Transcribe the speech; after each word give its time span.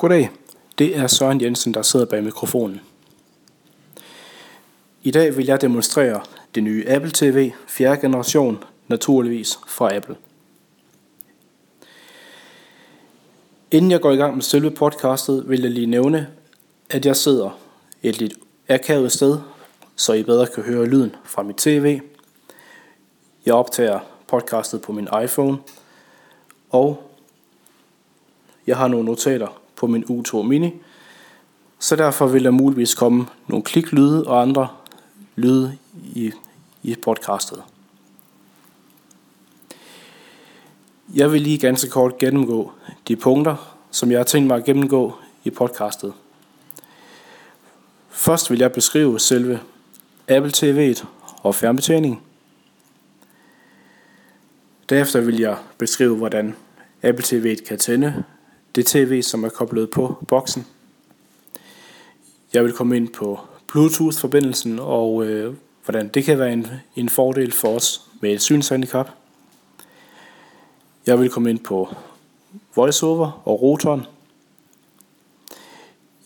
Goddag, 0.00 0.30
det 0.78 0.96
er 0.96 1.06
Søren 1.06 1.40
Jensen, 1.40 1.74
der 1.74 1.82
sidder 1.82 2.06
bag 2.06 2.24
mikrofonen. 2.24 2.80
I 5.02 5.10
dag 5.10 5.36
vil 5.36 5.46
jeg 5.46 5.60
demonstrere 5.60 6.20
det 6.54 6.62
nye 6.62 6.84
Apple 6.88 7.10
TV 7.14 7.52
4. 7.66 7.96
generation, 7.96 8.64
naturligvis 8.88 9.58
fra 9.66 9.94
Apple. 9.94 10.16
Inden 13.70 13.90
jeg 13.90 14.00
går 14.00 14.10
i 14.10 14.16
gang 14.16 14.34
med 14.34 14.42
selve 14.42 14.70
podcastet, 14.70 15.48
vil 15.48 15.60
jeg 15.60 15.70
lige 15.70 15.86
nævne, 15.86 16.28
at 16.90 17.06
jeg 17.06 17.16
sidder 17.16 17.58
et 18.02 18.18
lidt 18.18 18.34
akavet 18.68 19.12
sted, 19.12 19.38
så 19.96 20.12
I 20.12 20.22
bedre 20.22 20.46
kan 20.46 20.62
høre 20.62 20.86
lyden 20.86 21.16
fra 21.24 21.42
mit 21.42 21.56
tv. 21.56 22.00
Jeg 23.46 23.54
optager 23.54 24.00
podcastet 24.28 24.82
på 24.82 24.92
min 24.92 25.08
iPhone, 25.24 25.58
og 26.70 27.02
jeg 28.66 28.76
har 28.76 28.88
nogle 28.88 29.06
notater 29.06 29.59
på 29.80 29.86
min 29.86 30.04
U2 30.04 30.42
Mini, 30.42 30.72
så 31.78 31.96
derfor 31.96 32.26
vil 32.26 32.44
der 32.44 32.50
muligvis 32.50 32.94
komme 32.94 33.26
nogle 33.48 33.64
kliklyde 33.64 34.26
og 34.26 34.42
andre 34.42 34.68
lyde 35.36 35.78
i, 36.14 36.32
i 36.82 36.96
podcastet. 37.02 37.62
Jeg 41.14 41.32
vil 41.32 41.40
lige 41.40 41.58
ganske 41.58 41.90
kort 41.90 42.18
gennemgå 42.18 42.72
de 43.08 43.16
punkter, 43.16 43.76
som 43.90 44.10
jeg 44.10 44.18
har 44.18 44.24
tænkt 44.24 44.46
mig 44.46 44.56
at 44.56 44.64
gennemgå 44.64 45.14
i 45.44 45.50
podcastet. 45.50 46.12
Først 48.10 48.50
vil 48.50 48.58
jeg 48.58 48.72
beskrive 48.72 49.20
selve 49.20 49.60
Apple 50.28 50.52
TV'et 50.56 51.04
og 51.42 51.54
fjernbetjening. 51.54 52.22
Derefter 54.88 55.20
vil 55.20 55.38
jeg 55.38 55.56
beskrive, 55.78 56.16
hvordan 56.16 56.56
Apple 57.02 57.24
TV'et 57.24 57.66
kan 57.68 57.78
tænde 57.78 58.24
det 58.74 58.86
tv, 58.86 59.22
som 59.22 59.44
er 59.44 59.48
koblet 59.48 59.90
på 59.90 60.24
boksen. 60.28 60.66
Jeg 62.52 62.64
vil 62.64 62.72
komme 62.72 62.96
ind 62.96 63.08
på 63.08 63.40
Bluetooth-forbindelsen 63.66 64.78
og 64.78 65.26
øh, 65.26 65.54
hvordan 65.84 66.08
det 66.08 66.24
kan 66.24 66.38
være 66.38 66.52
en, 66.52 66.66
en 66.96 67.08
fordel 67.08 67.52
for 67.52 67.68
os 67.68 68.02
med 68.20 68.32
et 68.32 68.42
synshandicap. 68.42 69.10
Jeg 71.06 71.20
vil 71.20 71.30
komme 71.30 71.50
ind 71.50 71.58
på 71.58 71.94
voiceover 72.76 73.42
og 73.44 73.62
rotoren. 73.62 74.02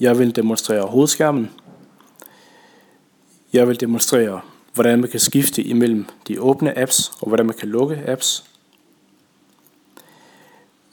Jeg 0.01 0.19
vil 0.19 0.36
demonstrere 0.36 0.86
hovedskærmen. 0.86 1.51
Jeg 3.53 3.69
vil 3.69 3.81
demonstrere, 3.81 4.41
hvordan 4.75 5.01
man 5.01 5.11
kan 5.11 5.20
skifte 5.20 5.62
imellem 5.62 6.06
de 6.29 6.41
åbne 6.41 6.79
apps 6.79 7.12
og 7.20 7.29
hvordan 7.29 7.47
man 7.47 7.56
kan 7.56 7.69
lukke 7.69 8.03
apps. 8.06 8.45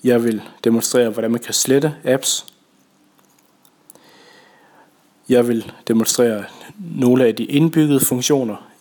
Jeg 0.04 0.24
vil 0.24 0.42
demonstrere, 0.64 1.10
hvordan 1.10 1.32
man 1.32 1.40
kan 1.40 1.54
slette 1.54 1.96
apps. 2.04 2.46
Jeg 5.30 5.48
vil 5.48 5.72
demonstrere 5.88 6.46
nogle 6.80 7.26
af 7.26 7.36
de 7.36 7.46
indbyggede 7.46 8.00
funktioner 8.00 8.72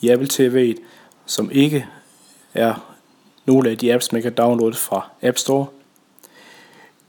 i 0.00 0.08
Apple 0.08 0.28
TV, 0.28 0.76
som 1.26 1.50
ikke 1.50 1.86
er 2.54 2.96
nogle 3.46 3.70
af 3.70 3.78
de 3.78 3.94
apps, 3.94 4.12
man 4.12 4.22
kan 4.22 4.34
downloade 4.34 4.74
fra 4.74 5.10
App 5.22 5.38
Store. 5.38 5.66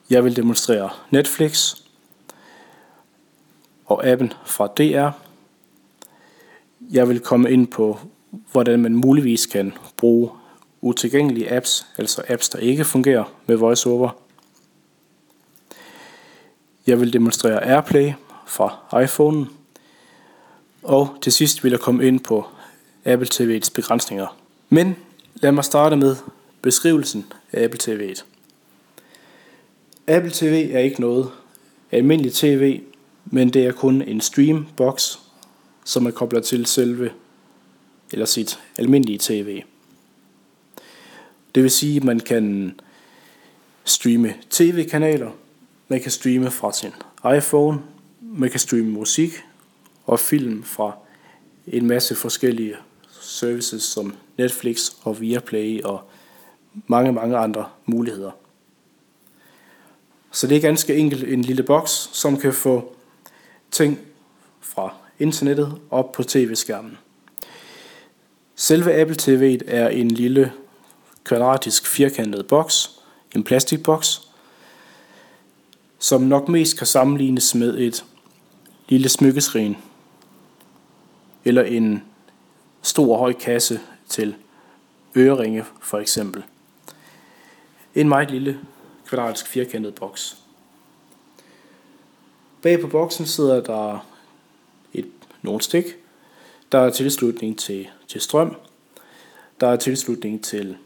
Jeg 0.09 0.23
vil 0.23 0.35
demonstrere 0.35 0.89
Netflix 1.09 1.75
og 3.85 4.05
appen 4.07 4.33
fra 4.45 4.67
DR. 4.67 5.09
Jeg 6.91 7.09
vil 7.09 7.19
komme 7.19 7.51
ind 7.51 7.67
på, 7.67 7.99
hvordan 8.51 8.79
man 8.79 8.95
muligvis 8.95 9.45
kan 9.45 9.73
bruge 9.97 10.29
utilgængelige 10.85 11.51
apps, 11.51 11.87
altså 11.97 12.21
apps, 12.27 12.49
der 12.49 12.59
ikke 12.59 12.85
fungerer 12.85 13.23
med 13.45 13.55
VoiceOver. 13.55 14.09
Jeg 16.87 16.99
vil 16.99 17.13
demonstrere 17.13 17.63
AirPlay 17.65 18.11
fra 18.47 19.01
iPhone. 19.03 19.47
Og 20.83 21.17
til 21.21 21.31
sidst 21.31 21.63
vil 21.63 21.69
jeg 21.69 21.79
komme 21.79 22.07
ind 22.07 22.19
på 22.19 22.45
Apple 23.05 23.27
TV's 23.33 23.71
begrænsninger. 23.73 24.37
Men 24.69 24.95
lad 25.35 25.51
mig 25.51 25.63
starte 25.63 25.95
med 25.95 26.15
beskrivelsen 26.61 27.25
af 27.51 27.63
Apple 27.63 27.79
TV'et. 27.83 28.23
Apple 30.07 30.31
TV 30.31 30.69
er 30.73 30.79
ikke 30.79 31.01
noget 31.01 31.31
almindeligt 31.91 32.35
tv, 32.35 32.81
men 33.25 33.49
det 33.49 33.65
er 33.65 33.71
kun 33.71 34.01
en 34.01 34.21
streambox, 34.21 35.17
som 35.85 36.05
er 36.05 36.11
koblet 36.11 36.43
til 36.43 36.65
selve 36.65 37.11
eller 38.11 38.25
sit 38.25 38.59
almindelige 38.77 39.19
tv. 39.21 39.63
Det 41.55 41.63
vil 41.63 41.71
sige, 41.71 41.97
at 41.97 42.03
man 42.03 42.19
kan 42.19 42.75
streame 43.83 44.33
tv-kanaler, 44.49 45.31
man 45.87 46.01
kan 46.01 46.11
streame 46.11 46.51
fra 46.51 46.73
sin 46.73 46.91
iPhone, 47.37 47.79
man 48.21 48.49
kan 48.49 48.59
streame 48.59 48.89
musik 48.89 49.31
og 50.05 50.19
film 50.19 50.63
fra 50.63 50.97
en 51.67 51.85
masse 51.85 52.15
forskellige 52.15 52.75
services 53.21 53.83
som 53.83 54.15
Netflix 54.37 54.91
og 55.03 55.21
Viaplay 55.21 55.81
og 55.81 56.01
mange, 56.87 57.11
mange 57.11 57.37
andre 57.37 57.65
muligheder. 57.85 58.31
Så 60.31 60.47
det 60.47 60.57
er 60.57 60.61
ganske 60.61 60.95
enkelt 60.95 61.23
en 61.23 61.41
lille 61.41 61.63
boks, 61.63 62.09
som 62.13 62.37
kan 62.37 62.53
få 62.53 62.95
ting 63.71 63.99
fra 64.61 64.93
internettet 65.19 65.77
op 65.89 66.11
på 66.11 66.23
tv-skærmen. 66.23 66.97
Selve 68.55 68.93
Apple 68.93 69.15
TV 69.15 69.59
er 69.67 69.89
en 69.89 70.11
lille 70.11 70.51
kvadratisk 71.25 71.87
firkantet 71.87 72.47
boks, 72.47 72.91
en 73.35 73.43
plastikboks, 73.43 74.21
som 75.99 76.21
nok 76.21 76.49
mest 76.49 76.77
kan 76.77 76.87
sammenlignes 76.87 77.55
med 77.55 77.77
et 77.77 78.05
lille 78.89 79.09
smykkesrin 79.09 79.77
eller 81.45 81.63
en 81.63 82.03
stor 82.81 83.17
høj 83.17 83.33
kasse 83.33 83.79
til 84.09 84.35
øreringe 85.15 85.65
for 85.81 85.97
eksempel. 85.97 86.43
En 87.95 88.09
meget 88.09 88.31
lille 88.31 88.59
kvadratisk 89.05 89.47
firkantet 89.47 89.95
boks. 89.95 90.37
Bag 92.61 92.81
på 92.81 92.87
boksen 92.87 93.25
sidder 93.25 93.63
der 93.63 94.05
et 94.93 95.11
nogle 95.41 95.61
stik. 95.61 95.85
Der 96.71 96.79
er 96.79 96.89
tilslutning 96.89 97.59
til, 97.59 97.87
til 98.07 98.21
strøm. 98.21 98.55
Der 99.59 99.67
er 99.67 99.75
tilslutning 99.75 100.43
til 100.43 100.77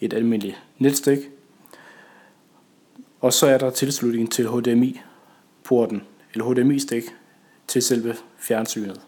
et 0.00 0.12
almindeligt 0.14 0.62
netstik. 0.78 1.18
Og 3.20 3.32
så 3.32 3.46
er 3.46 3.58
der 3.58 3.70
tilslutning 3.70 4.32
til 4.32 4.48
HDMI-porten, 4.48 6.02
eller 6.32 6.44
HDMI-stik, 6.44 7.04
til 7.66 7.82
selve 7.82 8.16
fjernsynet. 8.38 9.00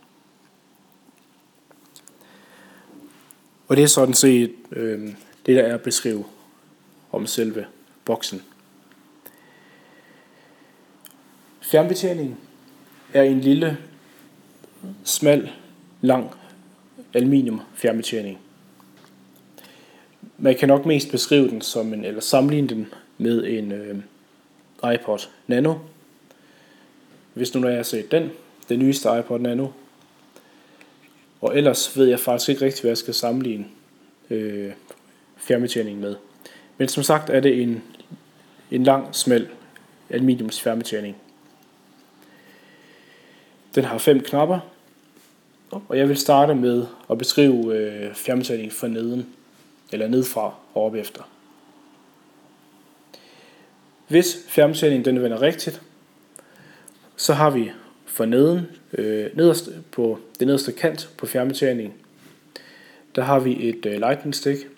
Og 3.69 3.77
det 3.77 3.83
er 3.83 3.89
sådan 3.89 4.15
set 4.15 4.55
øh, 4.73 5.09
det, 5.47 5.56
der 5.56 5.62
er 5.62 5.75
at 5.75 5.83
beskrive 5.83 6.25
om 7.12 7.27
selve 7.27 7.67
boksen. 8.05 8.43
Fjernbetjeningen 11.61 12.37
er 13.15 13.22
en 13.22 13.41
lille, 13.41 13.78
smal, 15.05 15.51
lang 16.01 16.31
aluminium 17.15 17.61
fjernbetjening. 17.75 18.39
Man 20.43 20.56
kan 20.56 20.69
nok 20.69 20.87
mest 20.87 21.11
beskrive 21.11 21.49
den 21.49 21.61
som 21.61 21.95
en, 21.95 22.05
eller 22.05 22.21
sammenligne 22.21 22.69
den 22.69 22.87
med 23.19 23.45
en 23.47 23.73
øh, 23.73 23.97
iPod 24.95 25.19
Nano. 25.47 25.75
Hvis 27.34 27.55
nu 27.55 27.61
når 27.61 27.69
jeg 27.69 27.78
har 27.78 27.83
set 27.83 28.11
den, 28.11 28.31
den 28.69 28.78
nyeste 28.78 29.09
iPod 29.19 29.39
Nano. 29.39 29.69
Og 31.41 31.59
ellers 31.59 31.97
ved 31.97 32.06
jeg 32.06 32.21
faktisk 32.21 32.49
ikke 32.49 32.65
rigtig, 32.65 32.81
hvad 32.81 32.91
jeg 32.91 32.99
skal 32.99 33.15
sammenligne 33.15 33.65
øh, 34.31 34.73
fjernbetjeningen 35.37 36.03
med. 36.03 36.17
Men 36.78 36.89
som 36.89 37.03
sagt 37.03 37.31
er 37.31 37.41
det 37.41 37.62
en, 37.62 37.83
en 38.71 38.84
lang, 38.84 39.15
smal 39.15 39.49
aluminiums 40.11 40.61
fjernbetjening. 40.61 41.16
Den 43.75 43.84
har 43.84 43.98
fem 43.98 44.21
knapper, 44.21 44.59
og 45.71 45.98
jeg 45.98 46.09
vil 46.09 46.16
starte 46.16 46.54
med 46.54 46.86
at 47.10 47.19
beskrive 47.19 47.77
øh, 47.77 48.15
fjernbetjeningen 48.15 48.77
for 48.77 48.86
neden, 48.86 49.27
eller 49.92 50.09
nedfra 50.09 50.54
og 50.75 50.84
op 50.84 50.95
efter. 50.95 51.22
Hvis 54.09 54.39
fjernbetjeningen 54.48 55.04
den 55.04 55.22
vender 55.22 55.42
rigtigt, 55.42 55.83
så 57.16 57.34
har 57.34 57.51
vi 57.51 57.72
for 58.07 58.25
neden, 58.25 58.60
øh, 58.92 59.37
nederst 59.37 59.71
på 59.92 60.19
den 60.39 60.47
nederste 60.47 60.72
kant 60.72 61.10
på 61.16 61.27
fjernbetjeningen, 61.27 61.95
der 63.15 63.22
har 63.22 63.41
vi 63.41 63.69
et 63.69 63.87
øh, 63.87 63.98
lightning 63.98 64.34
stick, 64.34 64.69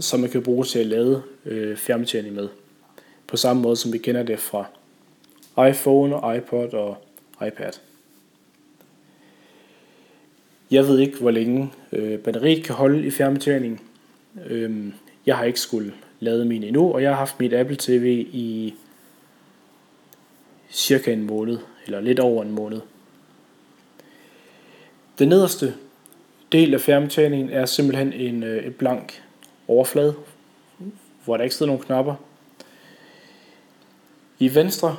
som 0.00 0.20
man 0.20 0.30
kan 0.30 0.42
bruge 0.42 0.64
til 0.64 0.78
at 0.78 0.86
lade 0.86 1.22
øh, 1.44 1.76
fjernbetjening 1.76 2.34
med. 2.34 2.48
På 3.26 3.36
samme 3.36 3.62
måde 3.62 3.76
som 3.76 3.92
vi 3.92 3.98
kender 3.98 4.22
det 4.22 4.38
fra 4.38 4.66
iPhone, 5.68 6.16
og 6.16 6.36
iPod 6.36 6.74
og 6.74 6.96
iPad. 7.46 7.72
Jeg 10.70 10.86
ved 10.86 10.98
ikke, 10.98 11.18
hvor 11.18 11.30
længe 11.30 11.72
øh, 11.92 12.18
batteriet 12.18 12.64
kan 12.64 12.74
holde 12.74 13.06
i 13.06 13.10
fjernbetjeningen. 13.10 13.80
Øhm, 14.46 14.92
jeg 15.26 15.36
har 15.36 15.44
ikke 15.44 15.60
skulle 15.60 15.92
lade 16.20 16.44
min 16.44 16.64
endnu, 16.64 16.92
og 16.92 17.02
jeg 17.02 17.10
har 17.10 17.16
haft 17.16 17.40
mit 17.40 17.52
Apple 17.52 17.76
TV 17.76 18.26
i 18.32 18.74
cirka 20.70 21.12
en 21.12 21.24
måned, 21.24 21.58
eller 21.86 22.00
lidt 22.00 22.20
over 22.20 22.42
en 22.42 22.52
måned. 22.52 22.80
Den 25.18 25.28
nederste 25.28 25.74
del 26.52 26.74
af 26.74 26.80
fjernbetjeningen 26.80 27.50
er 27.50 27.66
simpelthen 27.66 28.12
en 28.12 28.42
øh, 28.42 28.64
et 28.64 28.76
blank 28.76 29.22
overflade, 29.68 30.14
hvor 31.24 31.36
der 31.36 31.44
ikke 31.44 31.56
sidder 31.56 31.72
nogen 31.72 31.84
knapper. 31.84 32.14
I 34.38 34.54
venstre 34.54 34.96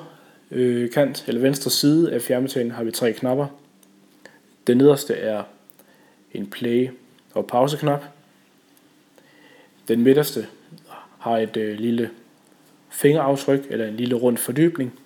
øh, 0.52 0.92
kant, 0.92 1.24
eller 1.28 1.42
venstre 1.42 1.72
side 1.72 2.14
af 2.14 2.22
fjernbetjeningen 2.22 2.76
har 2.76 2.84
vi 2.84 2.92
tre 2.92 3.14
knapper. 3.14 3.48
Den 4.68 4.78
nederste 4.78 5.14
er 5.14 5.44
en 6.34 6.48
play- 6.48 6.90
og 7.34 7.48
pauseknap. 7.48 8.04
Den 9.92 10.04
midterste 10.04 10.48
har 11.20 11.38
et 11.38 11.58
øh, 11.58 11.80
lille 11.80 12.10
fingeraftryk, 12.90 13.66
eller 13.70 13.88
en 13.88 13.98
lille 13.98 14.16
rund 14.16 14.38
fordybning. 14.38 15.00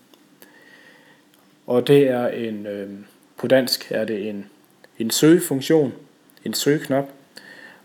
Og 1.67 1.87
det 1.87 2.09
er 2.09 2.27
en, 2.27 2.65
øh, 2.65 2.89
på 3.37 3.47
dansk 3.47 3.91
er 3.91 4.05
det 4.05 4.29
en, 4.29 4.45
en 4.99 5.11
søgefunktion, 5.11 5.93
en 6.43 6.53
søgeknap. 6.53 7.09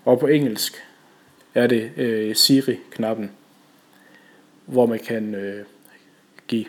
Og 0.04 0.20
på 0.20 0.26
engelsk 0.26 0.82
er 1.54 1.66
det 1.66 1.90
øh, 1.96 2.36
Siri-knappen, 2.36 3.30
hvor 4.66 4.86
man 4.86 4.98
kan 4.98 5.34
øh, 5.34 5.64
give, 6.48 6.66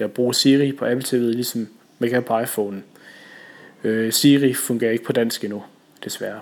ja, 0.00 0.06
bruge 0.06 0.34
Siri 0.34 0.72
på 0.72 0.84
Apple 0.84 1.04
TV, 1.04 1.20
ligesom 1.20 1.68
man 1.98 2.10
kan 2.10 2.22
på 2.22 2.38
iPhone. 2.38 2.82
Øh, 3.84 4.12
Siri 4.12 4.54
fungerer 4.54 4.92
ikke 4.92 5.04
på 5.04 5.12
dansk 5.12 5.44
endnu, 5.44 5.64
desværre. 6.04 6.40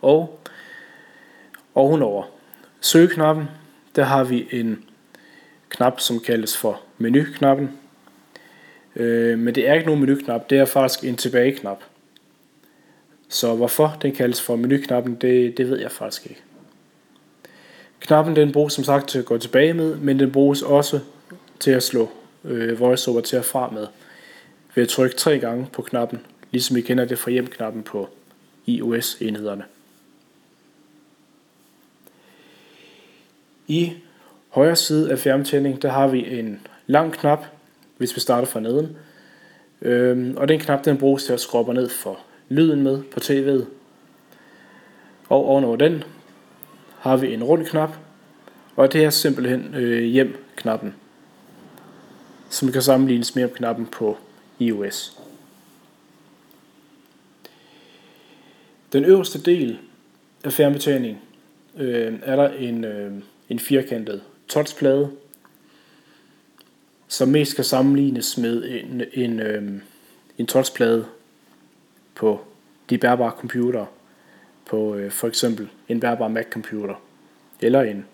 Og 0.00 0.40
ovenover 1.74 2.24
søgeknappen, 2.80 3.48
der 3.96 4.04
har 4.04 4.24
vi 4.24 4.46
en 4.50 4.84
knap, 5.68 6.00
som 6.00 6.20
kaldes 6.20 6.56
for 6.56 6.80
menuknappen. 6.98 7.70
Øh, 8.96 9.38
men 9.38 9.54
det 9.54 9.68
er 9.68 9.74
ikke 9.74 9.86
nogen 9.86 10.00
menuknap, 10.00 10.50
det 10.50 10.58
er 10.58 10.64
faktisk 10.64 11.04
en 11.04 11.16
tilbageknap. 11.16 11.82
Så 13.28 13.54
hvorfor 13.54 13.96
den 14.02 14.12
kaldes 14.12 14.42
for 14.42 14.56
menuknappen, 14.56 15.14
det, 15.14 15.58
det 15.58 15.70
ved 15.70 15.78
jeg 15.78 15.90
faktisk 15.90 16.26
ikke. 16.26 16.42
Knappen 18.00 18.36
den 18.36 18.52
bruges 18.52 18.72
som 18.72 18.84
sagt 18.84 19.08
til 19.08 19.18
at 19.18 19.24
gå 19.24 19.38
tilbage 19.38 19.74
med, 19.74 19.96
men 19.96 20.18
den 20.18 20.32
bruges 20.32 20.62
også 20.62 21.00
til 21.60 21.70
at 21.70 21.82
slå 21.82 22.10
øh, 22.44 22.80
VoiceOver 22.80 23.20
til 23.20 23.36
at 23.36 23.44
fra 23.44 23.70
med 23.70 23.86
ved 24.74 24.82
at 24.82 24.88
trykke 24.88 25.16
tre 25.16 25.38
gange 25.38 25.66
på 25.72 25.82
knappen, 25.82 26.20
ligesom 26.50 26.76
vi 26.76 26.80
kender 26.80 27.04
det 27.04 27.18
fra 27.18 27.30
hjemknappen 27.30 27.82
på 27.82 28.08
iOS-enhederne. 28.66 29.64
I 33.68 33.92
højre 34.48 34.76
side 34.76 35.10
af 35.10 35.18
fjernbetjeningen, 35.18 35.82
der 35.82 35.88
har 35.88 36.08
vi 36.08 36.38
en 36.38 36.60
lang 36.86 37.12
knap, 37.12 37.46
hvis 37.96 38.16
vi 38.16 38.20
starter 38.20 38.46
fra 38.46 38.60
neden. 38.60 38.96
Øhm, 39.82 40.36
og 40.36 40.48
den 40.48 40.60
knap, 40.60 40.84
den 40.84 40.98
bruges 40.98 41.24
til 41.24 41.32
at 41.32 41.40
skrubbe 41.40 41.74
ned 41.74 41.88
for 41.88 42.18
lyden 42.48 42.82
med 42.82 43.02
på 43.02 43.20
tv'et. 43.20 43.64
Og 45.28 45.46
ovenover 45.46 45.76
den 45.76 46.04
har 46.98 47.16
vi 47.16 47.34
en 47.34 47.44
rund 47.44 47.66
knap, 47.66 47.96
og 48.76 48.92
det 48.92 49.04
er 49.04 49.10
simpelthen 49.10 49.74
øh, 49.74 50.02
hjem-knappen, 50.02 50.94
som 52.48 52.72
kan 52.72 52.82
sammenlignes 52.82 53.34
med 53.34 53.48
knappen 53.48 53.86
på 53.86 54.16
iOS. 54.58 55.18
Den 58.92 59.04
øverste 59.04 59.40
del 59.40 59.78
af 60.44 60.52
fjernbetjeningen 60.52 61.20
øh, 61.76 62.12
er 62.22 62.36
der 62.36 62.48
en, 62.48 62.84
øh, 62.84 63.12
en 63.54 63.58
firkantet 63.58 64.22
touchplade, 64.48 65.10
som 67.08 67.28
mest 67.28 67.54
kan 67.54 67.64
sammenlignes 67.64 68.38
med 68.38 68.64
en, 68.64 69.02
en, 69.12 69.40
øh, 69.40 69.72
en 70.38 70.46
touchplade 70.46 71.06
på 72.14 72.40
de 72.90 72.98
bærbare 72.98 73.30
computere, 73.30 73.86
på 74.66 74.94
øh, 74.94 75.10
for 75.10 75.28
eksempel 75.28 75.68
en 75.88 76.00
bærbar 76.00 76.28
Mac-computer, 76.28 76.94
eller 77.60 77.82
en, 77.82 78.06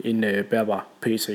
en 0.00 0.24
øh, 0.24 0.44
bærbar 0.44 0.86
PC. 1.00 1.26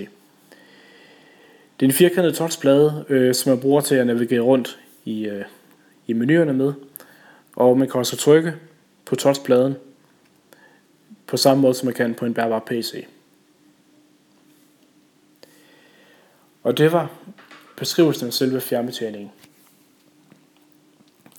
Det 1.80 1.86
er 1.86 1.90
en 1.90 1.92
firkantet 1.92 2.36
touchplade, 2.36 3.06
øh, 3.10 3.34
som 3.34 3.50
man 3.50 3.60
bruger 3.60 3.82
til 3.82 3.96
at 3.96 4.08
navigere 4.08 4.42
rundt 4.42 4.80
i, 5.06 5.26
øh, 5.26 5.46
i 6.08 6.14
menuerne 6.14 6.54
med, 6.54 6.74
og 7.56 7.78
man 7.78 7.90
kan 7.90 8.00
også 8.00 8.18
trykke 8.18 8.54
på 9.06 9.16
touchpladen 9.16 9.76
på 11.28 11.38
samme 11.38 11.62
måde 11.62 11.74
som 11.74 11.86
man 11.86 11.96
kan 11.96 12.16
på 12.16 12.26
en 12.26 12.34
bærbar 12.34 12.60
PC. 12.60 13.06
Og 16.64 16.78
det 16.78 16.92
var 16.92 17.10
beskrivelsen 17.78 18.28
af 18.28 18.34
selve 18.34 18.62
fjernbetjeningen. 18.62 19.32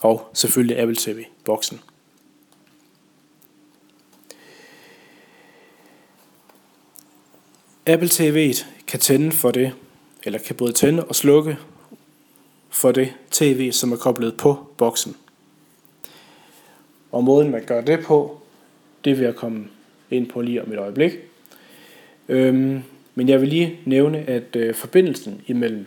Og 0.01 0.31
selvfølgelig 0.35 0.79
Apple 0.79 0.97
TV-boksen. 0.97 1.81
Apple 7.87 8.09
TV'et 8.09 8.67
kan 8.87 9.01
tænde 9.01 9.33
for 9.33 9.51
det, 9.51 9.73
eller 10.25 10.39
kan 10.39 10.57
både 10.57 10.73
tænde 10.73 11.05
og 11.05 11.15
slukke 11.15 11.59
for 12.71 12.93
det 12.93 13.15
tv, 13.31 13.73
som 13.73 13.93
er 13.93 13.97
koblet 13.97 14.37
på 14.37 14.67
boksen. 14.77 15.17
Og 17.13 17.25
måden 17.25 17.51
man 17.51 17.65
gør 17.65 17.81
det 17.81 18.05
på, 18.05 18.41
det 19.05 19.19
vil 19.19 19.25
jeg 19.25 19.35
komme 19.35 19.65
ind 20.11 20.27
på 20.27 20.41
lige 20.41 20.63
om 20.63 20.73
et 20.73 20.79
øjeblik. 20.79 21.13
Øhm, 22.29 22.83
men 23.15 23.29
jeg 23.29 23.41
vil 23.41 23.49
lige 23.49 23.81
nævne, 23.85 24.19
at 24.19 24.57
øh, 24.57 24.75
forbindelsen 24.75 25.41
imellem 25.47 25.87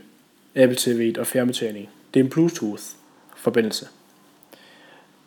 Apple 0.55 0.77
TV 0.79 1.15
og 1.19 1.27
fjernbetjening, 1.27 1.89
det 2.13 2.19
er 2.19 2.23
en 2.23 2.29
Bluetooth-forbindelse. 2.29 3.87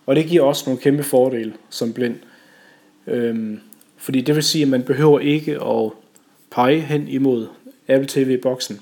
Og 0.07 0.17
det 0.17 0.27
giver 0.27 0.43
også 0.43 0.65
nogle 0.67 0.81
kæmpe 0.81 1.03
fordele 1.03 1.53
som 1.71 1.93
blind. 1.93 2.17
Øhm, 3.07 3.61
fordi 3.97 4.21
det 4.21 4.35
vil 4.35 4.43
sige, 4.43 4.63
at 4.63 4.69
man 4.69 4.83
behøver 4.83 5.21
ikke 5.21 5.63
at 5.63 5.93
pege 6.51 6.81
hen 6.81 7.09
imod 7.09 7.47
Apple 7.89 8.09
TV-boksen. 8.09 8.81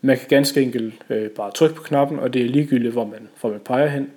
Man 0.00 0.18
kan 0.18 0.28
ganske 0.28 0.62
enkelt 0.62 0.94
øh, 1.10 1.30
bare 1.30 1.50
trykke 1.50 1.74
på 1.74 1.82
knappen, 1.82 2.18
og 2.18 2.32
det 2.32 2.42
er 2.42 2.48
ligegyldigt, 2.48 2.92
hvor 2.92 3.04
man, 3.04 3.28
hvor 3.40 3.50
man 3.50 3.60
peger 3.60 3.88
hen. 3.88 4.10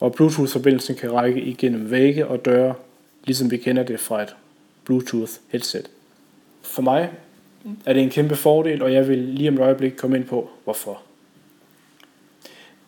Og 0.00 0.14
Bluetooth-forbindelsen 0.14 0.94
kan 0.94 1.12
række 1.12 1.40
igennem 1.40 1.90
vægge 1.90 2.26
og 2.26 2.44
døre, 2.44 2.74
ligesom 3.24 3.50
vi 3.50 3.56
kender 3.56 3.82
det 3.82 4.00
fra 4.00 4.22
et 4.22 4.36
Bluetooth-headset. 4.84 5.86
For 6.62 6.82
mig 6.82 7.10
er 7.86 7.92
det 7.92 8.02
en 8.02 8.10
kæmpe 8.10 8.36
fordel, 8.36 8.82
og 8.82 8.92
jeg 8.92 9.08
vil 9.08 9.18
lige 9.18 9.48
om 9.48 9.54
et 9.54 9.60
øjeblik 9.60 9.92
komme 9.92 10.16
ind 10.16 10.24
på, 10.24 10.50
hvorfor. 10.64 11.02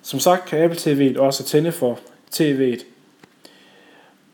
Som 0.03 0.21
sagt 0.21 0.49
kan 0.49 0.63
Apple 0.63 0.79
TV 0.79 1.15
også 1.19 1.45
tænde 1.45 1.73
for 1.73 2.01
TV'et. 2.35 2.85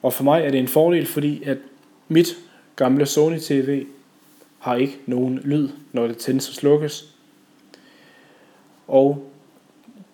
Og 0.02 0.12
for 0.12 0.24
mig 0.24 0.42
er 0.42 0.50
det 0.50 0.60
en 0.60 0.68
fordel, 0.68 1.06
fordi 1.06 1.42
at 1.42 1.58
mit 2.08 2.36
gamle 2.76 3.06
Sony 3.06 3.38
TV 3.38 3.86
har 4.58 4.76
ikke 4.76 4.98
nogen 5.06 5.38
lyd, 5.38 5.68
når 5.92 6.06
det 6.06 6.16
tændes 6.16 6.48
og 6.48 6.54
slukkes. 6.54 7.14
Og 8.88 9.30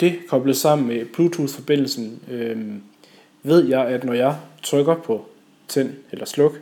det 0.01 0.19
koblet 0.29 0.57
sammen 0.57 0.89
med 0.89 1.05
Bluetooth-forbindelsen, 1.05 2.21
øh, 2.31 2.75
ved 3.43 3.69
jeg, 3.69 3.87
at 3.87 4.05
når 4.05 4.13
jeg 4.13 4.37
trykker 4.63 4.95
på 4.95 5.27
tænd 5.75 5.95
eller 6.13 6.25
sluk, 6.25 6.61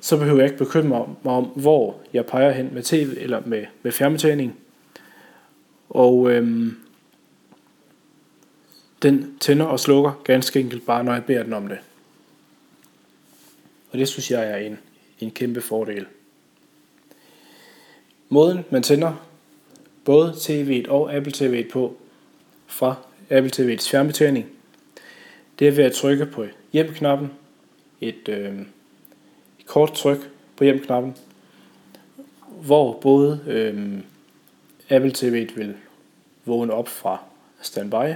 så 0.00 0.16
behøver 0.16 0.38
jeg 0.38 0.44
ikke 0.44 0.64
bekymre 0.64 1.14
mig 1.22 1.32
om, 1.32 1.44
hvor 1.44 2.00
jeg 2.12 2.26
peger 2.26 2.52
hen 2.52 2.74
med 2.74 2.82
tv 2.82 3.16
eller 3.16 3.42
med, 3.46 3.66
med 3.82 3.92
fjernbetjening. 3.92 4.58
Og 5.90 6.30
øhm, 6.30 6.76
den 9.02 9.38
tænder 9.40 9.64
og 9.64 9.80
slukker 9.80 10.22
ganske 10.24 10.60
enkelt 10.60 10.86
bare, 10.86 11.04
når 11.04 11.12
jeg 11.12 11.24
beder 11.24 11.42
den 11.42 11.52
om 11.52 11.68
det. 11.68 11.78
Og 13.90 13.98
det 13.98 14.08
synes 14.08 14.30
jeg 14.30 14.50
er 14.50 14.56
en, 14.56 14.78
en 15.20 15.30
kæmpe 15.30 15.60
fordel. 15.60 16.06
Måden 18.28 18.64
man 18.70 18.82
tænder 18.82 19.26
både 20.04 20.32
tv'et 20.32 20.88
og 20.88 21.14
Apple 21.14 21.32
TV'et 21.36 21.70
på 21.72 21.96
fra 22.66 22.94
Apple 23.30 23.50
TV'ets 23.56 23.90
fjernbetjening, 23.90 24.46
det 25.58 25.68
er 25.68 25.72
ved 25.72 25.84
at 25.84 25.92
trykke 25.92 26.26
på 26.26 26.44
hjem-knappen, 26.74 27.30
et, 28.00 28.28
øh, 28.28 28.60
et 29.60 29.66
kort 29.66 29.92
tryk 29.92 30.30
på 30.56 30.64
hjem-knappen, 30.64 31.16
hvor 32.66 33.00
både 33.00 33.40
øh, 33.46 34.00
Apple 34.90 35.12
TV'et 35.18 35.56
vil 35.56 35.74
vågne 36.44 36.72
op 36.72 36.88
fra 36.88 37.18
standby, 37.60 38.14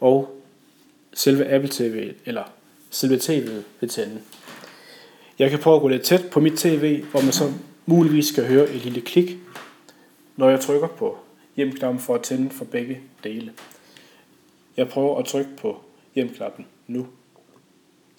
og 0.00 0.42
selve 1.14 1.46
Apple 1.46 1.70
TV, 1.70 2.12
eller 2.24 2.44
selve 2.90 3.16
TV'et 3.16 3.62
vil 3.80 3.90
tænde. 3.90 4.20
Jeg 5.38 5.50
kan 5.50 5.58
prøve 5.58 5.76
at 5.76 5.82
gå 5.82 5.88
lidt 5.88 6.02
tæt 6.02 6.24
på 6.30 6.40
mit 6.40 6.58
TV, 6.58 7.04
hvor 7.04 7.20
man 7.20 7.32
så 7.32 7.52
muligvis 7.86 8.26
skal 8.26 8.46
høre 8.46 8.70
et 8.70 8.84
lille 8.84 9.00
klik, 9.00 9.36
når 10.36 10.50
jeg 10.50 10.60
trykker 10.60 10.88
på 10.88 11.18
hjemknappen 11.56 12.00
for 12.00 12.14
at 12.14 12.22
tænde 12.22 12.50
for 12.50 12.64
begge 12.64 13.00
dele. 13.24 13.52
Jeg 14.76 14.88
prøver 14.88 15.18
at 15.18 15.24
trykke 15.24 15.50
på 15.56 15.80
hjemknappen 16.14 16.66
nu, 16.86 17.06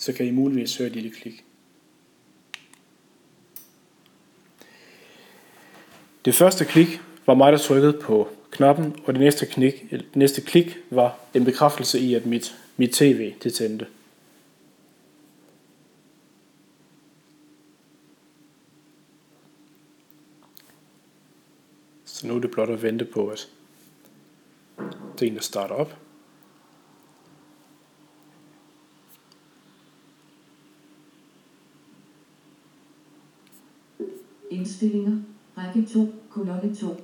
så 0.03 0.13
kan 0.13 0.25
I 0.25 0.31
muligvis 0.31 0.77
høre 0.77 0.87
et 0.87 0.93
lille 0.93 1.11
klik. 1.11 1.45
Det 6.25 6.35
første 6.35 6.65
klik 6.65 7.01
var 7.25 7.33
mig, 7.33 7.51
der 7.51 7.57
trykkede 7.57 7.93
på 7.93 8.29
knappen, 8.51 8.95
og 9.05 9.13
det 9.13 9.21
næste, 9.21 9.45
klik, 9.45 9.91
det 9.91 10.15
næste 10.15 10.41
klik 10.41 10.77
var 10.89 11.19
en 11.33 11.45
bekræftelse 11.45 11.99
i, 11.99 12.13
at 12.13 12.25
mit, 12.25 12.55
mit 12.77 12.91
tv 12.91 13.33
det 13.43 13.53
tændte. 13.53 13.87
Så 22.05 22.27
nu 22.27 22.35
er 22.35 22.39
det 22.39 22.51
blot 22.51 22.69
at 22.69 22.83
vente 22.83 23.05
på, 23.05 23.27
at 23.27 23.49
der 25.19 25.41
starter 25.41 25.75
op. 25.75 25.97
Indstillinger. 34.53 35.17
Række 35.57 35.93
2. 35.93 36.13
Kolonne 36.29 36.75
2. 36.75 37.03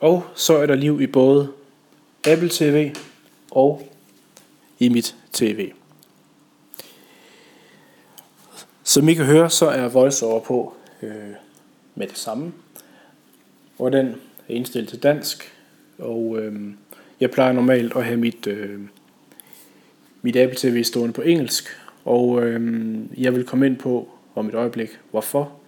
Og 0.00 0.24
så 0.34 0.56
er 0.56 0.66
der 0.66 0.74
liv 0.74 1.00
i 1.00 1.06
både 1.06 1.48
Apple 2.26 2.48
TV 2.48 2.94
og 3.50 3.88
i 4.78 4.88
mit 4.88 5.16
TV. 5.32 5.72
Som 8.82 9.08
I 9.08 9.14
kan 9.14 9.24
høre, 9.24 9.50
så 9.50 9.66
er 9.66 9.88
VoiceOver 9.88 10.40
på 10.40 10.74
øh, 11.02 11.12
med 11.94 12.06
det 12.06 12.18
samme. 12.18 12.52
Og 13.78 13.92
den 13.92 14.06
er 14.06 14.54
indstillet 14.54 14.88
til 14.88 15.02
dansk. 15.02 15.52
Og 15.98 16.38
øh, 16.40 16.72
jeg 17.20 17.30
plejer 17.30 17.52
normalt 17.52 17.96
at 17.96 18.04
have 18.04 18.16
mit, 18.16 18.46
øh, 18.46 18.80
mit 20.22 20.36
Apple 20.36 20.58
TV 20.58 20.84
stående 20.84 21.12
på 21.12 21.22
engelsk. 21.22 21.64
Og 22.04 22.42
øh, 22.42 23.00
jeg 23.18 23.34
vil 23.34 23.44
komme 23.44 23.66
ind 23.66 23.76
på 23.76 24.08
om 24.34 24.48
et 24.48 24.54
øjeblik, 24.54 24.88
hvorfor. 25.10 25.61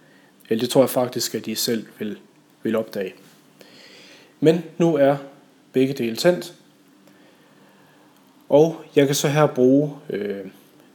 Eller 0.49 0.61
det 0.61 0.69
tror 0.69 0.81
jeg 0.81 0.89
faktisk, 0.89 1.35
at 1.35 1.45
de 1.45 1.55
selv 1.55 1.85
vil, 1.99 2.17
vil 2.63 2.75
opdage. 2.75 3.13
Men 4.39 4.63
nu 4.77 4.95
er 4.95 5.17
begge 5.73 5.93
dele 5.93 6.15
tændt. 6.15 6.53
Og 8.49 8.81
jeg 8.95 9.05
kan 9.05 9.15
så 9.15 9.27
her 9.27 9.47
bruge 9.47 9.91
øh, 10.09 10.45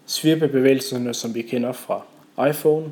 svirpebevægelserne, 0.07 1.15
som 1.15 1.35
vi 1.35 1.43
kender 1.43 1.73
fra 1.73 2.03
iPhone, 2.51 2.87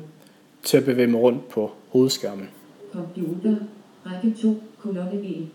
til 0.63 0.77
at 0.77 0.85
bevæge 0.85 1.07
mig 1.07 1.21
rundt 1.21 1.49
på 1.49 1.71
hovedskærmen. 1.89 2.49
Computer. 2.93 3.55
Række 4.05 4.41
2. 4.41 4.63
Kolonne 4.79 5.21
1. 5.23 5.47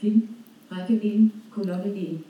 Film. 0.00 0.28
Række 0.72 1.06
1. 1.06 1.30
Kolonne 1.50 1.96
1. 1.96 2.20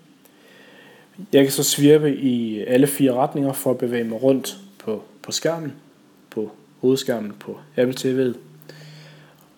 Jeg 1.32 1.42
kan 1.44 1.52
så 1.52 1.62
svirpe 1.62 2.16
i 2.16 2.58
alle 2.58 2.87
fire 2.87 3.12
retninger 3.12 3.52
for 3.52 3.70
at 3.70 3.78
bevæge 3.78 4.04
mig 4.04 4.23
rundt 4.23 4.56
på, 4.78 5.02
på 5.23 5.32
skærmen, 5.32 5.73
hovedskærmen 6.80 7.32
på 7.40 7.58
Apple 7.76 7.94
TV'et. 8.00 8.37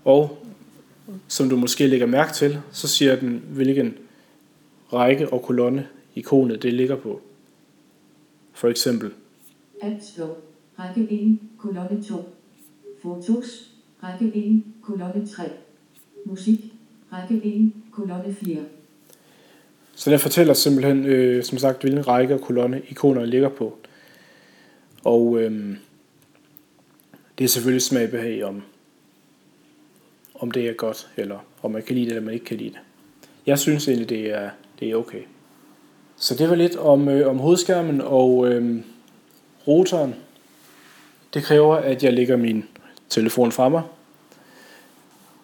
Og 0.04 0.38
som 1.28 1.48
du 1.48 1.56
måske 1.56 1.86
lægger 1.86 2.06
mærke 2.06 2.32
til, 2.32 2.58
så 2.72 2.88
siger 2.88 3.16
den, 3.16 3.42
hvilken 3.48 3.94
række 4.92 5.32
og 5.32 5.42
kolonne 5.42 5.88
ikonet 6.14 6.62
det 6.62 6.72
ligger 6.72 6.96
på. 6.96 7.20
For 8.52 8.68
eksempel, 8.68 9.10
Store. 10.00 10.34
Række 10.78 11.06
1. 11.10 11.38
Kolonne 11.58 12.02
2. 12.02 12.34
Fotos. 13.02 13.70
Række 14.02 14.32
1. 14.34 14.62
Kolonne 14.82 15.26
3. 15.26 15.42
Musik. 16.24 16.60
Række 17.12 17.40
1. 17.44 17.72
Kolonne 17.90 18.34
4. 18.34 18.56
så 19.94 20.10
den 20.10 20.18
fortæller 20.18 20.54
simpelthen, 20.54 21.06
øh, 21.06 21.44
som 21.44 21.58
sagt, 21.58 21.80
hvilken 21.80 22.08
række 22.08 22.34
og 22.34 22.40
kolonne 22.40 22.82
ikoner 22.88 23.24
ligger 23.24 23.48
på. 23.48 23.76
Og 25.04 25.40
øh, 25.40 25.76
det 27.40 27.47
er 27.47 27.49
selvfølgelig 27.49 27.82
smagbehag 27.82 28.44
om, 28.44 28.62
om 30.35 30.50
det 30.50 30.68
er 30.68 30.73
godt, 30.73 31.11
eller 31.16 31.38
om 31.62 31.70
man 31.70 31.82
kan 31.82 31.94
lide 31.94 32.06
det, 32.06 32.12
eller 32.12 32.25
man 32.25 32.35
ikke 32.35 32.47
kan 32.47 32.56
lide 32.56 32.70
det. 32.70 32.78
Jeg 33.47 33.59
synes 33.59 33.88
egentlig, 33.88 34.09
det 34.09 34.30
er, 34.30 34.50
det 34.80 34.90
er 34.90 34.97
okay. 34.97 35.23
Så 36.16 36.35
det 36.35 36.49
var 36.50 36.54
lidt 36.54 36.76
om, 36.76 37.09
øh, 37.09 37.28
om 37.28 37.38
hovedskærmen 37.38 38.00
og 38.00 38.49
øh, 38.49 38.80
rotoren. 39.66 40.14
Det 41.35 41.42
kræver, 41.42 41.76
at 41.76 42.04
jeg 42.04 42.12
lægger 42.12 42.37
min 42.37 42.64
telefon 43.09 43.52
fra 43.52 43.68
mig, 43.68 43.82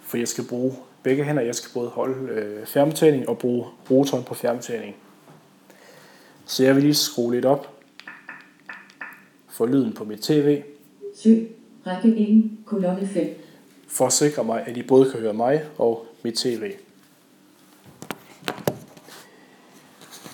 for 0.03 0.17
jeg 0.17 0.29
skal 0.29 0.45
bruge 0.45 0.75
begge 1.03 1.25
hænder. 1.25 1.43
Jeg 1.43 1.55
skal 1.55 1.71
både 1.75 1.89
holde 1.89 2.33
øh, 2.33 2.67
fjernbetjening 2.67 3.29
og 3.29 3.39
bruge 3.39 3.67
rotoren 3.91 4.25
på 4.25 4.35
fjernbetjening. 4.35 4.97
Så 6.47 6.65
jeg 6.65 6.75
vil 6.75 6.83
lige 6.83 6.95
skrue 6.95 7.35
lidt 7.35 7.45
op 7.45 7.79
for 9.49 9.67
lyden 9.67 9.93
på 9.93 10.05
mit 10.05 10.21
tv, 10.21 10.63
Søg. 11.15 11.56
Række 11.87 12.09
1. 12.17 12.51
Kolonne 12.67 13.07
5. 13.07 13.43
for 13.89 14.07
at 14.07 14.13
sikre 14.13 14.45
mig, 14.45 14.65
at 14.67 14.77
I 14.77 14.83
både 14.83 15.11
kan 15.11 15.21
høre 15.21 15.35
mig 15.35 15.63
og 15.79 16.07
mit 16.23 16.35
tv. 16.35 16.73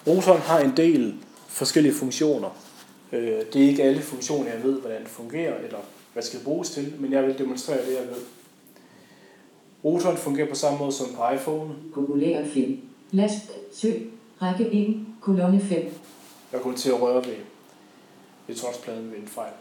Rotoren 0.07 0.41
har 0.41 0.61
en 0.61 0.77
del 0.77 1.15
forskellige 1.49 1.95
funktioner. 1.95 2.49
Øh, 3.13 3.41
Det 3.53 3.57
er 3.65 3.69
ikke 3.69 3.83
alle 3.83 4.03
funktioner, 4.03 4.51
jeg 4.53 4.63
ved, 4.63 4.81
hvordan 4.81 5.01
det 5.01 5.09
fungerer, 5.09 5.57
eller 5.59 5.79
hvad 6.13 6.23
det 6.23 6.31
skal 6.31 6.41
bruges 6.45 6.71
til, 6.71 6.95
men 6.99 7.13
jeg 7.13 7.23
vil 7.27 7.39
demonstrere 7.39 7.87
det, 7.87 7.93
jeg 7.95 8.07
ved. 8.09 8.23
Rotoren 9.85 10.17
fungerer 10.17 10.49
på 10.49 10.55
samme 10.55 10.79
måde 10.79 10.93
som 10.93 11.07
på 11.17 11.23
iPhone. 11.35 11.75
Populær 11.95 12.45
film. 12.47 12.81
Last. 13.11 13.51
Søg. 13.73 14.11
Række 14.43 14.73
1. 14.73 15.07
Kolonne 15.21 15.61
5. 15.61 15.93
Jeg 16.53 16.61
kommer 16.61 16.79
til 16.79 16.89
at 16.91 17.01
røre 17.03 17.25
ved, 17.25 17.37
ved 18.47 18.57
touchpladen 18.57 19.11
ved 19.11 19.19
en 19.19 19.27
fejl. 19.29 19.53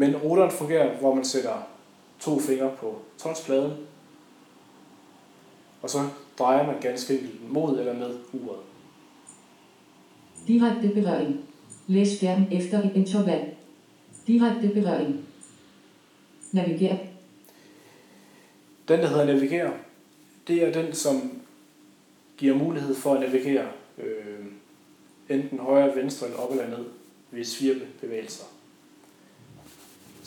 Men 0.00 0.16
rotoren 0.16 0.50
fungerer, 0.50 0.98
hvor 0.98 1.14
man 1.14 1.24
sætter 1.24 1.68
to 2.20 2.38
fingre 2.38 2.76
på 2.78 2.98
touchpladen, 3.18 3.72
og 5.82 5.90
så 5.90 5.98
drejer 6.38 6.66
man 6.66 6.80
ganske 6.80 7.14
enkelt 7.14 7.52
mod 7.52 7.78
eller 7.78 7.94
med 7.94 8.18
uret. 8.32 8.60
Direkte 10.46 10.88
berøring. 10.88 11.44
Læs 11.86 12.08
skærm 12.08 12.44
efter 12.52 12.78
et 12.78 12.92
interval. 12.94 13.54
Direkte 14.26 14.68
berøring. 14.68 15.24
Naviger. 16.52 16.96
Den, 18.88 19.00
der 19.00 19.08
hedder 19.08 19.24
navigere, 19.24 19.72
det 20.46 20.62
er 20.62 20.72
den, 20.72 20.94
som 20.94 21.40
giver 22.36 22.56
mulighed 22.56 22.94
for 22.94 23.14
at 23.14 23.20
navigere 23.20 23.68
øh, 23.98 24.46
enten 25.28 25.58
højre, 25.58 25.96
venstre 25.96 26.26
eller 26.26 26.38
op 26.38 26.50
eller 26.50 26.68
ned 26.68 26.84
ved 27.30 27.44
svirpebevægelser. 27.44 28.59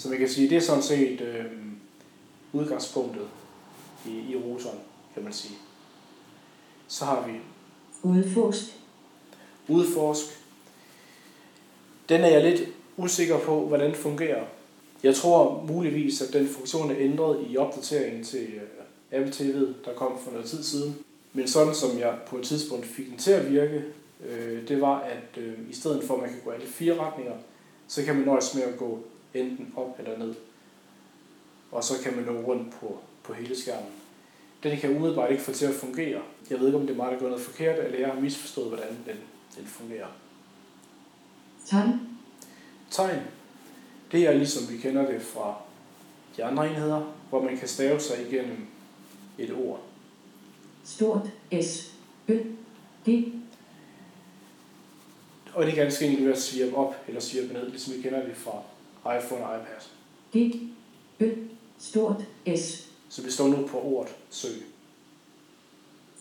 Så 0.04 0.10
man 0.10 0.18
kan 0.18 0.30
sige, 0.30 0.50
det 0.50 0.58
er 0.58 0.62
sådan 0.62 0.84
set 0.84 1.22
øh, 1.22 1.46
udgangspunktet 2.54 3.28
i, 4.06 4.32
i 4.32 4.36
rotoren, 4.36 4.80
kan 5.14 5.24
man 5.24 5.34
sige. 5.34 5.56
Så 6.88 7.06
har 7.06 7.28
vi 7.28 7.34
Udforsk. 8.02 8.64
udforsk. 9.68 10.26
Den 12.10 12.22
er 12.22 12.28
jeg 12.28 12.44
lidt 12.44 12.70
usikker 12.98 13.40
på, 13.40 13.68
hvordan 13.68 13.88
den 13.88 13.96
fungerer. 13.96 14.46
Jeg 15.04 15.16
tror 15.16 15.64
muligvis, 15.68 16.22
at 16.22 16.34
den 16.34 16.48
funktion 16.48 16.92
er 16.92 16.96
ændret 17.00 17.46
i 17.50 17.58
opdateringen 17.58 18.24
til 18.24 18.48
øh, 18.54 19.20
Apple 19.20 19.34
TV, 19.34 19.56
der 19.86 19.94
kom 19.96 20.20
for 20.24 20.32
noget 20.32 20.46
tid 20.46 20.64
siden. 20.64 20.96
Men 21.34 21.48
sådan 21.48 21.76
som 21.76 22.00
jeg 22.00 22.16
på 22.28 22.38
et 22.38 22.44
tidspunkt 22.44 22.86
fik 22.86 23.10
den 23.10 23.18
til 23.18 23.32
at 23.32 23.52
virke, 23.52 23.84
øh, 24.30 24.68
det 24.68 24.82
var, 24.82 25.00
at 25.00 25.38
øh, 25.38 25.54
i 25.70 25.74
stedet 25.74 26.04
for 26.04 26.14
at 26.14 26.22
man 26.22 26.30
kan 26.30 26.40
gå 26.46 26.52
alle 26.52 26.68
fire 26.68 27.00
retninger, 27.00 27.36
så 27.88 28.04
kan 28.04 28.16
man 28.16 28.26
nøjes 28.26 28.56
med 28.56 28.64
at 28.64 28.78
gå 28.78 29.04
enten 29.34 29.74
op 29.76 30.00
eller 30.00 30.18
ned. 30.18 30.36
Og 31.72 31.84
så 31.84 31.94
kan 32.04 32.16
man 32.16 32.26
nå 32.26 32.42
rundt 32.42 32.74
på, 32.74 33.00
på 33.24 33.34
hele 33.34 33.56
skærmen. 33.56 33.92
Den 34.64 34.78
kan 34.78 34.96
umiddelbart 34.96 35.32
ikke 35.32 35.44
få 35.44 35.52
til 35.52 35.66
at 35.66 35.76
fungere. 35.76 36.22
Jeg 36.50 36.60
ved 36.60 36.66
ikke, 36.66 36.78
om 36.78 36.88
det 36.88 36.94
er 36.94 36.98
mig, 36.98 37.12
der 37.12 37.20
gør 37.20 37.28
noget 37.28 37.42
forkert, 37.42 37.80
eller 37.80 38.00
jeg 38.00 38.08
har 38.08 38.20
misforstået, 38.20 38.68
hvordan 38.68 38.98
den, 39.06 39.16
den 39.58 39.66
fungerer. 39.66 40.08
Tegn. 41.66 42.00
Tegn, 42.92 43.22
det 44.12 44.28
er 44.28 44.34
ligesom 44.34 44.74
vi 44.74 44.78
kender 44.78 45.12
det 45.12 45.22
fra 45.22 45.56
de 46.38 46.44
andre 46.44 46.70
enheder, 46.70 47.14
hvor 47.30 47.42
man 47.42 47.58
kan 47.58 47.68
stave 47.68 48.00
sig 48.00 48.28
igennem 48.28 48.68
et 49.38 49.54
ord. 49.54 49.82
Stort 50.84 51.30
S. 51.64 51.94
Ø. 52.28 52.40
G. 53.10 53.34
Og 55.54 55.66
det 55.66 55.72
er 55.72 55.76
ganske 55.76 56.06
enkelt 56.06 56.26
ved 56.26 56.34
at 56.34 56.42
svirpe 56.42 56.76
op 56.76 56.96
eller 57.08 57.22
svirpe 57.22 57.54
ned, 57.54 57.70
ligesom 57.70 57.94
vi 57.94 58.02
kender 58.02 58.26
det 58.26 58.36
fra 58.38 58.62
iPhone 59.06 59.46
og 59.46 59.60
iPad. 59.60 59.82
G. 60.38 60.56
Ø. 61.20 61.30
Stort 61.80 62.24
S. 62.58 62.88
Så 63.10 63.22
vi 63.22 63.32
står 63.32 63.48
nu 63.48 63.68
på 63.68 63.82
ordet 63.82 64.16
søg. 64.30 64.66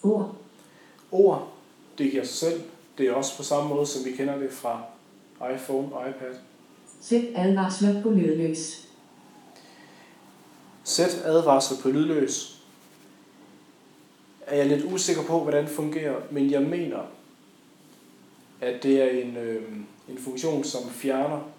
Ord. 0.02 0.36
Ord, 1.12 1.52
det 1.98 2.10
giver 2.10 2.24
sig 2.24 2.34
selv. 2.34 2.62
Det 2.98 3.06
er 3.06 3.12
også 3.12 3.36
på 3.36 3.42
samme 3.42 3.68
måde, 3.68 3.86
som 3.86 4.04
vi 4.04 4.10
kender 4.10 4.38
det 4.38 4.52
fra 4.52 4.82
iPhone 5.54 5.94
og 5.94 6.08
iPad. 6.08 6.34
Sæt 7.00 7.24
advarsler 7.34 8.02
på 8.02 8.10
lydløs. 8.10 8.88
Sæt 10.84 11.22
advarsel 11.24 11.76
på 11.82 11.88
lydløs. 11.88 12.62
Er 14.46 14.56
jeg 14.56 14.66
lidt 14.66 14.84
usikker 14.92 15.22
på, 15.22 15.40
hvordan 15.40 15.64
det 15.64 15.72
fungerer, 15.72 16.20
men 16.30 16.50
jeg 16.50 16.62
mener, 16.62 17.00
at 18.60 18.82
det 18.82 19.02
er 19.02 19.22
en, 19.22 19.36
øh, 19.36 19.72
en 20.08 20.18
funktion, 20.18 20.64
som 20.64 20.90
fjerner 20.90 21.51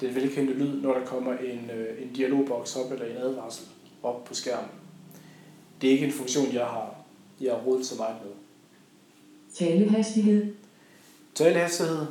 den 0.00 0.14
velkendte 0.14 0.52
lyd, 0.52 0.80
når 0.82 0.94
der 0.94 1.06
kommer 1.06 1.32
en, 1.32 1.70
øh, 1.70 2.02
en 2.02 2.12
dialogboks 2.12 2.76
op 2.76 2.92
eller 2.92 3.06
en 3.06 3.16
advarsel 3.16 3.66
op 4.02 4.24
på 4.24 4.34
skærmen. 4.34 4.70
det 5.80 5.88
er 5.88 5.92
ikke 5.92 6.06
en 6.06 6.12
funktion, 6.12 6.52
jeg 6.52 6.64
har, 6.64 6.94
jeg 7.40 7.52
har 7.52 7.60
rodet 7.60 7.86
så 7.86 7.94
meget 7.96 8.16
med. 8.24 8.32
Talehastighed 9.54 10.54
Talehastighed, 11.34 12.06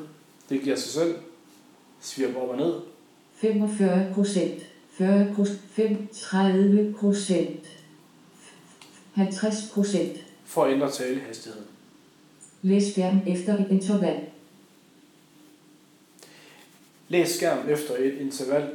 det 0.50 0.62
giver 0.62 0.76
sig 0.76 0.92
selv. 0.92 1.16
Svirp 2.02 2.36
op 2.36 2.50
og 2.50 2.58
ned. 2.58 2.74
45 3.36 4.14
procent, 4.14 4.64
40 4.92 5.34
procent, 5.36 6.12
30 6.12 6.96
procent, 7.00 7.66
50 9.14 9.72
procent. 9.74 10.18
For 10.46 10.64
at 10.64 10.74
ændre 10.74 10.92
talehastigheden. 10.92 11.68
Læs 12.62 12.92
skærm 12.92 13.20
efter 13.28 13.54
et 13.54 13.68
interval. 13.72 14.20
Læs 17.12 17.30
skærm 17.30 17.70
efter 17.70 17.96
et 17.98 18.13
interval. 18.13 18.70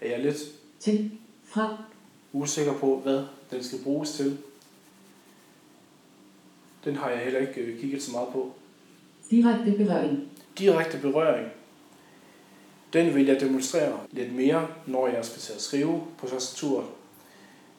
Er 0.00 0.10
jeg 0.10 0.20
lidt 0.20 0.36
Til, 0.80 1.10
fra, 1.44 1.84
usikker 2.32 2.72
på, 2.72 3.00
hvad 3.00 3.24
den 3.50 3.64
skal 3.64 3.78
bruges 3.84 4.12
til. 4.12 4.38
Den 6.84 6.96
har 6.96 7.10
jeg 7.10 7.18
heller 7.18 7.40
ikke 7.40 7.60
øh, 7.60 7.80
kigget 7.80 8.02
så 8.02 8.12
meget 8.12 8.28
på. 8.32 8.52
direkte 9.30 9.72
berøring. 9.72 10.28
Direkte 10.58 10.98
berøring. 10.98 11.48
Den 12.92 13.14
vil 13.14 13.26
jeg 13.26 13.40
demonstrere 13.40 14.00
lidt 14.10 14.34
mere, 14.34 14.68
når 14.86 15.08
jeg 15.08 15.24
skal 15.24 15.40
til 15.40 15.52
at 15.52 15.60
skrive 15.60 16.02
på 16.18 16.26
tastaturet. 16.26 16.86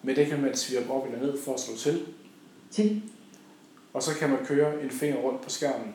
Men 0.04 0.16
det 0.16 0.28
kan 0.28 0.42
man 0.42 0.56
svirpe 0.56 0.92
op 0.92 1.06
eller 1.06 1.20
ned 1.20 1.42
for 1.42 1.54
at 1.54 1.60
slå 1.60 1.76
til. 1.76 2.06
Til, 2.72 3.02
Og 3.94 4.04
så 4.04 4.16
kan 4.20 4.30
man 4.30 4.46
køre 4.46 4.84
en 4.84 4.90
finger 4.90 5.18
rundt 5.18 5.42
på 5.42 5.50
skærmen 5.50 5.94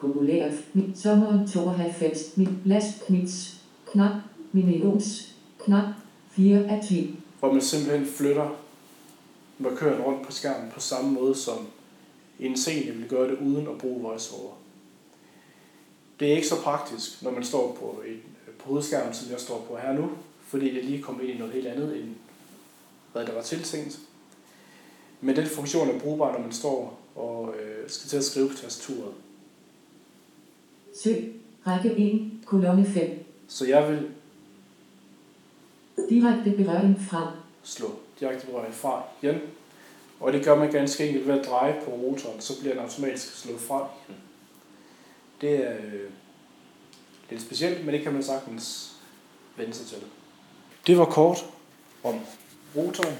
populær, 0.00 0.50
mit 0.72 0.98
sommeren 0.98 1.48
92, 1.48 2.36
mit 2.36 2.62
blastknits, 2.64 3.54
knap, 3.92 4.14
millions, 4.52 5.34
knap, 5.64 5.84
4 6.30 6.64
af 6.68 6.84
10. 6.88 7.16
Hvor 7.38 7.52
man 7.52 7.62
simpelthen 7.62 8.06
flytter 8.06 8.56
markøren 9.58 10.02
rundt 10.02 10.26
på 10.26 10.32
skærmen 10.32 10.70
på 10.70 10.80
samme 10.80 11.10
måde 11.10 11.34
som 11.34 11.66
en 12.38 12.56
scene 12.56 12.92
vil 12.92 13.08
gøre 13.08 13.30
det 13.30 13.38
uden 13.38 13.68
at 13.68 13.78
bruge 13.78 14.02
voiceover. 14.02 14.52
Det 16.20 16.28
er 16.28 16.36
ikke 16.36 16.48
så 16.48 16.62
praktisk, 16.62 17.22
når 17.22 17.30
man 17.30 17.44
står 17.44 17.76
på, 17.80 18.02
et, 18.06 18.20
på 18.58 18.68
hovedskærmen, 18.68 19.14
som 19.14 19.32
jeg 19.32 19.40
står 19.40 19.66
på 19.68 19.76
her 19.76 19.92
nu, 19.92 20.10
fordi 20.46 20.74
det 20.74 20.84
lige 20.84 21.02
kommer 21.02 21.22
ind 21.22 21.30
i 21.30 21.38
noget 21.38 21.54
helt 21.54 21.66
andet, 21.66 21.96
end 21.96 22.14
hvad 23.12 23.26
der 23.26 23.34
var 23.34 23.42
tiltænkt. 23.42 23.98
Men 25.20 25.36
den 25.36 25.46
funktion 25.46 25.88
er 25.88 25.98
brugbar, 25.98 26.32
når 26.32 26.40
man 26.40 26.52
står 26.52 27.00
og 27.14 27.54
øh, 27.60 27.90
skal 27.90 28.08
til 28.08 28.16
at 28.16 28.24
skrive 28.24 28.48
på 28.48 28.56
tastaturet. 28.56 29.12
Søg, 31.02 31.32
række 31.66 31.96
1, 31.96 32.30
kolonne 32.44 32.86
5. 32.86 33.24
Så 33.48 33.66
jeg 33.66 33.88
vil 33.88 34.08
Direkte 36.10 36.50
berøring 36.50 37.00
fra, 37.00 37.32
slå 37.62 37.86
direkte 38.20 38.46
berøring 38.46 38.74
fra 38.74 39.02
igen. 39.22 39.36
Og 40.20 40.32
det 40.32 40.44
gør 40.44 40.58
man 40.58 40.72
ganske 40.72 41.06
enkelt 41.06 41.26
ved 41.26 41.38
at 41.38 41.46
dreje 41.46 41.80
på 41.84 41.90
rotoren, 41.90 42.40
så 42.40 42.60
bliver 42.60 42.74
den 42.74 42.82
automatisk 42.82 43.42
slået 43.42 43.60
fra 43.60 43.88
igen. 44.04 44.20
Det 45.40 45.66
er 45.66 45.76
øh, 45.76 46.10
lidt 47.30 47.42
specielt, 47.42 47.84
men 47.84 47.94
det 47.94 48.02
kan 48.02 48.12
man 48.12 48.22
sagtens 48.22 48.92
vende 49.56 49.74
sig 49.74 49.86
til. 49.86 49.98
Det 50.86 50.98
var 50.98 51.04
kort 51.04 51.44
om 52.04 52.14
rotoren. 52.76 53.14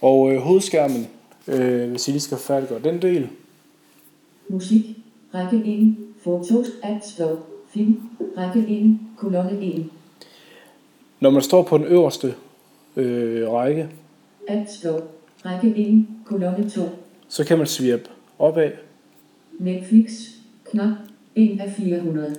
Og 0.00 0.32
øh, 0.32 0.40
hovedskærmen, 0.40 1.08
øh, 1.48 1.90
hvis 1.90 2.08
I 2.08 2.10
lige 2.10 2.20
skal 2.20 2.38
færdiggøre 2.38 2.82
den 2.82 3.02
del, 3.02 3.28
musik, 4.48 4.84
række 5.34 5.56
1, 5.56 6.11
fotos, 6.24 6.66
adslow, 6.82 7.38
film, 7.68 8.00
række 8.36 8.60
1, 8.68 8.98
kolonne 9.16 9.66
1, 9.66 9.90
når 11.20 11.30
man 11.30 11.42
står 11.42 11.62
på 11.62 11.78
den 11.78 11.86
øverste 11.86 12.34
øh, 12.96 13.48
række, 13.52 13.88
adslow, 14.48 15.00
række 15.44 15.76
1, 15.76 16.06
kolonne 16.24 16.70
2, 16.70 16.82
så 17.28 17.44
kan 17.44 17.58
man 17.58 17.66
svirpe 17.66 18.08
opad. 18.38 18.70
Netflix, 19.58 20.10
knap, 20.70 20.96
1 21.34 21.60
af 21.60 21.72
400, 21.72 22.34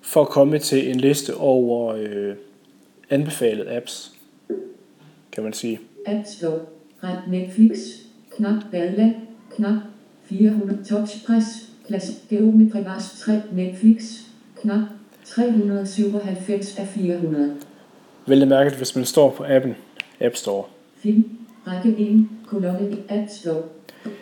for 0.00 0.22
at 0.22 0.28
komme 0.28 0.58
til 0.58 0.90
en 0.90 1.00
liste 1.00 1.36
over 1.36 1.94
øh, 1.94 2.34
anbefalede 3.10 3.76
apps, 3.76 4.12
kan 5.32 5.44
man 5.44 5.52
sige. 5.52 5.80
adslow, 6.06 6.58
ret 7.02 7.22
Netflix, 7.28 7.78
knap, 8.36 8.62
badland, 8.70 9.14
knap, 9.50 9.78
400, 10.24 10.84
touchpress, 10.84 11.26
klasse, 11.26 11.66
geometri 12.30 12.84
vars 12.84 13.20
3, 13.20 13.42
Netflix, 13.52 14.02
knap, 14.62 14.80
397 15.24 16.78
af 16.78 16.88
400, 16.88 17.54
Vel 18.26 18.42
at 18.42 18.48
mærke, 18.48 18.76
hvis 18.76 18.96
man 18.96 19.04
står 19.04 19.30
på 19.30 19.44
appen 19.48 19.74
App 20.20 20.36
Store. 20.36 20.64
film, 20.98 21.24
række 21.66 21.98
1, 21.98 22.28
kolonne 22.46 22.88
1, 22.90 22.98
adslow, 23.08 23.62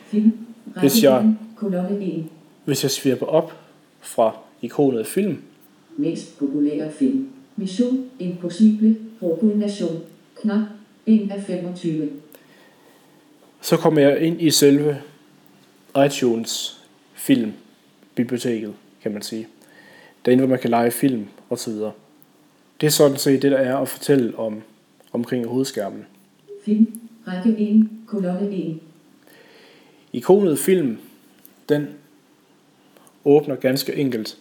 film, 0.07 0.31
række 0.67 0.79
Hvis 0.79 1.03
jeg- 1.03 1.19
1, 1.25 1.37
kolonne 1.55 2.05
1. 2.05 2.25
Hvis 2.65 2.83
jeg 2.83 2.91
svirper 2.91 3.25
op 3.25 3.53
fra 4.01 4.35
ikonet 4.61 5.07
film, 5.07 5.37
Mest 5.97 6.39
populære 6.39 6.91
film. 6.91 7.27
Mission 7.55 8.05
Impossible. 8.19 8.95
Prokulnation. 9.19 10.01
Knap 10.41 10.61
1 11.05 11.31
af 11.31 11.43
25. 11.43 12.09
så 13.61 13.77
kommer 13.77 14.01
jeg 14.01 14.19
ind 14.21 14.41
i 14.41 14.49
selve 14.51 14.97
iTunes 16.05 16.81
filmbiblioteket, 17.25 18.73
kan 19.01 19.11
man 19.11 19.21
sige. 19.21 19.47
Derinde, 20.25 20.41
hvor 20.41 20.49
man 20.49 20.59
kan 20.59 20.69
lege 20.69 20.91
film 20.91 21.25
og 21.49 21.59
så 21.59 21.71
videre. 21.71 21.91
Det 22.81 22.87
er 22.87 22.91
sådan 22.91 23.17
set 23.17 23.41
det, 23.41 23.51
der 23.51 23.57
er 23.57 23.77
at 23.77 23.89
fortælle 23.89 24.37
om 24.39 24.61
omkring 25.13 25.47
hovedskærmen. 25.47 26.05
Film. 26.65 26.99
Række 27.27 27.59
1. 27.59 27.89
Kolonne 28.07 28.55
1. 28.55 28.79
Ikonet 30.13 30.59
film, 30.59 30.97
den 31.69 31.87
åbner 33.25 33.55
ganske 33.55 33.95
enkelt. 33.95 34.37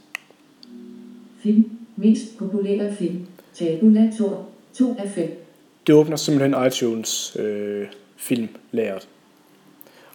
Film. 1.42 1.70
Mest 1.96 2.38
populære 2.38 2.96
film. 2.96 3.26
Tabulator. 3.54 4.48
2 4.74 4.96
af 4.98 5.10
5. 5.10 5.44
Det 5.86 5.94
åbner 5.94 6.16
simpelthen 6.16 6.66
iTunes 6.66 7.36
øh, 7.36 7.86
filmlæret. 8.16 9.08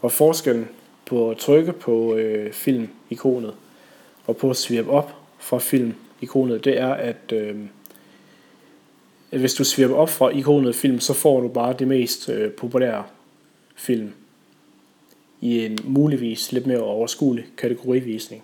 Og 0.02 0.12
forskellen 0.12 0.68
på 1.10 1.30
at 1.30 1.38
trykke 1.38 1.74
på 1.74 2.16
øh, 2.16 2.54
film-ikonet 2.54 3.54
og 4.28 4.38
på 4.38 4.50
at 4.50 4.56
svirpe 4.56 4.90
op 4.90 5.16
fra 5.40 5.58
film-ikonet, 5.58 6.66
det 6.66 6.80
er, 6.80 6.94
at 6.94 7.32
øh, 7.34 7.56
hvis 9.30 9.54
du 9.54 9.64
svirper 9.64 9.96
op 9.96 10.10
fra 10.10 10.30
ikonet 10.30 10.76
film, 10.76 11.00
så 11.00 11.14
får 11.14 11.42
du 11.42 11.48
bare 11.48 11.76
det 11.80 11.88
mest 11.88 12.30
øh, 12.30 12.52
populære 12.52 13.04
film 13.76 14.12
i 15.42 15.66
en 15.66 15.78
muligvis 15.84 16.52
lidt 16.52 16.68
mere 16.68 16.80
overskuelig 16.80 17.46
kategorivisning. 17.58 18.44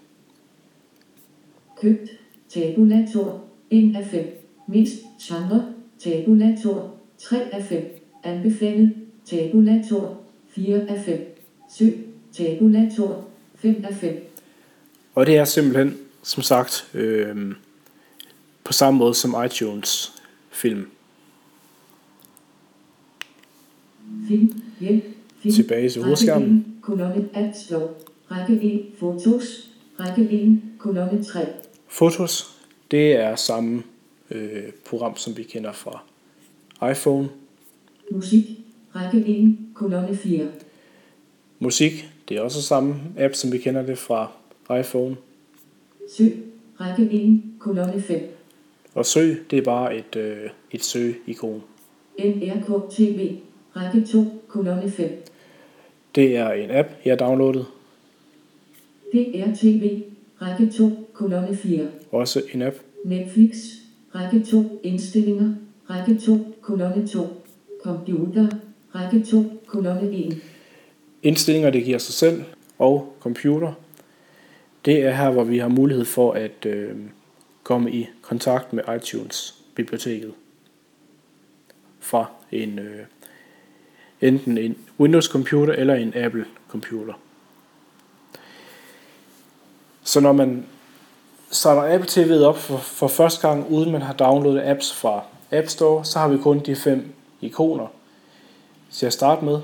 Købt. 1.82 2.10
Tabulator. 2.50 3.44
1 3.70 3.96
af 3.96 4.06
5. 4.06 4.26
Mest 4.68 4.94
genre. 5.28 5.74
Tabulator. 6.00 6.94
3 7.18 7.38
af 7.52 7.64
5. 7.64 8.00
Anbefalet. 8.24 8.94
Tabulator. 9.26 10.18
4 10.48 10.82
af 10.90 11.02
5. 11.02 11.38
Søg. 11.78 12.05
Tabulator. 12.38 13.26
5 13.56 13.86
af 13.90 13.96
5. 13.96 14.32
Og 15.16 15.26
det 15.26 15.38
er 15.38 15.46
simpelthen, 15.46 15.98
som 16.24 16.44
sagt, 16.44 16.90
øh, 16.94 17.56
på 18.64 18.74
samme 18.74 19.00
måde 19.00 19.14
som 19.14 19.36
iTunes 19.46 20.14
film. 20.52 20.88
Film, 24.28 24.62
hjælp, 24.80 25.04
film, 25.42 25.56
Tilbage 25.56 25.90
til 25.90 26.04
hovedskærmen. 26.04 26.50
Række 26.50 26.60
1, 26.60 26.82
kolonne 26.82 27.30
adslow, 27.34 27.90
række 28.32 28.62
1, 28.64 28.86
fotos, 29.00 29.70
række 30.00 30.30
1, 30.32 30.62
kolonne 30.78 31.24
3, 31.24 31.46
Fotos, 31.88 32.58
det 32.92 33.12
er 33.12 33.36
samme 33.36 33.84
øh, 34.32 34.64
program, 34.86 35.18
som 35.18 35.38
vi 35.38 35.44
kender 35.44 35.72
fra 35.72 36.04
iPhone. 36.92 37.30
musik, 38.12 38.46
række 38.96 39.28
1, 39.28 39.58
kolonne 39.74 40.18
4, 40.18 40.48
Musik, 41.60 42.15
det 42.30 42.38
er 42.38 42.42
også 42.42 42.62
samme 42.62 42.96
app, 43.18 43.34
som 43.34 43.52
vi 43.52 43.58
kender 43.58 43.86
det 43.86 43.98
fra 43.98 44.32
iPhone. 44.80 45.16
søg, 46.18 46.34
række 46.80 47.12
1, 47.12 47.42
kolonne 47.60 48.02
5, 48.02 48.22
Og 48.94 49.06
søg, 49.06 49.46
det 49.52 49.58
er 49.60 49.64
bare 49.64 49.98
et, 49.98 50.16
øh, 50.16 50.50
et 50.72 50.84
søge-ikon. 50.84 51.64
NRK 52.20 52.92
TV, 52.92 53.36
række 53.76 54.08
2, 54.08 54.26
kolonne 54.48 54.92
5, 54.92 55.24
Det 56.16 56.38
er 56.38 56.50
en 56.52 56.72
app, 56.72 56.90
jeg 57.06 57.12
har 57.12 57.18
downloadet. 57.18 57.66
DR 59.14 59.56
TV, 59.56 60.02
række 60.42 60.72
2, 60.78 60.92
kolonne 61.14 61.56
4, 61.56 61.88
Også 62.12 62.42
en 62.54 62.62
app. 62.62 62.76
Netflix, 63.06 63.56
række 64.16 64.46
2, 64.46 64.80
indstillinger, 64.84 65.54
række 65.90 66.20
2, 66.26 66.38
kolonne 66.62 67.08
2, 67.08 67.20
computer, 67.84 68.48
række 68.96 69.26
2, 69.26 69.44
kolonne 69.68 70.12
1, 70.18 70.42
Indstillinger, 71.26 71.70
det 71.70 71.84
giver 71.84 71.98
sig 71.98 72.14
selv. 72.14 72.44
Og 72.80 73.16
computer. 73.20 73.74
Det 74.86 75.00
er 75.00 75.12
her, 75.12 75.30
hvor 75.30 75.44
vi 75.44 75.58
har 75.58 75.68
mulighed 75.68 76.06
for 76.06 76.34
at 76.34 76.66
øh, 76.66 76.96
komme 77.64 77.92
i 77.92 78.08
kontakt 78.22 78.74
med 78.74 78.84
iTunes-biblioteket. 78.96 80.34
fra 82.00 82.26
en 82.52 82.80
øh, 82.80 83.06
enten 84.22 84.58
en 84.58 84.78
Windows 85.00 85.26
computer 85.26 85.74
eller 85.74 85.96
en 85.96 86.14
Apple 86.16 86.46
computer. 86.68 87.14
Så 90.04 90.20
når 90.20 90.32
man 90.32 90.66
starter 91.52 91.94
Apple 91.94 92.10
TV'et 92.10 92.44
op 92.44 92.58
for, 92.58 92.78
for 92.78 93.08
første 93.08 93.48
gang, 93.48 93.72
uden 93.72 93.92
man 93.92 94.02
har 94.02 94.14
downloadet 94.14 94.62
apps 94.62 94.94
fra 94.94 95.24
App 95.52 95.68
Store, 95.68 96.06
så 96.06 96.20
har 96.20 96.28
vi 96.28 96.38
kun 96.38 96.60
de 96.60 96.76
fem 96.76 97.14
ikoner. 97.42 97.88
Til 98.92 99.06
at 99.06 99.14
starte 99.14 99.46
med, 99.46 99.60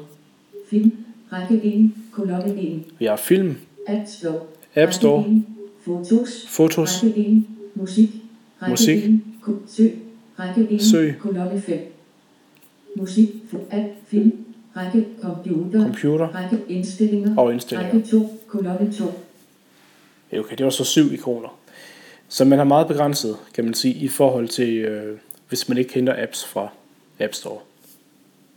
Film. 0.69 1.10
Række 1.31 1.63
1. 1.63 1.91
Kolonne 2.11 2.61
1. 2.61 2.83
vi 2.99 3.05
har 3.05 3.15
film, 3.15 3.55
App 3.87 4.07
Store. 4.07 4.39
App 4.75 4.93
Store, 4.93 5.17
Række 5.23 5.35
1. 5.37 5.43
Fotos. 5.85 6.45
fotos, 6.49 7.03
Række 7.03 7.19
1. 7.19 7.43
Musik. 7.75 8.09
Musik. 8.69 9.03
1. 9.05 9.21
Ko- 9.41 9.61
søg. 9.67 9.99
Række 10.39 10.67
1. 10.71 10.81
Søg. 10.81 11.15
Kolonne 11.19 11.61
5. 11.61 11.79
Musik. 12.95 13.29
App. 13.71 13.85
Film. 14.07 14.31
Række 14.77 15.05
computer. 15.21 15.83
computer 15.83 16.27
Række 16.35 16.57
indstillinger. 16.69 17.35
og 17.37 17.53
indstillinger. 17.53 17.93
Række 17.93 18.07
2. 18.09 18.39
Kolonne 18.47 18.93
2. 18.93 19.05
Ja, 20.31 20.39
Okay, 20.39 20.55
det 20.57 20.63
var 20.63 20.69
så 20.69 20.83
syv 20.83 21.13
ikoner. 21.13 21.57
Så 22.27 22.45
man 22.45 22.57
har 22.57 22.65
meget 22.65 22.87
begrænset, 22.87 23.37
kan 23.53 23.63
man 23.65 23.73
sige, 23.73 23.93
i 23.95 24.07
forhold 24.07 24.47
til, 24.47 24.69
øh, 24.77 25.17
hvis 25.49 25.69
man 25.69 25.77
ikke 25.77 25.93
henter 25.93 26.23
apps 26.23 26.45
fra 26.45 26.67
App 27.19 27.33
Store. 27.33 27.59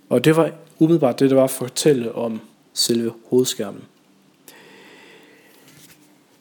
Og 0.09 0.25
det 0.25 0.37
var 0.37 0.51
umiddelbart 0.79 1.21
det, 1.21 1.31
der 1.31 1.37
var 1.37 1.45
at 1.45 1.51
fortælle 1.51 2.13
om 2.15 2.41
selve 2.75 3.13
hovedskærmen. 3.31 3.83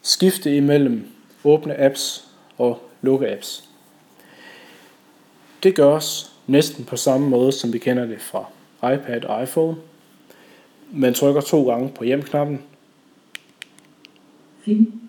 Skifte 0.01 0.57
imellem 0.57 1.07
åbne 1.43 1.79
apps 1.79 2.27
og 2.57 2.89
lukke 3.01 3.31
apps. 3.31 3.69
Det 5.63 5.75
gøres 5.75 6.31
næsten 6.47 6.85
på 6.85 6.97
samme 6.97 7.29
måde, 7.29 7.51
som 7.51 7.73
vi 7.73 7.77
kender 7.77 8.05
det 8.05 8.21
fra 8.21 8.45
iPad 8.93 9.25
og 9.25 9.43
iPhone. 9.43 9.77
Man 10.91 11.13
trykker 11.13 11.41
to 11.41 11.69
gange 11.69 11.89
på 11.89 12.03
hjem-knappen, 12.03 12.61
Film. 14.65 14.99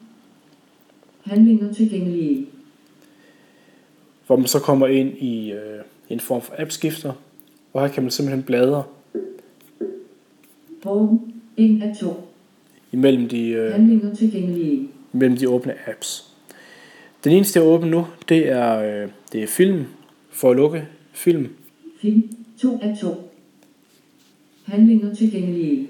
Handlinger 1.25 1.73
tilgængelige. 1.73 2.47
hvor 4.27 4.37
man 4.37 4.47
så 4.47 4.59
kommer 4.59 4.87
ind 4.87 5.19
i 5.19 5.53
øh, 5.53 5.81
en 6.09 6.21
form 6.21 6.43
for 6.43 6.55
appskifter, 6.59 7.13
og 7.73 7.81
her 7.81 7.95
kan 7.95 8.03
man 8.03 8.11
simpelthen 8.13 8.43
bladre 8.43 8.85
Home. 10.85 11.21
1 11.57 11.83
af 11.83 11.97
2. 12.01 12.29
imellem 12.93 13.29
de, 13.29 13.49
øh, 13.49 13.73
Handlinger 13.73 14.15
tilgængelige. 14.15 14.89
imellem 15.13 15.37
de 15.37 15.49
åbne 15.49 15.75
apps. 15.87 16.31
Den 17.25 17.33
eneste, 17.33 17.59
jeg 17.61 17.67
er 17.67 17.71
åben 17.71 17.91
nu, 17.91 18.07
det 18.29 18.49
er, 18.49 18.79
øh, 18.79 19.11
det 19.33 19.43
er 19.43 19.47
film, 19.47 19.85
for 20.31 20.51
at 20.51 20.57
lukke 20.57 20.89
film. 21.13 21.49
Film. 22.01 22.37
2 22.61 22.79
af 22.83 22.99
2. 23.01 23.31
Handlinger 24.65 25.15
tilgængelige. 25.15 25.89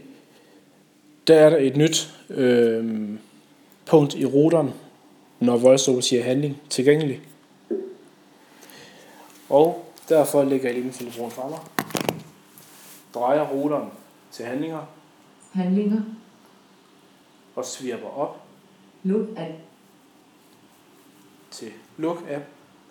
Der 1.26 1.35
er 1.35 1.50
der 1.50 1.57
et 1.57 1.76
nyt 1.76 2.14
øh, 2.30 3.09
punkt 3.87 4.14
i 4.14 4.24
ruteren, 4.24 4.70
når 5.40 5.57
VoiceOver 5.57 6.00
siger 6.00 6.22
handling 6.22 6.57
tilgængelig. 6.70 7.20
Og 9.48 9.85
derfor 10.09 10.44
lægger 10.44 10.66
jeg 10.68 10.74
lige 10.74 10.85
min 10.85 10.92
telefon 10.92 11.30
fra 11.30 11.48
mig. 11.48 11.59
Drejer 13.14 13.48
ruteren 13.48 13.88
til 14.35 14.44
handlinger 14.44 14.87
Handlinger. 15.53 16.03
og 17.57 17.64
svirper 17.64 18.07
op 18.07 18.42
Luk 19.03 19.29
af. 19.37 19.61
til 21.51 21.68
luk 21.97 22.25
app 22.31 22.44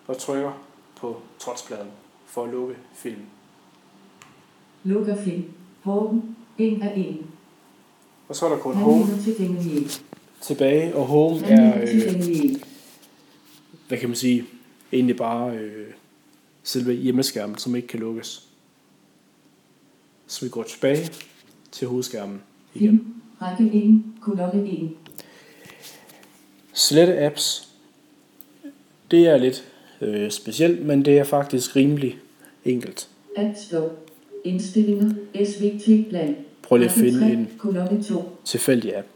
og 0.06 0.18
trykker 0.18 0.64
på 0.96 1.22
trotspladen 1.38 1.88
for 2.26 2.44
at 2.44 2.50
lukke 2.50 2.76
film. 2.94 3.22
Lukker 4.84 5.22
film. 5.22 5.52
Home. 5.82 6.22
1 6.58 6.82
af 6.82 6.92
1. 6.96 7.26
Og 8.28 8.36
så 8.36 8.46
er 8.46 8.50
der 8.50 8.58
kun 8.58 8.74
home 8.74 9.04
tilbage, 10.40 10.96
og 10.96 11.06
home 11.06 11.46
er, 11.46 11.82
øh, 11.82 12.60
hvad 13.88 13.98
kan 13.98 14.08
man 14.08 14.16
sige, 14.16 14.44
egentlig 14.92 15.16
bare 15.16 15.56
øh, 15.56 15.92
selve 16.62 16.92
hjemmeskærmen, 16.92 17.58
som 17.58 17.76
ikke 17.76 17.88
kan 17.88 18.00
lukkes. 18.00 18.48
Så 20.26 20.44
vi 20.44 20.50
går 20.50 20.62
tilbage 20.62 21.10
til 21.74 21.88
hovedskærmen 21.88 22.42
igen. 22.74 22.88
Film. 22.88 23.14
Række 23.42 23.74
1. 23.74 24.02
Kolonne 24.20 24.70
1. 24.70 24.90
Slette 26.72 27.18
apps, 27.18 27.68
det 29.10 29.28
er 29.28 29.36
lidt 29.36 29.64
øh, 30.00 30.30
specielt, 30.30 30.86
men 30.86 31.04
det 31.04 31.18
er 31.18 31.24
faktisk 31.24 31.76
rimelig 31.76 32.18
enkelt. 32.64 33.08
App 33.36 33.56
Store. 33.56 33.90
Indstillinger. 34.44 35.10
SVT 35.44 36.08
plan. 36.08 36.36
Prøv 36.62 36.76
lige 36.76 36.88
at 36.88 36.94
finde 36.94 37.20
3, 37.20 37.32
en 37.32 37.50
Kolonne 37.58 38.02
2. 38.02 38.38
tilfældig 38.44 38.96
app. 38.96 39.06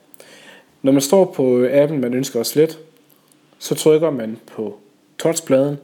Når 0.82 0.92
man 0.92 1.00
står 1.00 1.32
på 1.36 1.66
appen, 1.70 2.00
man 2.00 2.14
ønsker 2.14 2.40
at 2.40 2.46
slette, 2.46 2.76
så 3.58 3.74
trykker 3.74 4.10
man 4.10 4.38
på 4.46 4.78
touchpladen 5.18 5.76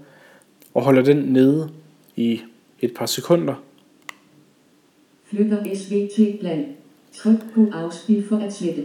og 0.74 0.82
holder 0.82 1.02
den 1.02 1.16
nede 1.16 1.70
i 2.16 2.40
et 2.80 2.94
par 2.94 3.06
sekunder. 3.06 3.54
Flytter 5.30 5.74
SVT 5.74 6.40
plan. 6.40 6.66
Tryk 7.12 7.38
på 7.54 7.66
afspil 7.72 8.28
for 8.28 8.36
at 8.36 8.52
slette. 8.52 8.84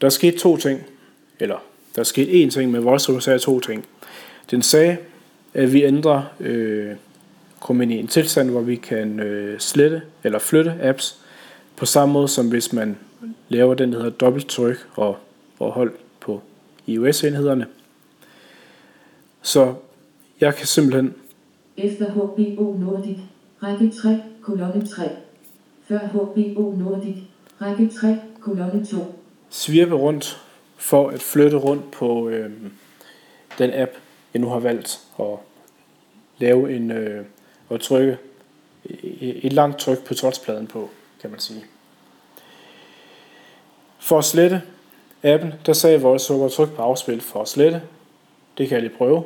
Der 0.00 0.06
er 0.06 0.10
sket 0.10 0.34
to 0.34 0.56
ting, 0.56 0.80
eller 1.40 1.56
der 1.94 2.00
er 2.00 2.04
sket 2.04 2.44
én 2.44 2.50
ting, 2.50 2.70
men 2.70 2.84
VoiceOver 2.84 3.20
sagde 3.20 3.38
to 3.38 3.60
ting. 3.60 3.84
Den 4.50 4.62
sagde, 4.62 4.96
at 5.54 5.72
vi 5.72 5.84
ændrer, 5.84 6.22
øh, 6.40 6.90
kommer 7.60 7.82
ind 7.82 7.92
i 7.92 7.96
en 7.96 8.06
tilstand, 8.06 8.50
hvor 8.50 8.60
vi 8.60 8.76
kan 8.76 9.20
øh, 9.20 9.58
slette 9.58 10.02
eller 10.24 10.38
flytte 10.38 10.74
apps, 10.82 11.18
på 11.76 11.86
samme 11.86 12.12
måde 12.12 12.28
som 12.28 12.48
hvis 12.48 12.72
man 12.72 12.96
laver 13.48 13.74
den, 13.74 13.92
der 13.92 13.98
hedder 13.98 14.10
dobbelttryk 14.10 14.88
og, 14.94 15.16
og 15.58 15.72
hold 15.72 15.92
på 16.20 16.40
iOS-enhederne. 16.86 17.66
Så 19.42 19.74
jeg 20.40 20.54
kan 20.54 20.66
simpelthen 20.66 21.14
Efter 21.76 22.10
HBO 22.10 22.76
Nordic. 22.78 23.16
Række 23.62 23.90
3. 23.90 24.18
Kolonne 24.42 24.86
3. 24.86 25.10
Før 25.88 25.98
HBO 25.98 26.74
Nordic. 26.78 27.16
Række 27.60 27.88
3. 27.88 28.18
Kolonne 28.40 28.86
2. 28.86 28.96
svirpe 29.50 29.94
rundt 29.94 30.42
for 30.76 31.08
at 31.08 31.22
flytte 31.22 31.56
rundt 31.56 31.90
på 31.90 32.28
øh, 32.28 32.50
den 33.58 33.70
app, 33.74 33.90
jeg 34.34 34.40
nu 34.42 34.48
har 34.48 34.58
valgt 34.58 35.00
at 35.20 35.36
lave 36.38 36.76
en 36.76 36.90
øh, 36.90 37.24
og 37.68 37.80
trykke 37.80 38.18
et 39.20 39.52
langt 39.52 39.78
tryk 39.78 40.04
på 40.04 40.14
touchpladen 40.14 40.66
på, 40.66 40.90
kan 41.20 41.30
man 41.30 41.40
sige. 41.40 41.64
For 43.98 44.18
at 44.18 44.24
slette 44.24 44.62
appen, 45.22 45.52
der 45.66 45.72
sagde 45.72 46.02
VoiceOver 46.02 46.48
tryk 46.48 46.70
på 46.70 46.82
afspil 46.82 47.20
for 47.20 47.42
at 47.42 47.48
slette. 47.48 47.82
Det 48.58 48.68
kan 48.68 48.74
jeg 48.74 48.82
lige 48.82 48.96
prøve. 48.98 49.24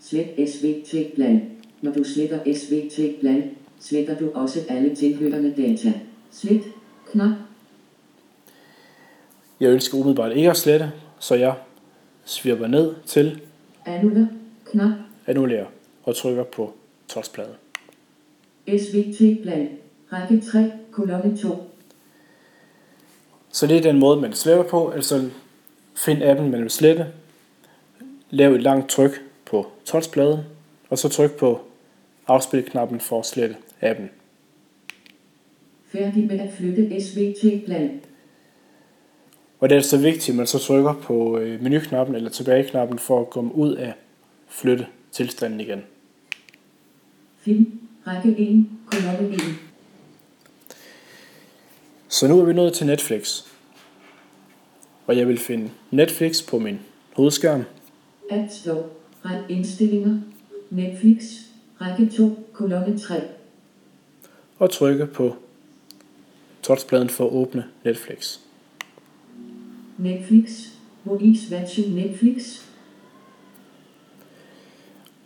Slet 0.00 0.50
SVT 0.50 1.14
plan. 1.14 1.50
Når 1.80 1.92
du 1.92 2.04
sletter 2.04 2.54
SVT 2.54 3.20
plan, 3.20 3.50
sletter 3.80 4.18
du 4.18 4.30
også 4.34 4.60
alle 4.68 4.94
tilhørende 4.94 5.54
data. 5.56 5.92
Slet. 6.30 6.62
Knap. 7.12 7.32
Jeg 9.60 9.70
ønsker 9.70 9.98
umiddelbart 9.98 10.36
ikke 10.36 10.50
at 10.50 10.56
slette, 10.56 10.92
så 11.18 11.34
jeg 11.34 11.54
svirper 12.24 12.66
ned 12.66 12.94
til 13.06 13.40
Annuller. 13.86 14.26
Knap. 14.70 14.92
annullere 15.26 15.66
og 16.02 16.16
trykker 16.16 16.44
på 16.44 16.72
touchpladen. 17.08 17.54
SVT 18.78 19.42
plan. 19.42 19.68
Række 20.12 20.40
3. 20.40 20.72
Kolonne 20.90 21.36
2. 21.36 21.70
Så 23.52 23.66
det 23.66 23.76
er 23.76 23.82
den 23.82 23.98
måde, 23.98 24.20
man 24.20 24.32
sletter 24.32 24.62
på. 24.64 24.90
Altså 24.90 25.30
find 25.94 26.22
appen, 26.22 26.50
man 26.50 26.62
vil 26.62 26.70
slette. 26.70 27.06
Lav 28.30 28.52
et 28.52 28.62
langt 28.62 28.90
tryk 28.90 29.22
på 29.44 29.66
touchpladen. 29.84 30.38
Og 30.90 30.98
så 30.98 31.08
tryk 31.08 31.32
på 31.32 31.60
afspilknappen 32.26 33.00
for 33.00 33.18
at 33.18 33.26
slette 33.26 33.56
appen. 33.80 34.10
Færdig 35.92 36.26
med 36.26 36.40
at 36.40 36.52
flytte 36.52 37.00
SVT 37.00 37.64
plan. 37.64 38.00
Og 39.60 39.68
det 39.68 39.74
er 39.74 39.78
altså 39.78 39.98
vigtigt, 39.98 40.28
at 40.28 40.34
man 40.34 40.46
så 40.46 40.58
trykker 40.58 40.94
på 41.02 41.38
øh, 41.38 41.62
menuknappen 41.62 42.16
eller 42.16 42.30
tilbageknappen 42.30 42.98
for 42.98 43.20
at 43.20 43.30
komme 43.30 43.54
ud 43.54 43.74
af 43.74 43.92
flytte 44.48 44.86
tilstanden 45.12 45.60
igen. 45.60 45.82
Film. 47.38 47.80
Række 48.06 48.38
1. 48.38 48.66
Kolonne 48.86 49.34
1. 49.34 49.40
Så 52.08 52.28
nu 52.28 52.40
er 52.40 52.44
vi 52.44 52.52
nået 52.52 52.72
til 52.72 52.86
Netflix. 52.86 53.42
Og 55.06 55.16
jeg 55.16 55.28
vil 55.28 55.38
finde 55.38 55.70
Netflix 55.90 56.46
på 56.46 56.58
min 56.58 56.78
hovedskærm. 57.12 57.64
App 58.30 58.50
Store. 58.50 58.84
Ræk 59.24 59.40
indstillinger. 59.48 60.20
Netflix. 60.70 61.24
Række 61.80 62.16
2. 62.16 62.46
Kolonne 62.52 62.98
3. 62.98 63.20
og 64.60 64.70
trykke 64.70 65.06
på 65.06 65.36
touchpladen 66.62 67.08
for 67.08 67.26
at 67.26 67.32
åbne 67.32 67.64
Netflix. 67.84 68.38
Netflix. 69.98 70.50
Hvor 71.02 71.18
is 71.18 71.38
watching 71.52 71.94
Netflix? 71.94 72.66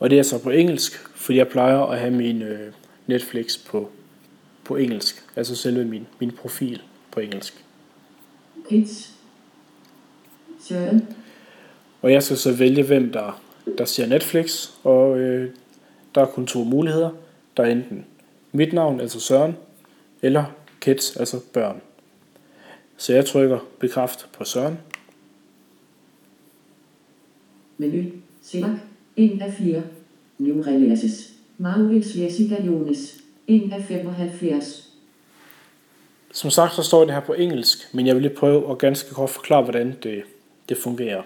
Og 0.01 0.11
det 0.11 0.19
er 0.19 0.23
så 0.23 0.43
på 0.43 0.51
engelsk, 0.51 1.09
fordi 1.15 1.39
jeg 1.39 1.49
plejer 1.49 1.79
at 1.79 1.99
have 1.99 2.11
min 2.11 2.43
øh, 2.43 2.73
Netflix 3.07 3.59
på, 3.65 3.91
på 4.65 4.77
engelsk. 4.77 5.25
Altså 5.37 5.57
selve 5.57 5.85
min, 5.85 6.07
min 6.21 6.31
profil 6.31 6.83
på 7.11 7.21
engelsk. 7.21 7.65
Kids. 8.69 9.15
Søren. 10.61 11.09
Og 12.03 12.13
jeg 12.13 12.23
skal 12.23 12.37
så 12.37 12.53
vælge, 12.53 12.83
hvem 12.83 13.13
der, 13.13 13.43
der 13.79 13.85
ser 13.85 14.07
Netflix, 14.07 14.71
og 14.83 15.19
øh, 15.19 15.51
der 16.15 16.21
er 16.21 16.27
kun 16.27 16.47
to 16.47 16.65
muligheder. 16.65 17.11
Der 17.57 17.63
er 17.63 17.71
enten 17.71 18.07
mit 18.55 18.73
navn, 18.73 19.01
altså 19.01 19.21
Søren, 19.21 19.57
eller 20.23 20.45
kids, 20.81 21.17
altså 21.17 21.41
børn. 21.53 21.81
Så 22.97 23.15
jeg 23.15 23.27
trykker 23.27 23.59
bekræft 23.79 24.29
på 24.39 24.45
Søren. 24.45 24.79
Menu. 27.79 28.03
Select. 28.43 28.73
1 29.17 29.43
af 29.43 29.53
4. 29.53 29.83
New 30.39 30.63
releases. 30.63 31.33
Marvels 31.59 32.17
Jessica 32.17 32.63
Jones. 32.63 33.21
1 33.47 33.73
af 33.73 33.85
75. 33.85 34.91
Som 36.33 36.51
sagt, 36.51 36.75
så 36.75 36.83
står 36.83 37.05
det 37.05 37.15
her 37.15 37.21
på 37.21 37.33
engelsk, 37.33 37.95
men 37.95 38.07
jeg 38.07 38.15
vil 38.15 38.23
lige 38.23 38.35
prøve 38.35 38.71
at 38.71 38.79
ganske 38.79 39.15
kort 39.15 39.31
forklare, 39.31 39.63
hvordan 39.63 39.95
det, 40.03 40.23
det 40.69 40.77
fungerer. 40.77 41.23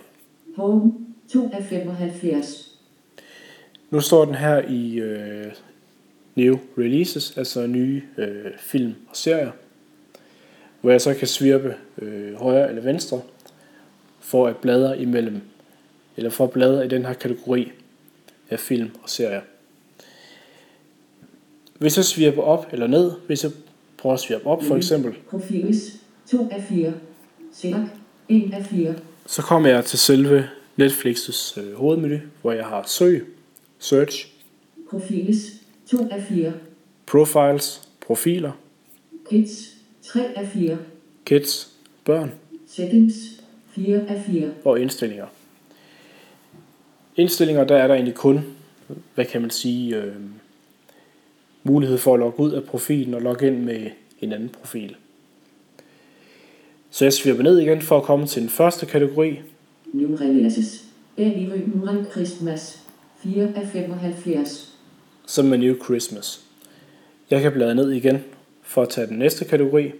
Home. 0.57 0.93
2 1.33 1.51
af 1.53 1.65
75. 1.65 2.79
Nu 3.91 4.01
står 4.01 4.25
den 4.25 4.35
her 4.35 4.69
i 4.69 4.95
øh, 4.95 5.53
new 6.39 6.59
releases, 6.79 7.37
altså 7.37 7.67
nye 7.67 8.03
øh, 8.19 8.53
film 8.59 8.95
og 9.09 9.17
serier, 9.17 9.51
hvor 10.81 10.91
jeg 10.91 11.01
så 11.01 11.15
kan 11.15 11.29
svirpe 11.29 11.75
øh, 12.03 12.35
højre 12.35 12.69
eller 12.69 12.83
venstre 12.83 13.21
for 14.21 14.47
at 14.47 14.57
bladre 14.57 15.03
imellem, 15.03 15.41
eller 16.17 16.31
for 16.31 16.45
at 16.45 16.51
bladre 16.51 16.85
i 16.85 16.89
den 16.89 17.05
her 17.05 17.13
kategori 17.13 17.73
af 18.51 18.61
film 18.61 18.91
og 19.03 19.11
serier. 19.11 19.41
Hvis 21.79 21.97
jeg 21.97 22.05
svirper 22.05 22.43
op 22.43 22.67
eller 22.73 22.87
ned, 22.87 23.13
hvis 23.27 23.45
jeg 23.45 23.53
prøver 23.99 24.15
at 24.15 24.21
svirpe 24.21 24.47
op 24.47 24.65
for 24.65 24.77
eksempel, 24.77 25.15
Profiles. 25.31 25.97
2 26.31 26.49
af 26.51 26.65
4. 26.69 26.93
Select. 27.53 27.81
1 28.29 28.55
af 28.55 28.67
4. 28.67 28.95
så 29.27 29.43
kommer 29.43 29.69
jeg 29.69 29.85
til 29.85 29.99
selve 29.99 30.49
Netflix's 30.81 31.61
øh, 31.61 31.75
hovedmenu, 31.75 32.19
hvor 32.43 32.53
jeg 32.53 32.65
har 32.65 32.85
søg, 32.87 33.27
search, 33.79 34.29
Profiles. 34.91 35.58
2 35.91 36.09
af 36.11 36.23
4. 36.23 36.53
profiles, 37.07 37.89
profiler, 38.01 38.53
Kids. 39.31 39.75
3 40.03 40.21
af 40.37 40.49
4. 40.49 40.79
kids, 41.27 41.73
børn 42.05 42.33
Settings. 42.67 43.15
4 43.71 44.01
af 44.09 44.25
4. 44.27 44.51
og 44.65 44.81
indstillinger. 44.81 45.27
Indstillinger, 47.17 47.65
der 47.65 47.77
er 47.77 47.87
der 47.87 47.95
egentlig 47.95 48.15
kun, 48.15 48.41
hvad 49.15 49.25
kan 49.25 49.41
man 49.41 49.51
sige, 49.51 49.97
øh, 49.97 50.15
mulighed 51.63 51.99
for 51.99 52.15
at 52.15 52.21
logge 52.21 52.41
ud 52.41 52.53
af 52.53 52.65
profilen 52.65 53.15
og 53.15 53.23
logge 53.23 53.47
ind 53.47 53.59
med 53.59 53.91
en 54.21 54.33
anden 54.33 54.49
profil. 54.49 54.97
Så 56.91 57.05
jeg 57.05 57.13
svirper 57.13 57.43
ned 57.43 57.59
igen 57.59 57.83
for 57.83 57.97
at 57.97 58.03
komme 58.03 58.27
til 58.27 58.43
den 58.43 58.51
første 58.51 58.87
kategori, 58.87 59.41
New 59.93 60.17
releases. 60.17 60.85
Early 61.19 62.11
Christmas. 62.11 62.83
4 63.23 63.53
af 63.57 63.69
75. 63.69 64.78
som 65.29 65.53
er 65.53 65.57
New 65.57 65.85
Christmas. 65.85 66.41
Jeg 67.31 67.43
kan 67.43 67.53
bladre 67.53 67.75
ned 67.75 67.91
igen 67.91 68.19
for 68.63 68.83
at 68.83 68.89
tage 68.89 69.07
den 69.07 69.19
næste 69.19 69.45
kategori, 69.45 69.93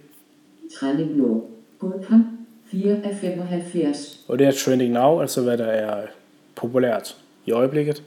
Trending 0.79 1.17
Law. 1.17 1.41
Godpam. 1.79 2.37
4 2.71 3.01
af 3.03 3.17
75. 3.21 4.25
og 4.27 4.39
det 4.39 4.47
er 4.47 4.51
Trending 4.51 4.93
Now, 4.93 5.21
altså 5.21 5.41
hvad 5.41 5.57
der 5.57 5.65
er 5.65 6.07
populært 6.55 7.17
i 7.45 7.51
øjeblikket. 7.51 8.03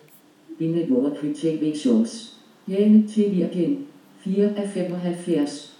Binde 0.58 0.86
Law 0.86 1.14
TV 1.36 1.76
Shows. 1.76 2.34
Jane 2.68 3.08
TV 3.08 3.48
igen. 3.52 3.86
4 4.24 4.52
af 4.56 4.68
75. 4.68 5.78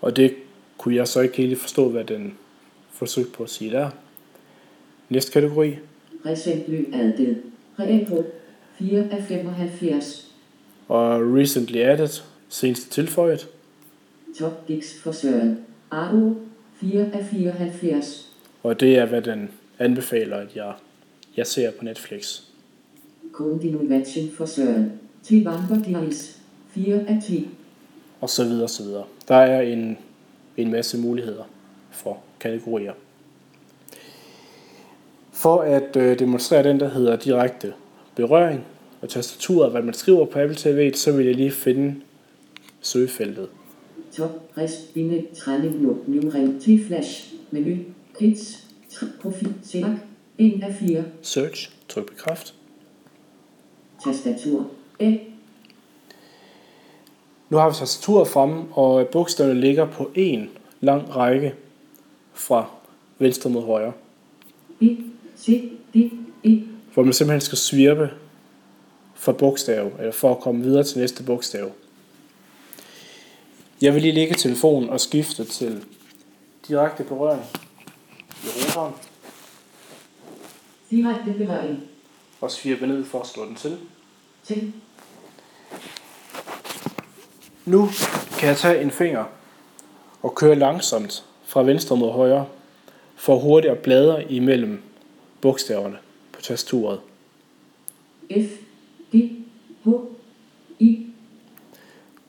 Og 0.00 0.16
det 0.16 0.34
kunne 0.78 0.96
jeg 0.96 1.08
så 1.08 1.20
ikke 1.20 1.36
helt 1.36 1.58
forstå, 1.58 1.88
hvad 1.88 2.04
den 2.04 2.34
forsøgte 2.90 3.32
på 3.32 3.42
at 3.42 3.50
sige 3.50 3.70
der. 3.70 3.90
Næste 5.08 5.32
kategori, 5.32 5.76
Recently 6.26 6.94
added. 6.94 7.36
Retro. 7.78 8.24
4 8.78 9.08
af 9.10 9.22
75. 9.22 10.31
og 10.88 11.34
Recently 11.34 11.76
Added, 11.76 12.22
senest 12.48 12.92
tilføjet. 12.92 13.48
Top 14.38 14.68
Dix 14.68 14.98
for 15.02 15.12
Søren. 15.12 15.58
AO. 15.90 16.34
4 16.80 17.06
af 17.12 17.24
74. 17.24 18.32
Og 18.62 18.80
det 18.80 18.98
er, 18.98 19.06
hvad 19.06 19.22
den 19.22 19.50
anbefaler, 19.78 20.36
at 20.36 20.56
jeg, 20.56 20.72
jeg 21.36 21.46
ser 21.46 21.70
på 21.70 21.84
Netflix. 21.84 22.40
Continuation 23.32 24.30
for 24.36 24.46
Søren. 24.46 24.92
Til 25.22 25.44
Vandergleis. 25.44 26.38
4 26.70 26.94
af 27.08 27.22
10. 27.26 27.48
Og 28.20 28.30
så 28.30 28.44
videre, 28.44 28.68
så 28.68 28.82
videre. 28.82 29.04
Der 29.28 29.34
er 29.34 29.60
en, 29.60 29.98
en 30.56 30.70
masse 30.70 30.98
muligheder 30.98 31.44
for 31.90 32.18
kategorier. 32.40 32.92
For 35.32 35.60
at 35.60 35.96
øh, 35.96 36.18
demonstrere 36.18 36.62
den, 36.62 36.80
der 36.80 36.88
hedder 36.88 37.16
direkte 37.16 37.72
berøring 38.14 38.64
og 39.02 39.08
tastaturet, 39.08 39.70
hvad 39.70 39.82
man 39.82 39.94
skriver 39.94 40.24
på 40.24 40.38
Apple 40.38 40.56
TV, 40.56 40.94
så 40.94 41.12
vil 41.12 41.26
jeg 41.26 41.34
lige 41.34 41.50
finde 41.50 41.94
søgefeltet. 42.80 43.48
Top 44.16 44.50
res 44.58 44.72
binde 44.94 45.26
træning 45.36 45.82
no 45.82 45.94
new 46.06 46.30
ring 46.30 46.62
til 46.62 46.86
flash 46.86 47.34
menu 47.50 47.76
kids 48.18 48.66
profil 49.20 49.54
select 49.62 49.96
1 50.38 50.62
af 50.62 50.74
4 50.74 51.04
Search, 51.22 51.70
tryk 51.88 52.06
bekræft. 52.06 52.54
tastatur 54.04 54.70
A 55.00 55.12
Nu 57.50 57.56
har 57.56 57.68
vi 57.68 57.74
tastaturet 57.74 58.28
fremme, 58.28 58.64
og 58.72 59.08
bogstaverne 59.08 59.60
ligger 59.60 59.86
på 59.86 60.10
en 60.14 60.50
lang 60.80 61.16
række 61.16 61.54
fra 62.32 62.70
venstre 63.18 63.50
mod 63.50 63.62
højre, 63.62 63.92
B 64.80 64.82
C 65.38 65.70
D 65.94 65.96
E. 66.44 66.62
Hvor 66.94 67.02
man 67.02 67.12
simpelthen 67.12 67.40
skal 67.40 67.58
svirpe 67.58 68.10
fra 69.22 69.32
bogstav, 69.32 69.92
eller 69.98 70.12
for 70.12 70.34
at 70.34 70.40
komme 70.40 70.62
videre 70.62 70.84
til 70.84 70.98
næste 70.98 71.22
bogstav. 71.22 71.72
Jeg 73.80 73.94
vil 73.94 74.02
lige 74.02 74.14
lægge 74.14 74.34
telefonen 74.34 74.90
og 74.90 75.00
skifte 75.00 75.44
til 75.44 75.84
direkte 76.68 77.04
berøring 77.04 77.42
i 78.44 78.46
roteren, 78.46 78.94
direkte 80.90 81.32
berøring 81.32 81.80
og 82.40 82.50
svirpe 82.50 82.86
ned 82.86 83.04
for 83.04 83.20
at 83.20 83.26
slå 83.26 83.46
den 83.46 83.54
til. 83.54 83.78
til 84.44 84.72
Nu 87.64 87.88
kan 88.38 88.48
jeg 88.48 88.56
tage 88.56 88.82
en 88.82 88.90
finger 88.90 89.24
og 90.22 90.34
køre 90.34 90.54
langsomt 90.54 91.24
fra 91.44 91.62
venstre 91.62 91.96
mod 91.96 92.12
højre, 92.12 92.46
for 93.16 93.38
hurtigt 93.38 93.72
at 93.72 93.78
bladre 93.78 94.32
imellem 94.32 94.82
bogstaverne 95.40 95.98
på 96.32 96.40
tastaturet. 96.40 97.00
F 98.30 98.71
D 99.12 99.16
H 99.84 99.88
I 100.78 101.06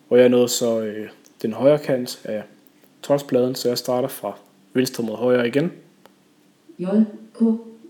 Og 0.09 0.19
jeg 0.19 0.29
nåede 0.29 0.49
så 0.49 0.81
øh, 0.81 1.09
den 1.41 1.53
højre 1.53 1.79
kant 1.79 2.21
af 2.23 2.43
tonspladen, 3.01 3.55
så 3.55 3.67
jeg 3.67 3.77
starter 3.77 4.07
fra 4.07 4.37
venstre 4.73 5.03
mod 5.03 5.15
højre 5.15 5.47
igen, 5.47 5.71
J 6.79 6.85
K 7.33 7.41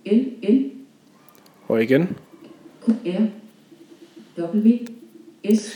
L 0.05 0.51
L 0.53 0.71
og 1.67 1.83
igen. 1.83 2.17
Q 2.85 2.89
R 2.89 3.27
W 4.39 4.69
S 5.55 5.75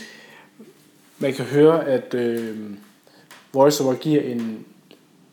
Man 1.18 1.34
kan 1.34 1.44
høre, 1.44 1.86
at 1.86 2.14
øh, 2.14 2.70
VoiceOver 3.52 3.94
giver 3.94 4.22
en 4.22 4.64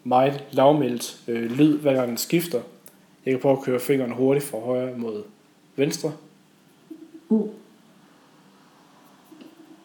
meget 0.03 0.43
lavmældt 0.51 1.19
øh, 1.27 1.51
lyd, 1.51 1.77
hver 1.77 1.93
gang 1.93 2.07
den 2.07 2.17
skifter. 2.17 2.61
Jeg 3.25 3.33
kan 3.33 3.39
prøve 3.41 3.57
at 3.57 3.63
køre 3.63 3.79
fingeren 3.79 4.11
hurtigt 4.11 4.45
fra 4.45 4.59
højre 4.59 4.97
mod 4.97 5.23
venstre. 5.75 6.13
O 7.29 7.47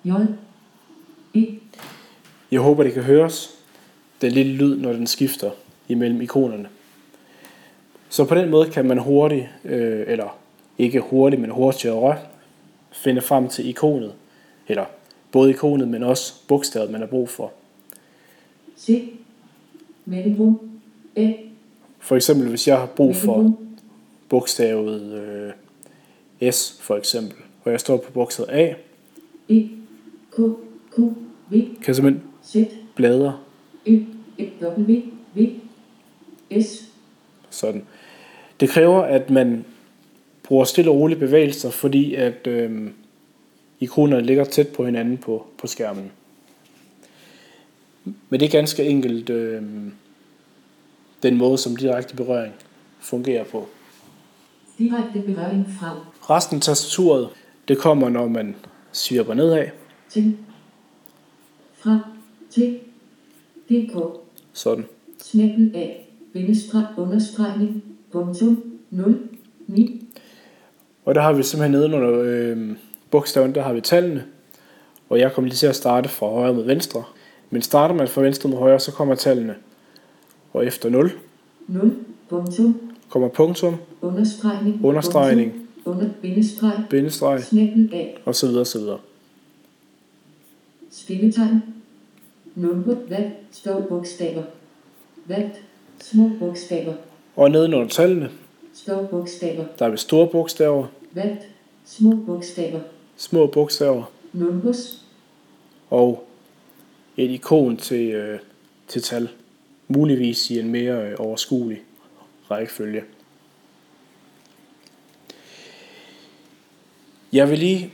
J 0.04 0.10
E. 1.34 1.46
Jeg 2.50 2.60
håber, 2.60 2.82
det 2.82 2.92
kan 2.92 3.02
høres, 3.02 3.58
den 4.20 4.32
lille 4.32 4.52
lyd, 4.52 4.76
når 4.76 4.92
den 4.92 5.06
skifter 5.06 5.50
imellem 5.88 6.22
ikonerne. 6.22 6.68
Så 8.08 8.24
på 8.24 8.34
den 8.34 8.50
måde 8.50 8.70
kan 8.70 8.86
man 8.86 8.98
hurtigt, 8.98 9.46
øh, 9.64 10.04
eller 10.06 10.38
ikke 10.78 11.00
hurtigt, 11.00 11.42
men 11.42 11.50
hurtigere, 11.50 12.18
finde 12.92 13.20
frem 13.20 13.48
til 13.48 13.68
ikonet, 13.68 14.12
eller 14.68 14.84
både 15.32 15.50
ikonet, 15.50 15.88
men 15.88 16.02
også 16.02 16.34
bogstavet, 16.48 16.90
man 16.90 17.00
har 17.00 17.08
brug 17.08 17.28
for. 17.28 17.52
C. 18.78 19.12
Mellemrum. 20.04 20.80
A 21.16 21.32
For 21.98 22.16
eksempel, 22.16 22.48
hvis 22.48 22.68
jeg 22.68 22.78
har 22.78 22.86
brug 22.86 23.16
for 23.16 23.56
bogstavet 24.28 25.02
øh, 26.42 26.52
S, 26.52 26.78
for 26.80 26.96
eksempel, 26.96 27.36
og 27.64 27.72
jeg 27.72 27.80
står 27.80 27.96
på 27.96 28.12
bogstavet 28.12 28.50
A, 28.50 28.74
E 29.48 29.80
K 30.31 30.37
Q 30.95 31.01
V 31.51 31.83
kan 31.83 31.95
simpelthen 31.95 32.23
Z 32.45 32.57
bladre 32.95 33.38
Ø 33.87 33.99
E 34.38 34.49
W 34.62 35.01
V 35.37 35.49
S 36.62 36.88
sådan. 37.51 37.85
Det 38.61 38.69
kræver, 38.69 39.03
at 39.03 39.31
man 39.31 39.64
bruger 40.43 40.64
stille 40.64 40.90
og 40.90 40.97
rolige 40.97 41.19
bevægelser, 41.19 41.71
fordi 41.71 42.14
at 42.14 42.47
øh, 42.47 42.90
ikonerne 43.81 44.27
ligger 44.27 44.45
tæt 44.45 44.69
på 44.69 44.85
hinanden 44.85 45.19
på, 45.19 45.47
på 45.59 45.66
skærmen. 45.66 46.12
Men 48.05 48.40
det 48.40 48.47
er 48.47 48.51
ganske 48.51 48.85
enkelt 48.85 49.31
øh, 49.31 49.62
den 51.23 51.37
måde, 51.37 51.59
som 51.59 51.77
direkte 51.77 52.16
berøring 52.16 52.55
fungerer 53.01 53.45
på. 53.45 53.69
Direkte 54.79 55.23
berøring 55.27 55.66
fra 55.81 55.97
Resten 56.31 56.57
af 56.57 56.62
tastaturet, 56.62 57.29
det 57.69 57.79
kommer, 57.79 58.09
når 58.09 58.29
man 58.29 58.57
svirper 58.93 59.35
nedad, 59.35 59.66
til. 60.11 60.37
Fra 61.75 62.01
til. 62.51 62.79
Dk 63.70 63.92
sådan. 64.53 64.85
snæppel 65.23 65.73
af 65.75 66.09
bindestreg 66.33 66.87
understregning. 66.96 67.85
Punktum. 68.12 68.62
0 68.90 69.18
9 69.66 70.09
Og 71.05 71.14
der 71.14 71.20
har 71.20 71.33
vi 71.33 71.42
simpelthen 71.42 71.73
nede 71.73 71.85
under 71.85 72.20
øh, 72.25 72.77
bogstaven, 73.11 73.55
der 73.55 73.62
har 73.62 73.73
vi 73.73 73.81
tallene. 73.81 74.25
Og 75.09 75.18
jeg 75.18 75.33
kommer 75.33 75.49
lige 75.49 75.57
til 75.57 75.66
at 75.66 75.77
starte 75.77 76.09
fra 76.09 76.27
højre 76.27 76.55
mod 76.55 76.64
venstre. 76.64 77.05
Men 77.51 77.62
starter 77.62 77.94
man 77.94 78.09
fra 78.09 78.23
venstre 78.23 78.49
mod 78.49 78.59
højre, 78.59 78.81
så 78.81 78.92
kommer 78.92 79.14
tallene. 79.14 79.55
Og 80.53 80.66
efter 80.66 80.90
0 80.90 81.12
0 81.68 81.96
punktum. 82.29 82.90
Kommer 83.09 83.29
punktum, 83.29 83.77
understregning. 84.03 84.85
Understregning. 84.85 85.53
punktum, 85.53 85.92
under 85.92 86.09
bindestreg 86.23 86.85
bindestreg. 86.90 87.42
Snæppel 87.42 87.90
af 87.92 88.18
og 88.25 88.35
så 88.35 88.46
videre, 88.46 88.64
så 88.64 88.79
videre. 88.79 88.99
Stilletegn. 90.90 91.62
Nummer 92.55 92.94
valgt 93.09 93.35
står 93.53 93.81
bogstaver. 93.81 94.42
Valgt 95.26 95.61
små 96.00 96.31
bogstaver. 96.38 96.94
Og 97.37 97.50
nede 97.50 97.64
under 97.64 97.88
tallene, 97.88 98.31
Står 98.74 99.07
bogstaver. 99.07 99.64
der 99.79 99.87
er 99.87 99.90
vi 99.90 99.96
store 99.96 100.29
bogstaver, 100.29 100.87
Valgt 101.12 101.48
små 101.85 102.16
bogstaver. 102.26 102.81
små 103.16 103.46
bogstaver 103.46 104.05
Numbers. 104.33 105.05
og 105.90 106.26
et 107.16 107.31
ikon 107.31 107.76
til, 107.76 108.11
øh, 108.11 108.38
til 108.88 109.03
tal. 109.03 109.29
Muligvis 109.88 110.50
i 110.50 110.59
en 110.61 110.68
mere 110.70 111.07
øh, 111.11 111.16
overskuelig 111.18 111.83
rækkefølge. 112.50 113.03
Jeg 117.33 117.50
vil 117.50 117.59
lige 117.59 117.92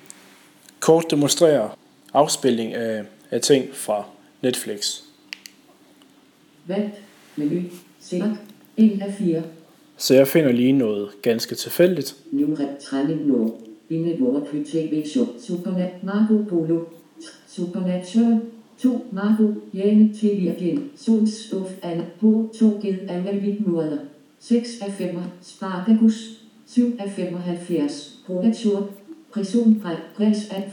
kort 0.81 1.11
demonstrere 1.11 1.71
afspilning 2.17 2.75
af, 2.75 3.05
af 3.31 3.41
ting 3.41 3.75
fra 3.75 4.05
Netflix. 4.43 5.01
Valgt 6.67 6.95
menu. 7.37 7.63
Select. 8.01 8.31
1 8.77 9.03
af 9.03 9.15
4. 9.15 9.43
Så 9.97 10.15
jeg 10.15 10.29
finder 10.29 10.53
lige 10.53 10.73
noget 10.73 11.09
ganske 11.23 11.55
tilfældigt. 11.55 12.17
Nu 12.33 12.55
rep 12.55 12.79
træning 12.81 13.27
nu. 13.27 13.55
Binde 13.89 14.17
hvor 14.17 14.41
på 14.41 14.57
tv 14.67 15.07
show. 15.07 15.27
Supernat 15.41 16.05
Marco 16.05 16.45
Polo. 16.49 16.85
Supernatural. 17.49 18.41
2 18.79 19.07
Marco. 19.13 19.55
Jane 19.75 20.13
til 20.15 20.41
Virgin. 20.41 20.91
Sols 20.97 21.53
of 21.53 21.71
an. 21.83 22.03
På 22.21 22.55
2 22.59 22.79
ged 22.83 22.99
af 23.09 23.23
Melvin 23.23 23.65
Murder. 23.67 23.99
6 24.41 24.69
af 24.83 24.93
5. 24.93 25.17
Spartacus. 25.43 26.31
7 26.67 26.97
af 26.99 27.11
75. 27.11 28.19
Progatur. 28.27 28.91
Prisonbræk. 29.33 29.99
Prins 30.17 30.49
af 30.51 30.73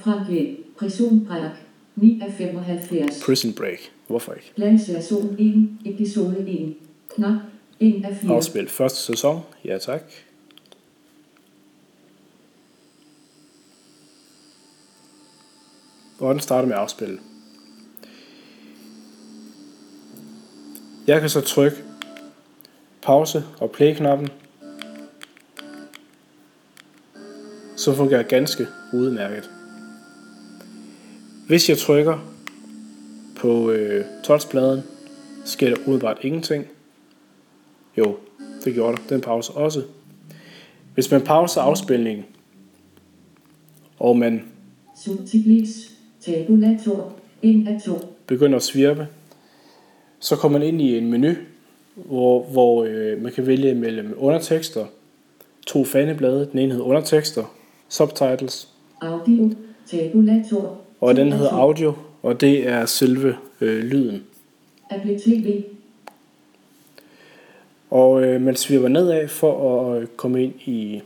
Franke. 0.78 0.96
Prisonbræk. 0.96 1.52
9 1.96 2.22
af 2.22 2.34
75. 2.34 3.24
Prison 3.26 3.54
Break. 3.54 3.80
Hvorfor 4.08 4.34
ikke? 4.34 4.52
Landsversion 4.56 5.36
1. 5.40 5.78
Episode 5.94 6.46
1. 6.48 6.76
Knap. 7.16 7.42
1 7.80 8.06
af 8.06 8.16
4. 8.16 8.32
Afspil 8.32 8.70
første 8.70 9.00
sæson. 9.00 9.42
Ja 9.66 9.78
tak. 9.78 10.02
Og 16.20 16.34
den 16.34 16.42
starter 16.42 16.68
med 16.68 16.76
at 16.76 16.82
afspille. 16.82 17.20
Jeg 21.08 21.22
kan 21.22 21.30
så 21.30 21.42
trykke 21.42 21.78
pause 23.02 23.44
og 23.60 23.72
play-knappen. 23.72 24.30
Så 27.76 27.96
fungerer 27.96 28.24
ganske 28.24 28.68
udmærket. 28.94 29.53
Hvis 31.48 31.70
jeg 31.70 31.78
trykker 31.78 32.18
på 33.36 33.72
øh, 33.72 34.06
touchpladen, 34.24 34.84
sker 35.46 35.70
der 35.70 35.76
umiddelbart 35.86 36.18
ingenting. 36.22 36.66
Jo, 37.98 38.18
det 38.64 38.74
gjorde 38.74 38.98
der. 38.98 39.04
Den 39.10 39.22
pause 39.22 39.52
også. 39.52 39.84
Hvis 40.94 41.12
man 41.12 41.22
pauser 41.22 41.62
afspilningen, 41.62 42.26
og 44.00 44.18
man 44.18 44.44
Subtitlis. 45.04 45.92
Tabulator. 46.22 47.14
1 47.42 47.68
af 47.68 47.82
2. 47.86 48.16
begynder 48.28 48.56
at 48.56 48.64
svirpe, 48.64 49.08
så 50.20 50.36
kommer 50.36 50.60
man 50.60 50.68
ind 50.68 50.82
i 50.82 50.98
en 50.98 51.12
menu, 51.12 51.34
hvor, 51.96 52.44
hvor 52.44 52.84
øh, 52.84 53.22
man 53.22 53.32
kan 53.32 53.48
vælge 53.48 53.76
mellem 53.76 54.14
undertekster, 54.18 54.86
to 55.68 55.84
faneblade, 55.84 56.50
den 56.52 56.60
ene 56.60 56.72
hedder 56.72 56.86
undertekster, 56.86 57.56
subtitles, 57.90 58.70
Audio. 59.02 59.52
Tabulator. 59.88 60.82
Og 61.04 61.16
2 61.16 61.22
den 61.22 61.32
hedder 61.32 61.50
2. 61.50 61.56
audio, 61.56 61.94
og 62.24 62.42
det 62.42 62.68
er 62.68 62.86
selve 62.86 63.36
øh, 63.62 63.84
lyden. 63.84 64.24
Apple 64.90 65.20
TV. 65.20 65.64
Og 67.92 68.24
øh, 68.24 68.42
man 68.42 68.56
svirper 68.56 68.88
nedad 68.88 69.28
for 69.28 69.82
at 69.94 70.02
øh, 70.02 70.08
komme 70.08 70.44
ind 70.44 70.54
i 70.66 71.02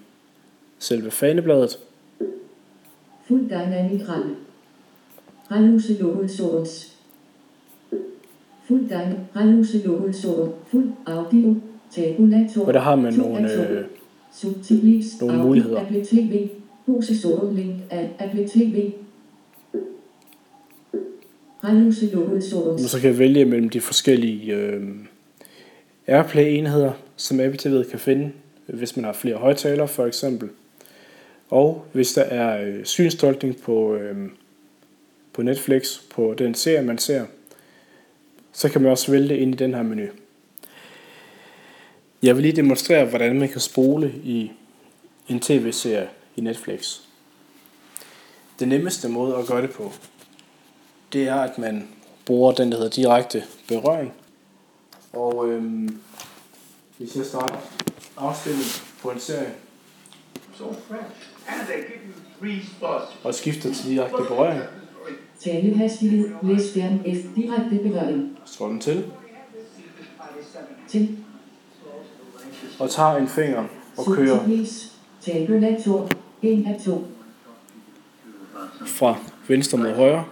selve 0.80 1.12
fanebladet, 1.12 1.80
Fuld 3.28 3.46
dynamic 3.46 4.10
ramme. 4.10 4.36
Radiose 5.52 5.94
local 5.94 6.30
source. 6.30 6.92
Fuld. 8.68 8.92
Radiose 9.36 9.88
local 9.88 10.14
source. 10.14 10.52
Fuld 10.72 10.90
audio. 11.06 11.56
Tabulator. 11.92 12.66
og 12.66 12.74
der 12.74 12.80
har 12.80 12.96
man 12.96 13.16
2 13.16 13.22
nogle, 13.22 13.52
af 13.52 13.58
2. 14.42 14.48
øh, 14.48 15.04
nogle 15.22 15.44
muligheder. 15.44 15.82
Apple 15.82 16.06
TV. 16.06 16.50
Processoren 16.86 17.56
link 17.56 17.76
af 17.90 18.10
Apple 18.20 18.48
TV. 18.48 18.92
Radiose 21.64 22.06
local 22.06 22.66
man 22.66 22.80
så 22.80 23.00
kan 23.02 23.20
vælge 23.20 23.46
mellem 23.46 23.70
de 23.70 23.82
forskellige 23.82 24.56
øh, 24.56 24.82
Airplay-enheder, 26.08 26.92
som 27.16 27.40
Apple 27.40 27.60
TV 27.60 27.90
kan 27.90 28.00
finde, 28.00 28.32
hvis 28.66 28.96
man 28.96 29.06
har 29.06 29.14
flere 29.14 29.36
højtalere 29.36 29.88
for 29.88 30.06
eksempel. 30.06 30.50
Og 31.50 31.86
hvis 31.92 32.14
der 32.14 32.22
er 32.22 32.66
øh, 32.68 32.86
synstolkning 32.86 33.62
på, 33.62 33.96
øh, 33.96 34.30
på 35.34 35.42
Netflix, 35.42 36.00
på 36.10 36.36
den 36.38 36.54
serie, 36.54 36.86
man 36.86 36.98
ser, 36.98 37.26
så 38.54 38.70
kan 38.70 38.82
man 38.82 38.92
også 38.92 39.12
vælge 39.12 39.30
det 39.30 39.36
ind 39.36 39.54
i 39.54 39.58
den 39.58 39.74
her 39.74 39.84
menu. 39.84 40.08
Jeg 42.24 42.36
vil 42.36 42.42
lige 42.42 42.56
demonstrere, 42.56 43.06
hvordan 43.06 43.40
man 43.40 43.50
kan 43.50 43.62
spole 43.62 44.14
i 44.24 44.52
en 45.28 45.40
tv-serie 45.40 46.10
i 46.36 46.42
Netflix. 46.42 47.00
Den 48.60 48.70
nemmeste 48.70 49.10
måde 49.10 49.36
at 49.36 49.48
gøre 49.48 49.62
det 49.62 49.72
på, 49.72 49.94
det 51.18 51.28
er, 51.28 51.36
at 51.36 51.58
man 51.58 51.88
bruger 52.26 52.52
den, 52.52 52.72
der 52.72 52.78
hedder 52.78 52.92
direkte 52.92 53.44
berøring. 53.68 54.14
Og 55.14 55.50
øhm, 55.50 56.00
hvis 56.98 57.16
jeg 57.16 57.26
starter 57.26 57.56
afstemning 58.18 58.66
på 59.02 59.10
en 59.10 59.20
serie, 59.20 59.54
So 60.58 60.64
fresh. 60.74 61.04
And 61.48 61.62
they 61.68 61.76
give 61.78 62.00
you 62.08 62.14
three 62.40 62.62
spots. 62.78 63.18
og 63.24 63.34
skifter 63.34 63.74
til 63.74 63.90
direkte 63.90 64.18
berøring, 64.28 64.62
Talehastighed. 65.44 66.30
Læs 66.44 66.70
skærm 66.70 67.00
F. 67.00 67.36
Direkte 67.36 67.90
berøring. 67.90 68.38
slår 68.46 68.68
den 68.68 68.80
til, 68.80 69.06
Til. 70.88 71.18
og 72.80 72.90
tager 72.90 73.16
en 73.16 73.28
finger 73.28 73.66
og 73.98 74.06
kører 74.06 74.38
Subtitlis. 74.40 74.92
Tabulator. 75.22 76.10
1 76.42 76.66
af 76.68 76.82
2. 76.86 77.08
fra 78.86 79.16
venstre 79.48 79.78
mod 79.78 79.94
højre. 79.94 80.26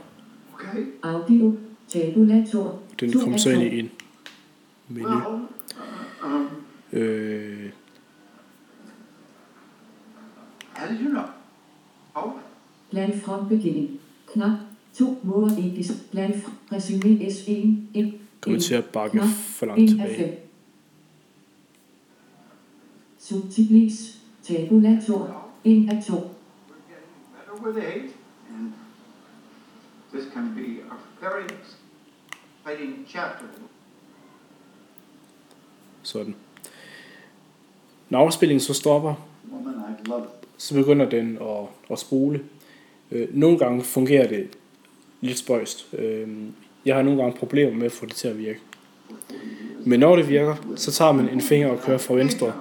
Okay. 0.60 0.86
Audio. 1.04 1.58
Tabulator. 1.88 2.80
Den 3.00 3.12
2 3.12 3.20
kommer 3.20 3.34
af 3.34 3.40
så 3.40 3.50
ind 3.50 3.60
2. 3.60 3.76
i 3.76 3.80
en 3.80 3.92
menu. 4.90 5.08
Um, 6.24 6.48
Øh, 6.92 7.70
how 10.74 10.88
did 10.92 11.00
you 11.02 11.10
know? 11.10 11.24
Oh, 12.16 12.32
Plan 12.92 13.20
from 13.20 13.50
beginning. 13.50 14.00
Knap. 14.34 14.52
2 14.94 15.18
måder 15.24 15.58
edis. 15.58 15.92
Plan 16.12 16.42
fra 16.42 16.52
resume 16.72 17.26
S1. 17.26 17.68
1. 17.94 18.14
kommer 18.42 18.60
til 18.60 18.76
at 18.76 18.86
bakke 18.86 19.18
Knap. 19.18 19.28
for 19.30 19.66
langt 19.66 19.82
1 19.82 20.00
af 20.00 20.08
tilbage. 20.10 20.32
5. 20.32 20.50
Subtitlis. 23.20 24.18
Tabulator. 24.44 25.48
1 25.64 25.90
af 25.92 26.04
2. 26.04 26.14
we're 26.14 26.22
getting 26.90 27.14
better 27.34 27.66
with 27.66 27.78
age, 27.88 28.04
and 28.04 28.10
this 30.16 30.34
can 30.34 30.56
be 30.56 30.82
a 30.92 30.98
very 31.22 31.44
exciting 31.44 33.06
chapter. 33.08 33.46
Sådan. 36.04 36.36
Når 38.10 38.20
afspillingen 38.20 38.60
så 38.60 38.74
stopper, 38.74 39.14
så 40.58 40.76
begynder 40.76 41.10
den 41.10 41.38
at, 41.42 41.68
at 41.92 42.00
spole. 42.00 42.44
Øh, 43.12 43.36
nogle 43.36 43.58
gange 43.58 43.84
fungerer 43.84 44.28
det 44.28 44.58
lidt 45.22 45.38
spøjst. 45.38 45.94
Øh, 45.94 46.30
jeg 46.86 46.96
har 46.96 47.02
nogle 47.02 47.22
gange 47.22 47.38
problemer 47.38 47.74
med 47.74 47.86
at 47.86 47.92
få 47.92 48.06
det 48.06 48.16
til 48.16 48.28
at 48.28 48.38
virke. 48.38 48.60
Men 49.86 50.00
når 50.00 50.16
det 50.16 50.30
virker, 50.30 50.56
så 50.76 50.92
tager 50.92 51.12
man 51.12 51.30
en 51.30 51.42
finger 51.42 51.70
og 51.70 51.82
kører 51.82 51.98
fra 51.98 52.14
venstre 52.14 52.54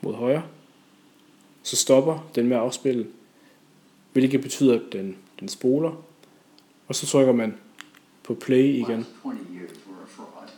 mod 0.00 0.14
højre. 0.14 0.42
Så 1.62 1.76
stopper 1.76 2.28
den 2.34 2.46
med 2.46 2.56
at 2.56 2.62
afspille, 2.62 3.06
hvilket 4.12 4.40
betyder, 4.40 4.74
at 4.74 4.82
den, 4.92 5.16
den 5.40 5.48
spoler. 5.48 6.04
Og 6.88 6.94
så 6.94 7.06
trykker 7.06 7.32
man 7.32 7.54
på 8.22 8.34
play 8.34 8.64
igen 8.64 8.96
Last 8.98 9.10
20 9.22 9.34
years 9.54 9.70
were 9.86 10.02
a 10.02 10.06
fraud. 10.06 10.48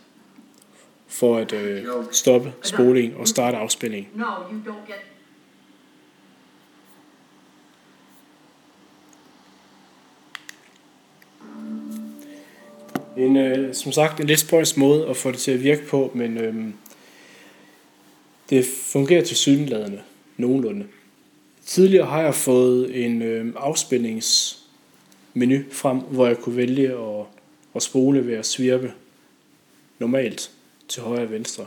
for 1.07 1.39
at 1.39 1.53
øh, 1.53 1.85
stoppe 2.13 2.53
spolingen 2.63 3.21
og 3.21 3.29
starte 3.29 3.57
afspillingen. 3.57 4.11
En, 13.17 13.37
øh, 13.37 13.75
som 13.75 13.93
sagt, 13.93 14.21
en 14.21 14.27
lidt 14.27 14.41
spøjs 14.41 14.77
måde 14.77 15.07
at 15.07 15.17
få 15.17 15.31
det 15.31 15.39
til 15.39 15.51
at 15.51 15.63
virke 15.63 15.87
på, 15.87 16.11
men 16.15 16.39
øh, 16.39 16.55
det 18.51 18.67
fungerer 18.67 19.25
til 19.25 19.37
sydenladende 19.37 20.03
nogenlunde. 20.37 20.87
Tidligere 21.67 22.07
har 22.07 22.23
jeg 22.23 22.35
fået 22.35 23.05
en 23.07 23.23
øh, 23.23 23.55
afspændingsmenu 25.31 25.73
frem, 25.73 25.99
hvor 25.99 26.27
jeg 26.27 26.39
kunne 26.39 26.57
vælge 26.57 26.89
at, 26.89 27.27
at 27.75 27.83
spole 27.83 28.27
ved 28.27 28.35
at 28.35 28.47
svirpe 28.47 28.93
normalt 29.99 30.51
til 30.89 31.03
højre 31.03 31.23
og 31.23 31.31
venstre. 31.31 31.67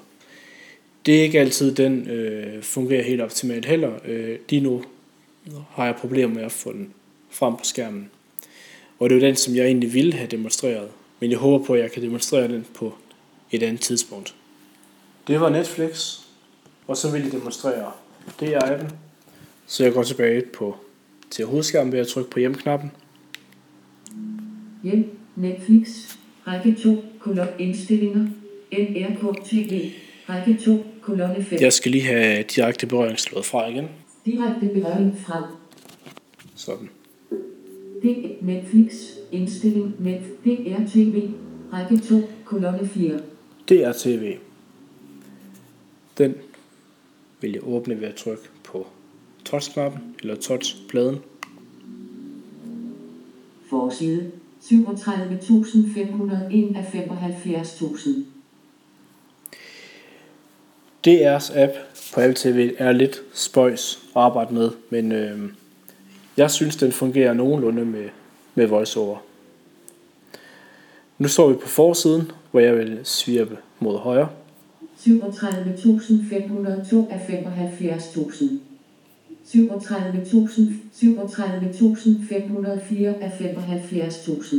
Det 1.05 1.19
er 1.19 1.23
ikke 1.23 1.39
altid, 1.39 1.75
den 1.75 2.07
øh, 2.09 2.63
fungerer 2.63 3.03
helt 3.03 3.21
optimalt 3.21 3.65
heller. 3.65 3.99
Øh, 4.05 4.39
lige 4.49 4.61
nu 4.61 4.83
har 5.69 5.85
jeg 5.85 5.95
problemer 5.95 6.33
med 6.33 6.43
at 6.43 6.51
få 6.51 6.73
den 6.73 6.93
frem 7.29 7.55
på 7.55 7.63
skærmen. 7.63 8.09
Og 8.99 9.09
det 9.09 9.15
er 9.15 9.19
jo 9.19 9.27
den, 9.27 9.35
som 9.35 9.55
jeg 9.55 9.65
egentlig 9.65 9.93
ville 9.93 10.13
have 10.13 10.27
demonstreret. 10.27 10.89
Men 11.19 11.31
jeg 11.31 11.39
håber 11.39 11.65
på, 11.65 11.73
at 11.73 11.81
jeg 11.81 11.91
kan 11.91 12.03
demonstrere 12.03 12.47
den 12.47 12.65
på 12.73 12.93
et 13.51 13.63
andet 13.63 13.81
tidspunkt. 13.81 14.35
Det 15.27 15.39
var 15.39 15.49
Netflix, 15.49 16.19
og 16.87 16.97
så 16.97 17.11
vil 17.11 17.21
jeg 17.23 17.31
demonstrere 17.31 17.91
DR18. 18.41 18.85
Så 19.67 19.83
jeg 19.83 19.93
går 19.93 20.03
tilbage 20.03 20.41
på 20.41 20.77
til 21.29 21.45
hovedskærmen 21.45 21.93
ved 21.93 21.99
at 21.99 22.07
trykke 22.07 22.29
på 22.29 22.39
hjemknappen. 22.39 22.91
Hjem, 24.83 25.17
Netflix, 25.35 26.17
række 26.47 26.75
2, 26.83 27.03
kolon 27.19 27.47
indstillinger, 27.59 28.27
NRK 28.71 29.45
TV, 29.45 29.91
række 30.29 30.57
2, 30.65 30.85
kolonne 31.01 31.43
5. 31.43 31.59
Jeg 31.61 31.73
skal 31.73 31.91
lige 31.91 32.03
have 32.03 32.43
direkte 32.43 32.87
berøring 32.87 33.19
slået 33.19 33.45
fra 33.45 33.67
igen. 33.67 33.85
Direkte 34.25 34.69
berøring 34.73 35.17
frem. 35.17 35.43
Sådan. 36.55 36.89
Det 38.01 38.25
er 38.25 38.29
Netflix, 38.41 38.93
indstilling, 39.31 39.95
net, 39.99 40.21
DR 40.45 40.87
TV, 40.93 41.29
række 41.73 41.97
2, 41.97 42.21
kolonne 42.45 42.87
4. 42.87 43.19
DR 43.69 43.91
TV. 43.97 44.35
Den 46.17 46.35
vil 47.41 47.51
jeg 47.51 47.61
åbne 47.63 48.01
ved 48.01 48.07
at 48.07 48.15
trykke 48.15 48.43
på 48.63 48.87
touchknappen 49.45 50.01
eller 50.19 50.35
touchpladen. 50.35 51.17
Forside, 53.69 54.31
37.501 54.63 56.77
af 56.77 56.93
75.000. 56.93 58.09
DR's 61.07 61.59
app 61.59 61.71
på 62.13 62.21
Apple 62.21 62.35
TV 62.35 62.73
er 62.77 62.91
lidt 62.91 63.21
spøjs 63.33 63.99
at 64.15 64.21
arbejde 64.21 64.53
med, 64.53 64.69
men 64.89 65.11
øh, 65.11 65.39
jeg 66.37 66.51
synes, 66.51 66.75
den 66.75 66.91
fungerer 66.91 67.33
nogenlunde 67.33 67.85
med, 67.85 68.09
med 68.55 68.67
VoiceOver. 68.67 69.17
Nu 71.17 71.27
står 71.27 71.49
vi 71.49 71.55
på 71.55 71.67
forsiden, 71.67 72.31
hvor 72.51 72.59
jeg 72.59 72.77
vil 72.77 72.99
svirpe 73.03 73.57
mod 73.79 73.97
højre. 73.97 74.29
37.502 74.99 75.11
af 77.11 77.19
75.000. 77.19 78.72
37.000 79.53 79.59
37.504 80.93 83.21
af 83.21 83.29
75.000. 83.29 84.55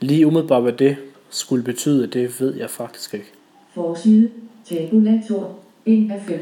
Lige 0.00 0.26
umiddelbart, 0.26 0.62
hvad 0.62 0.72
det 0.72 0.96
skulle 1.30 1.64
betyde, 1.64 2.06
det 2.06 2.40
ved 2.40 2.54
jeg 2.54 2.70
faktisk 2.70 3.14
ikke. 3.14 3.26
Forside, 3.74 4.30
tabulator, 4.64 5.58
1 5.86 6.10
af 6.10 6.22
5. 6.22 6.40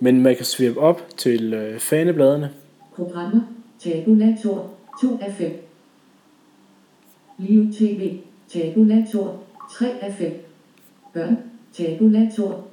Men 0.00 0.22
man 0.22 0.36
kan 0.36 0.44
svirpe 0.44 0.80
op 0.80 1.02
til 1.16 1.54
øh, 1.54 1.78
fanebladene, 1.78 2.50
Programmer, 2.96 3.40
tabulator, 3.78 4.70
2 5.02 5.18
af 5.20 5.34
5. 5.34 5.52
Live 7.38 7.72
TV, 7.72 8.12
tabulator, 8.48 9.40
3 9.72 9.86
af 10.00 10.14
5. 10.14 10.32
Børn, 11.14 11.36
tabulator, 11.72 12.64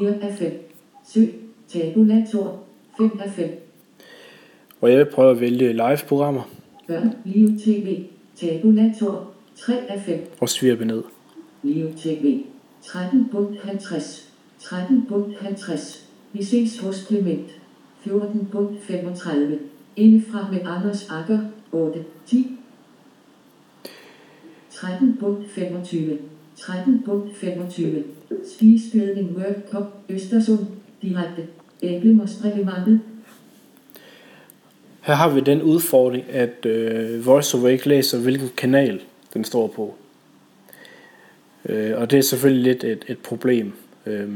4 0.00 0.14
af 0.22 0.34
5. 0.34 0.68
Søg, 1.08 1.34
tabulator, 1.68 2.58
5 2.96 3.10
af 3.20 3.30
5. 3.30 3.68
og 4.80 4.90
jeg 4.90 4.98
vil 4.98 5.04
prøve 5.12 5.30
at 5.30 5.40
vælge 5.40 5.72
live-programmer 5.72 6.42
Børn, 6.86 7.14
Live 7.24 7.58
TV, 7.58 8.04
tabulator, 8.36 9.30
3 9.56 9.74
af 9.88 10.00
5. 10.00 10.26
og 10.40 10.48
svirpe 10.48 10.84
ned. 10.84 11.02
Leo 11.62 11.88
TV. 11.96 12.40
13 12.82 13.28
punkt 13.32 13.60
50. 13.64 14.32
13 14.58 15.06
punkt 15.08 15.38
50. 15.40 16.08
Vi 16.32 16.42
ses 16.44 16.78
hos 16.78 16.96
Clement. 17.06 17.50
14 18.00 18.48
punkt 18.52 18.82
35. 18.82 19.58
Indefra 19.96 20.48
med 20.52 20.60
Anders 20.64 21.08
Akker. 21.10 21.38
8. 21.72 22.04
10. 22.26 22.58
13 24.70 25.16
punkt 25.20 25.50
25. 25.50 26.18
13 26.56 27.02
punkt 27.04 27.36
25. 27.36 28.04
Spisgødning 28.56 29.36
World 29.36 29.62
Cup 29.70 29.84
Østersund. 30.08 30.66
Direkte. 31.02 31.46
Æblemostreglementet. 31.82 33.00
Her 35.00 35.14
har 35.14 35.28
vi 35.28 35.40
den 35.40 35.62
udfordring, 35.62 36.24
at 36.30 36.66
øh, 36.66 37.26
VoiceOver 37.26 37.68
ikke 37.68 37.88
læser, 37.88 38.18
hvilken 38.18 38.50
kanal 38.56 39.00
den 39.34 39.44
står 39.44 39.66
på. 39.66 39.94
Øh, 41.68 41.98
og 41.98 42.10
det 42.10 42.18
er 42.18 42.22
selvfølgelig 42.22 42.62
lidt 42.62 42.84
et, 42.84 43.04
et 43.08 43.18
problem. 43.18 43.72
Øh, 44.06 44.28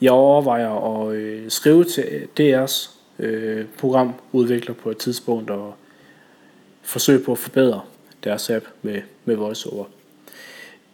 jeg 0.00 0.12
overvejer 0.12 0.70
at 0.70 1.14
øh, 1.14 1.50
skrive 1.50 1.84
til 1.84 2.28
DR's 2.40 2.90
øh, 3.18 3.64
programudvikler 3.78 4.74
på 4.74 4.90
et 4.90 4.96
tidspunkt 4.96 5.50
og 5.50 5.74
forsøge 6.82 7.24
på 7.24 7.32
at 7.32 7.38
forbedre 7.38 7.80
deres 8.24 8.50
app 8.50 8.64
med, 8.82 9.02
med 9.24 9.36
VoiceOver. 9.36 9.84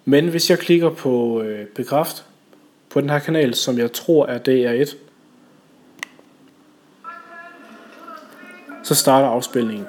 Men 0.04 0.28
hvis 0.28 0.50
jeg 0.50 0.59
klikker 0.59 0.90
på 0.90 1.42
øh, 1.42 1.66
bekræft 1.66 2.24
på 2.97 3.01
den 3.01 3.11
her 3.11 3.18
kanal, 3.18 3.55
som 3.55 3.78
jeg 3.78 3.92
tror 3.92 4.26
er 4.26 4.38
DR1, 4.38 4.97
så 8.82 8.94
starter 8.94 9.28
afspilningen. 9.28 9.86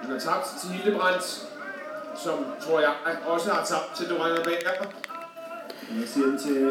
Han 0.00 0.10
har 0.10 0.18
tabt 0.18 0.46
til 0.60 0.70
Hildebrandt, 0.70 1.22
som 2.24 2.32
tror 2.60 2.80
jeg 2.80 2.90
også 3.26 3.50
har 3.50 3.64
tabt 3.64 3.96
til 3.96 4.06
Dorana 4.08 4.42
Bager. 4.44 4.86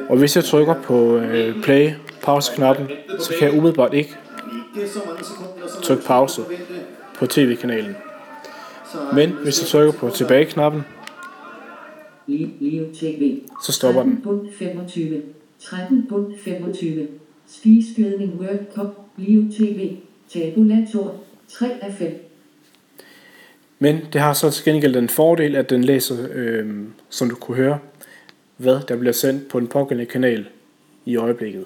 Og 0.10 0.18
hvis 0.18 0.36
jeg 0.36 0.44
trykker 0.44 0.74
på 0.82 1.18
øh, 1.18 1.64
play, 1.64 1.94
pause-knappen, 2.22 2.90
så 3.20 3.34
kan 3.40 3.48
jeg 3.48 3.58
umiddelbart 3.58 3.94
ikke 3.94 4.18
ikke 4.76 4.90
så 4.90 5.00
mange 5.06 5.24
sekunder, 5.24 5.68
som 5.68 5.82
Tryk 5.82 5.98
man 5.98 6.06
pause. 6.06 6.42
på 7.20 7.26
tv-kanalen. 7.28 7.98
Men 9.14 9.30
hvis 9.30 9.62
jeg 9.62 9.68
trykker 9.68 9.92
på 10.00 10.10
tilbage-knappen, 10.10 10.86
Leo 12.28 12.86
TV. 12.94 13.40
så 13.66 13.72
stopper 13.72 14.02
13 14.02 14.16
den. 14.16 14.24
punkt 14.24 14.54
25. 14.56 15.22
13 15.60 16.06
punkt 16.10 16.40
25. 16.40 17.08
Spisgødning 17.48 18.40
World 18.40 18.66
Cup. 18.76 18.88
Leo 19.18 19.44
TV. 19.52 19.92
Tabulator. 20.30 21.16
3 21.48 21.70
af 21.82 21.94
5. 21.94 22.22
Men 23.80 24.00
det 24.14 24.22
har 24.22 24.34
så 24.34 24.52
til 24.52 24.66
gengæld 24.66 24.94
den 24.94 25.10
fordel, 25.10 25.56
at 25.56 25.70
den 25.70 25.84
læser, 25.84 26.28
øh, 26.34 26.84
som 27.10 27.30
du 27.30 27.36
kunne 27.36 27.58
høre, 27.58 27.80
hvad 28.58 28.80
der 28.88 28.98
bliver 28.98 29.14
sendt 29.14 29.48
på 29.48 29.60
den 29.60 29.68
pågældende 29.68 30.12
kanal 30.12 30.46
i 31.06 31.16
øjeblikket. 31.16 31.66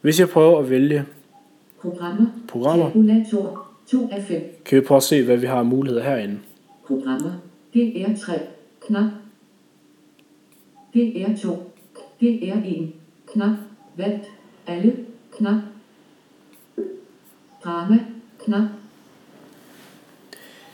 Hvis 0.00 0.20
jeg 0.20 0.28
prøver 0.28 0.58
at 0.58 0.70
vælge, 0.70 1.04
Programmer. 1.80 2.26
Programmer. 2.48 2.86
Tabulator. 2.86 3.66
2 3.86 4.08
af 4.12 4.22
5. 4.22 4.42
kan 4.64 4.76
vi 4.80 4.84
prøve 4.84 4.96
at 4.96 5.02
se, 5.02 5.24
hvad 5.24 5.36
vi 5.36 5.46
har 5.46 5.56
af 5.58 5.64
muligheder 5.64 6.04
herinde. 6.04 6.38
Programmer. 6.86 7.32
DR3. 7.76 8.40
Knap. 8.86 9.10
DR2. 10.96 11.46
DR1. 12.22 12.86
Knap. 13.32 13.56
Valgt. 13.96 14.24
Alle. 14.66 14.96
Knap. 15.38 15.54
Drama. 17.64 17.98
Knap. 18.44 18.64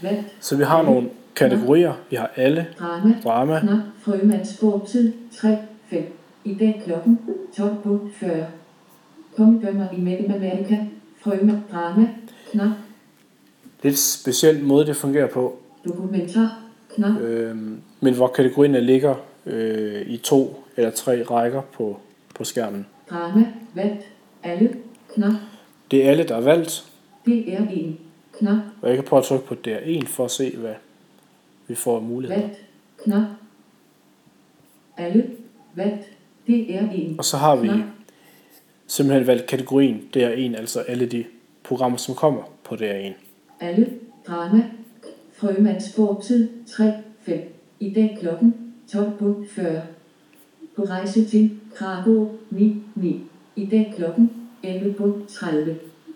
Valgt. 0.03 0.37
Så 0.41 0.57
vi 0.57 0.63
har 0.65 0.83
nogle 0.83 1.11
kategorier. 1.37 1.93
Vi 2.11 2.17
har 2.17 2.31
alle, 2.37 2.67
Drama. 2.79 3.15
drama, 3.25 3.61
Knap. 3.61 3.79
Frømandsborgtid. 4.03 5.13
3. 5.41 5.59
5. 5.91 6.05
I 6.45 6.55
dag 6.55 6.83
klokken 6.85 7.19
12.40. 7.53 8.27
Kongedømmer 9.37 9.87
i 9.93 10.01
Mellemamerika. 10.01 10.77
Frøme. 11.21 11.63
Drama. 11.73 12.09
Knap. 12.53 12.71
Lidt 13.83 13.99
speciel 13.99 14.65
måde, 14.65 14.87
det 14.87 14.97
fungerer 14.97 15.29
på. 15.29 15.59
Dokumentar. 15.85 16.61
Knap. 16.95 17.21
Øhm, 17.21 17.81
men 18.01 18.15
hvor 18.15 18.27
kategorierne 18.29 18.81
ligger 18.81 19.15
øh, 19.47 20.07
i 20.07 20.17
to 20.17 20.65
eller 20.77 20.91
tre 20.91 21.23
rækker 21.23 21.63
på, 21.63 22.01
på 22.35 22.45
skærmen. 22.45 22.87
Drama. 23.11 23.53
Valgt. 23.75 24.03
Alle. 24.43 24.77
Knap. 25.15 25.33
Det 25.91 26.05
er 26.07 26.11
alle, 26.11 26.25
der 26.25 26.37
er 26.37 26.41
valgt, 26.41 26.85
DR1. 27.29 27.87
Knap. 28.39 28.59
og 28.83 28.89
jeg 28.89 28.97
kan 28.97 29.05
prøve 29.05 29.21
at 29.21 29.25
trykke 29.27 29.47
på 29.47 29.55
DR1 29.69 30.07
for 30.07 30.25
at 30.25 30.31
se, 30.31 30.57
hvad 30.57 30.75
vi 31.67 31.75
får 31.75 31.97
af 31.97 32.03
muligheder. 32.03 32.41
Valgt. 32.41 32.59
Knap. 33.05 33.25
Alle. 34.97 35.31
Valgt. 35.75 36.03
DR1. 36.49 37.19
Og 37.19 37.25
så 37.25 37.37
har 37.37 37.57
vi 37.57 37.69
Knap. 37.69 37.81
simpelthen 38.87 39.27
valgt 39.27 39.47
kategorien 39.47 40.09
DR1, 40.17 40.57
altså 40.59 40.81
alle 40.81 41.07
de 41.07 41.25
programmer, 41.63 41.99
som 41.99 42.15
kommer 42.15 42.43
på 42.65 42.75
DR1. 42.75 43.13
Alle. 43.61 43.89
Drama. 44.27 44.65
Frømands 45.33 45.95
fortid. 45.95 46.49
3. 46.67 46.93
5. 47.23 47.58
I 47.81 47.91
dag 47.91 48.19
klokken 48.21 48.55
12.40. 48.91 49.63
På 50.77 50.83
rejse 50.83 51.25
til 51.25 51.51
Krakow 51.75 52.29
9.9. 52.53 53.07
I 53.57 53.67
dag 53.67 53.95
klokken 53.97 54.31
11.30. 54.65 55.71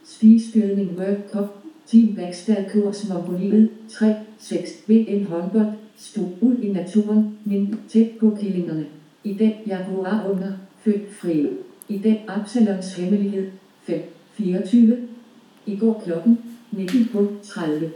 Spiseskydning 0.04 0.98
World 0.98 1.22
Cup. 1.32 1.48
Team 1.86 2.16
Vækstadkurs 2.16 3.08
Mongoliet 3.08 3.70
3. 3.88 4.14
6. 4.38 4.70
VM 4.86 5.26
håndbold. 5.26 5.72
Stue 5.96 6.32
ud 6.40 6.56
i 6.56 6.72
naturen, 6.72 7.38
men 7.44 7.80
tæt 7.88 8.10
på 8.20 8.36
killingerne. 8.40 8.86
I 9.24 9.34
dag 9.34 9.62
Jaguar 9.66 10.30
unger, 10.30 10.52
født 10.78 11.14
fri. 11.14 11.48
I 11.88 11.98
dag 11.98 12.24
Absalons 12.28 12.96
hemmelighed 12.96 13.50
5. 13.82 14.00
24. 14.32 14.98
I 15.66 15.76
går 15.76 16.02
klokken 16.04 16.38
19.30. 16.72 17.86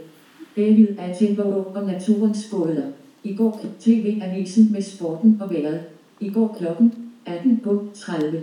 David 0.57 0.87
Attenborough 0.99 1.75
og 1.75 1.85
naturens 1.85 2.49
gåder. 2.51 2.91
I 3.27 3.35
går 3.35 3.65
TV-avisen 3.79 4.71
med 4.71 4.81
sporten 4.81 5.37
og 5.41 5.53
vejret. 5.53 5.83
I 6.19 6.29
går 6.29 6.55
klokken 6.57 7.11
18.30. 7.27 8.37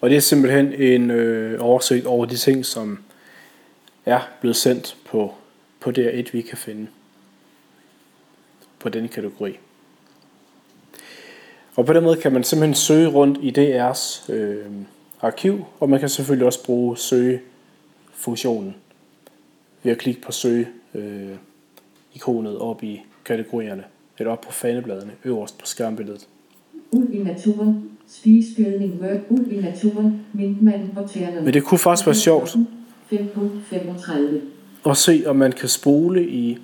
Og 0.00 0.10
det 0.10 0.16
er 0.16 0.20
simpelthen 0.20 0.72
en 0.72 1.10
øh, 1.10 1.60
oversigt 1.60 2.06
over 2.06 2.26
de 2.26 2.36
ting, 2.36 2.66
som 2.66 2.98
er 4.06 4.20
blevet 4.40 4.56
sendt 4.56 4.96
på, 5.04 5.34
på 5.80 5.90
DR1, 5.90 6.32
vi 6.32 6.40
kan 6.40 6.58
finde 6.58 6.86
på 8.78 8.88
denne 8.88 9.08
kategori. 9.08 9.58
Og 11.76 11.86
på 11.86 11.92
den 11.92 12.04
måde 12.04 12.16
kan 12.16 12.32
man 12.32 12.44
simpelthen 12.44 12.74
søge 12.74 13.08
rundt 13.08 13.38
i 13.42 13.50
DR's 13.50 14.32
øh, 14.32 14.66
arkiv, 15.20 15.64
og 15.80 15.90
man 15.90 16.00
kan 16.00 16.08
selvfølgelig 16.08 16.46
også 16.46 16.64
bruge 16.64 16.96
søgefunktionen 16.96 18.76
ved 19.82 19.92
at 19.92 19.98
klikke 19.98 20.20
på 20.20 20.32
søge 20.32 20.68
øh, 20.94 21.36
ikonet 22.14 22.58
op 22.58 22.82
i 22.82 23.02
kategorierne, 23.26 23.84
eller 24.18 24.32
op 24.32 24.40
på 24.40 24.52
fanebladene 24.52 25.12
øverst 25.24 25.58
på 25.58 25.66
skærmbilledet. 25.66 26.28
Ud 26.90 27.08
i 27.08 27.22
naturen. 27.22 27.90
Spiseskydning 28.06 29.00
World 29.02 29.20
ud 29.30 29.46
i 29.46 29.60
naturen. 29.60 30.20
Mintmanden 30.32 30.90
og 30.96 31.10
ternerne. 31.10 31.44
Men 31.44 31.54
det 31.54 31.64
kunne 31.64 31.78
faktisk 31.78 32.06
være 32.06 32.14
sjovt 32.14 32.56
5.35. 33.12 34.12
og 34.84 34.96
se, 34.96 35.22
om 35.26 35.36
man 35.36 35.52
kan 35.52 35.68
spole 35.68 36.28
i 36.28 36.58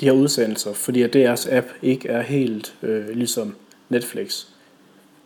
de 0.00 0.04
her 0.04 0.12
udsendelser, 0.12 0.72
fordi 0.72 1.02
at 1.02 1.16
DR's 1.16 1.54
app 1.54 1.66
ikke 1.82 2.08
er 2.08 2.22
helt 2.22 2.74
øh, 2.82 3.08
ligesom 3.08 3.54
Netflix. 3.88 4.46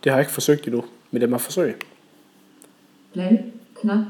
Det 0.03 0.11
har 0.11 0.17
jeg 0.17 0.21
ikke 0.21 0.33
forsøgt 0.33 0.67
endnu, 0.67 0.83
men 1.11 1.21
det 1.21 1.29
må 1.29 1.37
forsøge. 1.37 1.73
Plante. 3.13 3.43
Knap. 3.81 4.05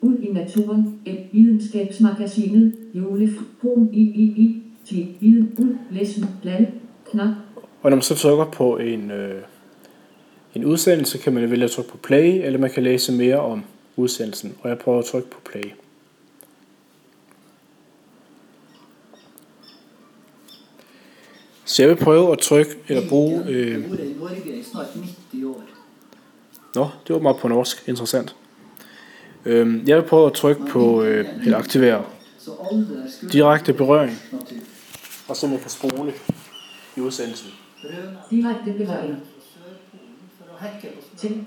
Ud 0.00 0.18
i 0.18 0.32
naturen. 0.32 1.00
Et 1.04 1.18
videnskabsmagasinet. 1.32 2.74
Julefrum 2.94 3.90
i 3.92 4.00
i 4.00 4.22
i. 4.22 4.63
Til 4.88 5.14
viden 5.20 5.54
ud. 5.58 5.76
Læsen. 5.90 6.26
Plante. 6.42 6.72
Knap. 7.10 7.28
Og 7.82 7.90
når 7.90 7.96
man 7.96 8.02
så 8.02 8.14
trykker 8.14 8.44
på 8.44 8.76
en, 8.76 9.10
øh, 9.10 9.42
en 10.54 10.64
udsendelse, 10.64 11.18
kan 11.18 11.32
man 11.34 11.50
vælge 11.50 11.64
at 11.64 11.70
trykke 11.70 11.90
på 11.90 11.96
play, 11.96 12.44
eller 12.46 12.58
man 12.58 12.70
kan 12.70 12.82
læse 12.82 13.12
mere 13.12 13.38
om 13.40 13.64
udsendelsen. 13.96 14.54
Og 14.62 14.68
jeg 14.68 14.78
prøver 14.78 14.98
at 14.98 15.04
trykke 15.04 15.30
på 15.30 15.38
play. 15.44 15.64
Så 21.64 21.82
jeg 21.82 21.88
vil 21.90 21.96
prøve 21.96 22.32
at 22.32 22.38
trykke 22.38 22.70
eller 22.88 23.08
bruge... 23.08 23.44
Øh, 23.48 23.70
Jeg 23.70 23.84
boede 23.88 24.10
i 24.10 24.14
Norge 24.18 24.58
i 24.58 24.62
snart 24.62 24.86
90 24.94 25.44
år. 25.44 25.62
Nå, 26.74 26.88
det 27.08 27.14
var 27.14 27.20
meget 27.20 27.36
på 27.36 27.48
norsk. 27.48 27.88
Interessant. 27.88 28.36
Øhm, 29.44 29.84
jeg 29.86 29.96
vil 29.96 30.02
prøve 30.02 30.26
at 30.26 30.32
trykke 30.32 30.62
på, 30.66 31.02
øh, 31.02 31.26
eller 31.44 31.58
aktivere 31.58 32.04
direkte 33.32 33.72
berøring. 33.72 34.16
Og 35.28 35.36
så 35.36 35.46
man 35.46 35.60
kan 35.60 35.70
spole 35.70 36.14
i 36.96 37.00
udsendelsen. 37.00 37.50
Direkte 38.30 38.84
på 38.86 38.92
Til. 41.16 41.46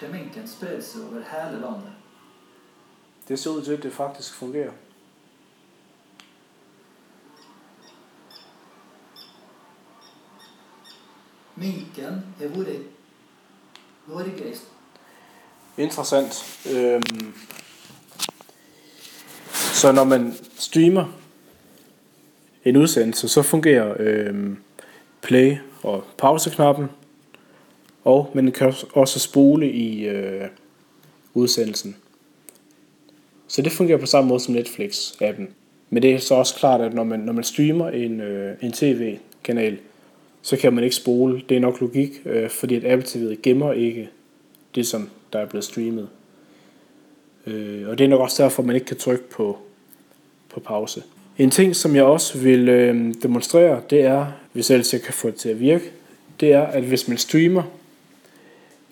Temminken 0.00 0.48
spred 0.48 0.82
seg 0.82 1.02
over 1.02 1.22
hele 1.30 1.60
landet. 1.60 1.92
Det 3.28 3.38
ser 3.38 3.50
ud 3.50 3.62
til, 3.64 3.72
at 3.72 3.82
det 3.82 3.92
faktisk 3.92 4.34
fungerer. 4.34 4.72
Minken 11.56 12.24
har 12.38 12.48
vært 12.48 12.82
Norges 14.06 14.62
Interessant. 15.76 16.66
Øhm, 16.70 17.34
så 19.78 19.92
når 19.92 20.04
man 20.04 20.34
streamer 20.58 21.04
en 22.64 22.76
udsendelse, 22.76 23.28
så 23.28 23.42
fungerer 23.42 23.94
øh, 23.98 24.34
play 25.22 25.56
og 25.82 26.04
pauseknappen, 26.18 26.86
og 28.04 28.30
man 28.34 28.52
kan 28.52 28.74
også- 28.92 29.18
spole 29.18 29.70
i 29.72 30.06
øh, 30.06 30.44
udsendelsen. 31.34 31.96
Så 33.48 33.62
det 33.62 33.72
fungerer 33.72 33.98
på 33.98 34.06
samme 34.06 34.28
måde 34.28 34.40
som 34.40 34.54
Netflix-appen. 34.56 35.42
Men 35.90 36.02
det 36.02 36.14
er 36.14 36.18
så 36.18 36.34
også 36.34 36.54
klart, 36.54 36.80
at 36.80 36.94
når 36.94 37.04
man, 37.04 37.20
når 37.20 37.32
man 37.32 37.44
streamer 37.44 37.88
en, 37.88 38.20
øh, 38.20 38.56
en 38.62 38.72
tv-kanal, 38.72 39.78
så 40.42 40.56
kan 40.56 40.72
man 40.72 40.84
ikke 40.84 40.96
spole. 40.96 41.42
Det 41.48 41.56
er 41.56 41.60
nok 41.60 41.80
logik, 41.80 42.22
øh, 42.24 42.50
fordi 42.50 42.76
at 42.76 42.84
Apple 42.84 43.06
TV 43.08 43.36
gemmer 43.42 43.72
ikke 43.72 44.08
det, 44.74 44.86
som 44.86 45.10
der 45.32 45.38
er 45.38 45.46
blevet 45.46 45.64
streamet. 45.64 46.08
Øh, 47.46 47.88
og 47.88 47.98
det 47.98 48.04
er 48.04 48.08
nok 48.08 48.20
også 48.20 48.42
derfor, 48.42 48.62
man 48.62 48.74
ikke 48.74 48.86
kan 48.86 48.96
trykke 48.96 49.30
på, 49.30 49.58
på 50.58 50.64
pause. 50.64 51.02
En 51.38 51.50
ting, 51.50 51.76
som 51.76 51.96
jeg 51.96 52.04
også 52.04 52.38
vil 52.38 52.68
øh, 52.68 53.14
demonstrere, 53.22 53.80
det 53.90 54.00
er, 54.00 54.26
hvis 54.52 54.70
ellers 54.70 54.92
jeg 54.92 55.02
kan 55.02 55.14
få 55.14 55.28
det 55.28 55.36
til 55.36 55.48
at 55.48 55.60
virke, 55.60 55.90
det 56.40 56.52
er, 56.52 56.62
at 56.62 56.82
hvis 56.82 57.08
man 57.08 57.18
streamer 57.18 57.62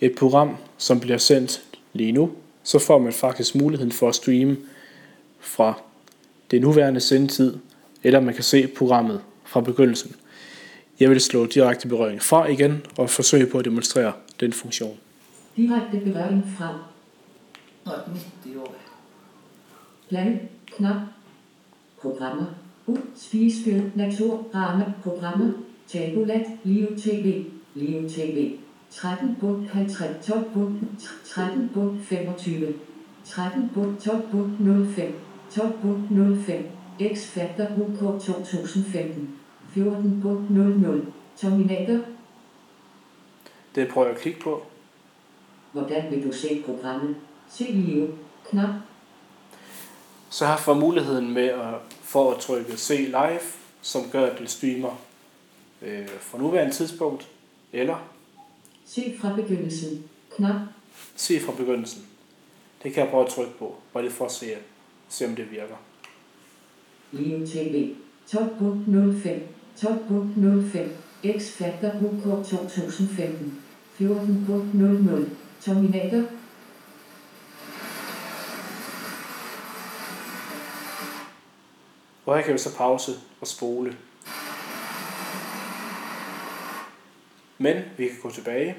et 0.01 0.15
program, 0.15 0.57
som 0.79 1.01
bliver 1.01 1.19
sendt 1.19 1.63
lige 1.93 2.13
nu, 2.13 2.31
så 2.63 2.79
får 2.79 2.99
man 2.99 3.13
faktisk 3.13 3.55
muligheden 3.55 3.93
for 3.93 4.09
at 4.09 4.15
streame 4.15 4.57
fra 5.41 5.81
det 6.51 6.61
nuværende 6.61 7.01
sendetid, 7.01 7.57
eller 8.03 8.21
man 8.21 8.35
kan 8.35 8.45
se 8.45 8.67
programmet 8.67 9.21
fra 9.45 9.61
begyndelsen. 9.61 10.17
Jeg 11.01 11.11
vil 11.11 11.21
slå 11.21 11.47
direkte 11.47 11.89
berøring 11.89 12.23
fra 12.23 12.47
igen 12.47 12.87
og 12.99 13.11
forsøge 13.11 13.47
på 13.47 13.59
at 13.59 13.65
demonstrere 13.65 14.13
den 14.41 14.53
funktion. 14.53 14.97
Direkte 15.57 16.01
berøring 16.05 16.45
fra. 16.59 16.79
snart 17.83 18.01
90 18.45 18.57
år. 18.57 18.75
Plan. 20.09 20.41
Knap. 20.77 20.97
Programmer. 22.07 22.47
Natur. 23.95 24.45
Ramme. 24.55 24.95
Programmer. 25.03 25.53
Tabulat. 25.89 26.47
Liv 26.65 26.99
TV. 26.99 27.45
Liv 27.75 28.09
TV. 28.11 28.59
13.50. 28.91 30.27
13.25. 31.25 32.75
13.12.05. 33.25 35.13
12.05. 35.51 36.63
X-Factor 37.01 37.67
UK 37.79 37.99
2015. 38.21 39.39
14.00. 39.77 41.05
Terminator. 41.37 41.99
Det 43.75 43.89
prøver 43.89 44.07
jeg 44.07 44.17
at 44.17 44.23
klikke 44.23 44.41
på. 44.41 44.63
Hvordan 45.73 46.05
vil 46.11 46.25
du 46.25 46.33
se 46.33 46.63
programmet? 46.67 47.17
Se 47.49 47.65
liv. 47.65 48.19
Knap. 48.51 48.71
Så 50.31 50.47
har 50.47 50.53
jeg 50.53 50.61
muligheden 50.75 51.35
med 51.35 51.49
at, 51.49 51.96
for 52.07 52.33
at 52.33 52.41
trykke 52.41 52.77
se 52.77 52.97
live, 52.97 53.41
som 53.83 54.11
gør, 54.13 54.27
at 54.27 54.39
den 54.39 54.47
streamer 54.47 55.01
øh, 55.83 56.09
fra 56.21 56.39
nuværende 56.39 56.75
tidspunkt, 56.75 57.29
eller 57.73 57.97
Se 58.87 59.15
fra 59.21 59.35
begyndelsen. 59.37 60.05
Knap. 60.37 60.61
se 61.17 61.41
fra 61.41 61.53
begyndelsen. 61.53 62.07
Det 62.83 62.93
kan 62.93 63.03
jeg 63.03 63.11
prøve 63.11 63.25
at 63.25 63.31
trykke 63.31 63.53
på, 63.59 63.75
bare 63.93 64.03
lige 64.03 64.13
for 64.13 64.25
at 64.25 64.33
se, 64.33 64.47
se 65.09 65.27
om 65.27 65.37
det 65.37 65.51
virker. 65.51 65.77
Liv 67.13 67.47
TV. 67.47 67.95
12.05. 68.29 68.37
12.05. 69.79 70.79
X-Factor 71.39 71.91
UK 72.03 72.47
2015. 72.47 73.63
14.00. 74.01 75.29
Terminator. 75.61 76.23
Og 82.27 82.37
her 82.37 82.43
kan 82.43 82.53
vi 82.53 82.59
så 82.59 82.77
pause 82.77 83.13
og 83.41 83.47
spole. 83.47 83.97
Men 87.59 87.77
vi 87.97 88.07
kan 88.07 88.17
gå 88.23 88.31
tilbage. 88.31 88.77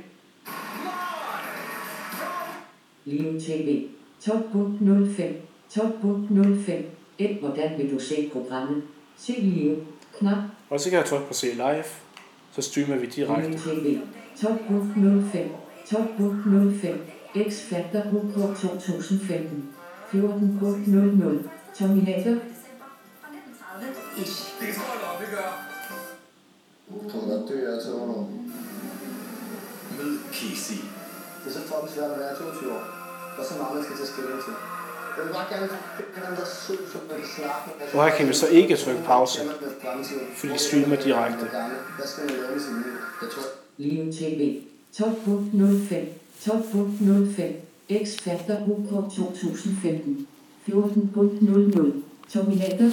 Live 3.05 3.39
TV. 3.41 3.87
Toppunkt 4.21 4.81
05. 5.15 5.35
Toppunkt 5.69 6.31
05. 6.65 6.85
Et, 7.19 7.37
hvordan 7.39 7.77
vil 7.77 7.91
du 7.91 7.99
se 7.99 8.29
programmet? 8.33 8.83
Se 9.17 9.31
Live. 9.41 9.77
Knap. 10.19 10.37
Og 10.69 10.79
så 10.79 10.89
kan 10.89 10.99
jeg 10.99 11.05
trykke 11.05 11.27
på 11.27 11.33
se 11.33 11.53
live. 11.53 11.83
Så 12.51 12.61
streamer 12.61 12.97
vi 12.97 13.05
direkte. 13.05 13.49
Live 13.49 13.59
TV. 13.59 13.99
Toppunkt 14.41 14.95
05. 15.33 15.49
Toppunkt 15.89 16.43
05. 16.81 17.01
X-Factor 17.49 17.99
UK 17.99 18.57
2015. 18.57 19.69
14.00. 20.13 21.49
Terminator. 21.73 22.37
Ish. 24.21 24.37
kommer 27.11 27.27
godt 27.37 27.49
dø 27.49 27.57
af 27.73 27.81
til 27.83 27.93
overnår. 27.93 28.23
Mød 29.97 30.19
Casey. 30.33 30.79
Det 31.41 31.47
er 31.49 31.53
så 31.53 31.59
fucking 31.59 31.91
svært 31.95 32.11
at 32.11 32.19
være 32.19 32.35
22 32.35 32.71
år. 32.71 32.83
Der 33.35 33.43
er 33.43 33.47
så 33.51 33.55
meget, 33.59 33.75
man 33.75 33.83
skal 33.83 33.95
tage 33.97 34.11
stilling 34.13 34.39
til. 34.45 34.53
Jeg 35.17 35.25
vil 35.25 35.33
bare 35.37 35.47
gerne 35.53 35.67
have 36.15 36.27
den 36.27 36.35
der 36.39 36.47
sød, 36.65 36.81
som 36.91 37.01
man 37.09 37.17
kan 37.21 37.29
snakke 37.35 37.61
med. 37.67 37.99
Og 37.99 37.99
her 38.05 38.15
kan 38.17 38.27
vi 38.27 38.33
så 38.33 38.47
ikke 38.47 38.75
trykke 38.83 39.03
pause, 39.03 39.39
fordi 40.35 40.53
vi 40.53 40.59
streamer 40.67 40.95
direkte. 41.07 41.45
Hvad 41.97 42.07
skal 42.11 42.23
man 42.25 42.33
lave 42.43 42.55
i 42.57 42.59
sit 42.65 42.77
liv? 42.85 42.95
Jeg 43.21 43.29
tror, 43.33 43.47
Live 43.77 44.11
TV. 44.19 44.41
Toppunkt 44.97 45.47
05. 45.89 46.07
Toppunkt 46.45 46.95
05. 47.35 47.61
X-Factor 48.03 48.57
UK 48.73 48.89
2015. 49.11 50.27
14.00. 50.67 51.91
Terminator. 52.33 52.91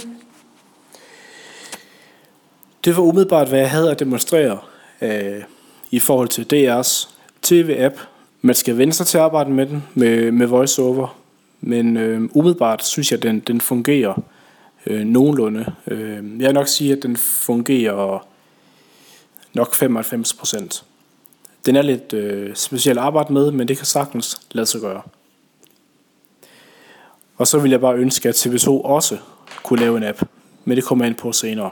Det 2.84 2.96
var 2.96 3.02
umiddelbart, 3.02 3.48
hvad 3.48 3.58
jeg 3.58 3.70
havde 3.70 3.90
at 3.90 3.98
demonstrere 3.98 4.58
øh, 5.00 5.42
i 5.90 5.98
forhold 5.98 6.28
til 6.28 6.46
DR's 6.52 7.08
tv-app. 7.42 7.94
Man 8.42 8.54
skal 8.54 8.78
vende 8.78 8.92
sig 8.92 9.06
til 9.06 9.18
at 9.18 9.24
arbejde 9.24 9.50
med 9.50 9.66
den, 9.66 9.84
med, 9.94 10.32
med 10.32 10.46
voiceover. 10.46 11.18
Men 11.60 11.96
øh, 11.96 12.28
umiddelbart 12.32 12.84
synes 12.84 13.10
jeg, 13.10 13.16
at 13.16 13.22
den, 13.22 13.40
den 13.40 13.60
fungerer 13.60 14.22
øh, 14.86 15.00
nogenlunde. 15.00 15.72
Øh, 15.86 16.40
jeg 16.40 16.46
vil 16.46 16.54
nok 16.54 16.68
sige, 16.68 16.92
at 16.92 17.02
den 17.02 17.16
fungerer 17.16 18.26
nok 19.54 19.74
95 19.74 20.34
procent. 20.34 20.84
Den 21.66 21.76
er 21.76 21.82
lidt 21.82 22.12
øh, 22.12 22.54
specielt 22.54 22.98
at 22.98 23.04
arbejde 23.04 23.32
med, 23.32 23.50
men 23.50 23.68
det 23.68 23.76
kan 23.76 23.86
sagtens 23.86 24.40
lade 24.52 24.66
sig 24.66 24.80
gøre. 24.80 25.02
Og 27.36 27.46
så 27.46 27.58
vil 27.58 27.70
jeg 27.70 27.80
bare 27.80 27.96
ønske, 27.96 28.28
at 28.28 28.46
TV2 28.46 28.68
også 28.68 29.18
kunne 29.62 29.80
lave 29.80 29.96
en 29.96 30.04
app. 30.04 30.22
Men 30.64 30.76
det 30.76 30.84
kommer 30.84 31.04
jeg 31.04 31.10
ind 31.10 31.18
på 31.18 31.32
senere. 31.32 31.70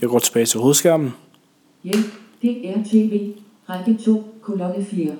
Jeg 0.00 0.08
går 0.08 0.18
tilbage 0.18 0.46
til 0.46 0.60
hovedskærmen. 0.60 1.14
Hjælp. 1.84 2.06
Det 2.42 2.68
er 2.68 2.74
TV. 2.90 3.30
Række 3.68 3.98
2. 4.04 4.24
Kolonne 4.42 4.84
4. 4.84 5.12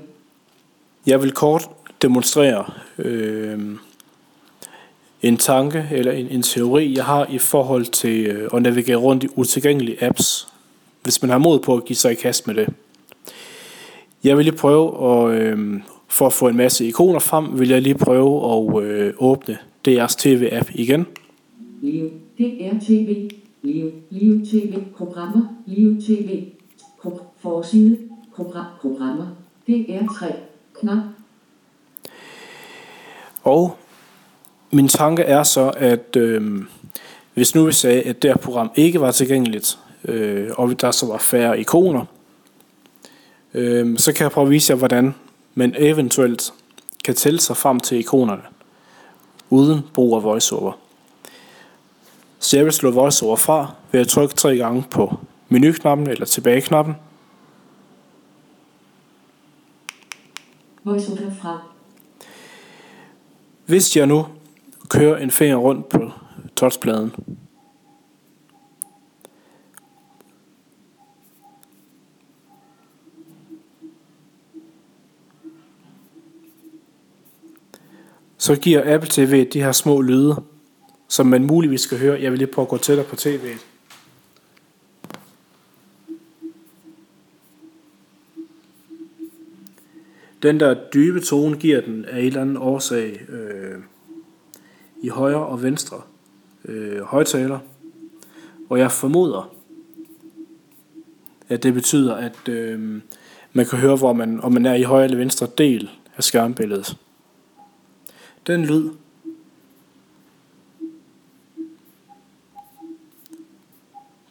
Jeg 1.06 1.22
vil 1.22 1.32
kort 1.32 1.68
demonstrere 2.02 2.64
øh, 2.98 3.60
en 5.22 5.36
tanke 5.36 5.88
eller 5.92 6.12
en, 6.12 6.28
en 6.28 6.42
teori, 6.42 6.96
jeg 6.96 7.04
har 7.04 7.26
i 7.30 7.38
forhold 7.38 7.84
til 7.84 8.26
øh, 8.26 8.50
at 8.54 8.62
navigere 8.62 8.96
rundt 8.96 9.24
i 9.24 9.28
utilgængelige 9.36 10.04
apps, 10.04 10.48
hvis 11.02 11.22
man 11.22 11.30
har 11.30 11.38
mod 11.38 11.58
på 11.58 11.76
at 11.76 11.84
give 11.84 11.96
sig 11.96 12.12
i 12.12 12.14
kast 12.14 12.46
med 12.46 12.54
det. 12.54 12.68
Jeg 14.24 14.36
vil 14.36 14.44
lige 14.44 14.56
prøve 14.56 15.12
at, 15.12 15.40
øh, 15.40 15.80
for 16.08 16.26
at 16.26 16.32
få 16.32 16.48
en 16.48 16.56
masse 16.56 16.86
ikoner 16.86 17.18
frem, 17.18 17.58
vil 17.58 17.68
jeg 17.68 17.82
lige 17.82 17.98
prøve 17.98 18.52
at 18.52 18.84
øh, 18.84 19.14
åbne 19.18 19.58
DR's 19.88 20.14
TV-app 20.18 20.70
igen. 20.74 21.06
Det 22.38 22.66
er 22.66 22.72
TV. 22.86 23.30
Live. 23.66 23.92
Live 24.10 24.46
TV. 24.46 24.84
Programmer. 24.96 25.42
Live 25.66 26.00
TV. 26.00 26.44
Pro- 27.02 27.22
forside. 27.38 27.98
Program. 28.36 28.64
Programmer. 28.80 29.26
DR3, 29.68 30.32
Knap. 30.80 30.98
Og 33.42 33.76
min 34.72 34.88
tanke 34.88 35.22
er 35.22 35.42
så, 35.42 35.72
at 35.76 36.16
øh, 36.16 36.62
hvis 37.34 37.54
nu 37.54 37.64
vi 37.64 37.72
sagde, 37.72 38.02
at 38.02 38.22
det 38.22 38.30
her 38.30 38.36
program 38.36 38.70
ikke 38.74 39.00
var 39.00 39.10
tilgængeligt, 39.10 39.78
øh, 40.04 40.50
og 40.56 40.80
der 40.80 40.90
så 40.90 41.06
var 41.06 41.18
færre 41.18 41.60
ikoner, 41.60 42.04
øh, 43.54 43.98
så 43.98 44.12
kan 44.12 44.24
jeg 44.24 44.30
prøve 44.30 44.46
at 44.46 44.50
vise 44.50 44.70
jer, 44.72 44.78
hvordan 44.78 45.14
man 45.54 45.74
eventuelt 45.78 46.52
kan 47.04 47.14
tælle 47.14 47.40
sig 47.40 47.56
frem 47.56 47.80
til 47.80 47.98
ikonerne, 47.98 48.42
uden 49.50 49.80
brug 49.94 50.16
af 50.16 50.22
voiceover. 50.22 50.72
Så 52.38 52.56
jeg 52.56 52.64
vil 52.64 52.72
slå 52.72 52.90
voiceover 52.90 53.36
fra 53.36 53.74
ved 53.92 54.00
at 54.00 54.08
trykke 54.08 54.34
tre 54.34 54.56
gange 54.56 54.84
på 54.90 55.18
menuknappen 55.48 56.06
eller 56.06 56.26
tilbageknappen, 56.26 56.94
Voiceover 60.86 61.30
fra. 61.30 61.62
Hvis 63.66 63.96
jeg 63.96 64.06
nu 64.06 64.26
kører 64.88 65.16
en 65.16 65.30
finger 65.30 65.56
rundt 65.56 65.88
på 65.88 66.10
touchpladen, 66.56 67.14
så 78.38 78.56
giver 78.56 78.94
Apple 78.94 79.10
TV 79.10 79.48
de 79.52 79.62
her 79.62 79.72
små 79.72 80.00
lyde, 80.00 80.42
som 81.08 81.26
man 81.26 81.44
muligvis 81.44 81.80
skal 81.80 81.98
høre. 81.98 82.22
Jeg 82.22 82.30
vil 82.30 82.38
lige 82.38 82.52
prøve 82.52 82.64
at 82.64 82.68
gå 82.68 82.78
tættere 82.78 83.06
på 83.06 83.16
tv'et. 83.16 83.58
Den 90.42 90.60
der 90.60 90.76
dybe 90.94 91.20
tone 91.20 91.56
giver 91.56 91.80
den 91.80 92.04
af 92.04 92.18
en 92.18 92.26
eller 92.26 92.40
anden 92.40 92.56
årsag 92.56 93.20
øh, 93.28 93.78
i 95.02 95.08
højre 95.08 95.46
og 95.46 95.62
venstre 95.62 96.02
øh, 96.64 97.00
højtaler. 97.00 97.58
Og 98.68 98.78
jeg 98.78 98.92
formoder, 98.92 99.54
at 101.48 101.62
det 101.62 101.74
betyder, 101.74 102.14
at 102.14 102.48
øh, 102.48 103.00
man 103.52 103.66
kan 103.66 103.78
høre, 103.78 103.96
hvor 103.96 104.12
man, 104.12 104.40
om 104.40 104.52
man 104.52 104.66
er 104.66 104.74
i 104.74 104.82
højre 104.82 105.04
eller 105.04 105.18
venstre 105.18 105.48
del 105.58 105.90
af 106.16 106.24
skærmbilledet. 106.24 106.96
Den 108.46 108.64
lyd, 108.64 108.90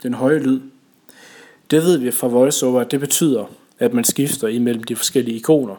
den 0.04 0.14
høje 0.14 0.40
lyd, 0.40 0.62
det 1.72 1.84
ved 1.84 1.98
vi 1.98 2.12
fra 2.12 2.28
VoiceOver, 2.28 2.82
at 2.82 2.92
det 2.92 3.00
betyder, 3.00 3.46
at 3.80 3.94
man 3.94 4.04
skifter 4.04 4.48
imellem 4.48 4.84
de 4.84 4.96
forskellige 4.96 5.38
ikoner. 5.38 5.76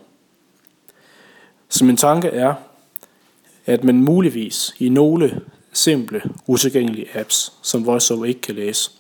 Så 1.69 1.85
min 1.85 1.97
tanke 1.97 2.29
er, 2.29 2.55
at 3.67 3.85
man 3.85 4.01
muligvis 4.01 4.75
i 4.79 4.89
nogle 4.89 5.41
simple, 5.73 6.23
utilgængelige 6.47 7.07
apps, 7.14 7.53
som 7.62 7.87
VoiceOver 7.87 8.25
ikke 8.25 8.41
kan 8.41 8.55
læse, 8.55 8.91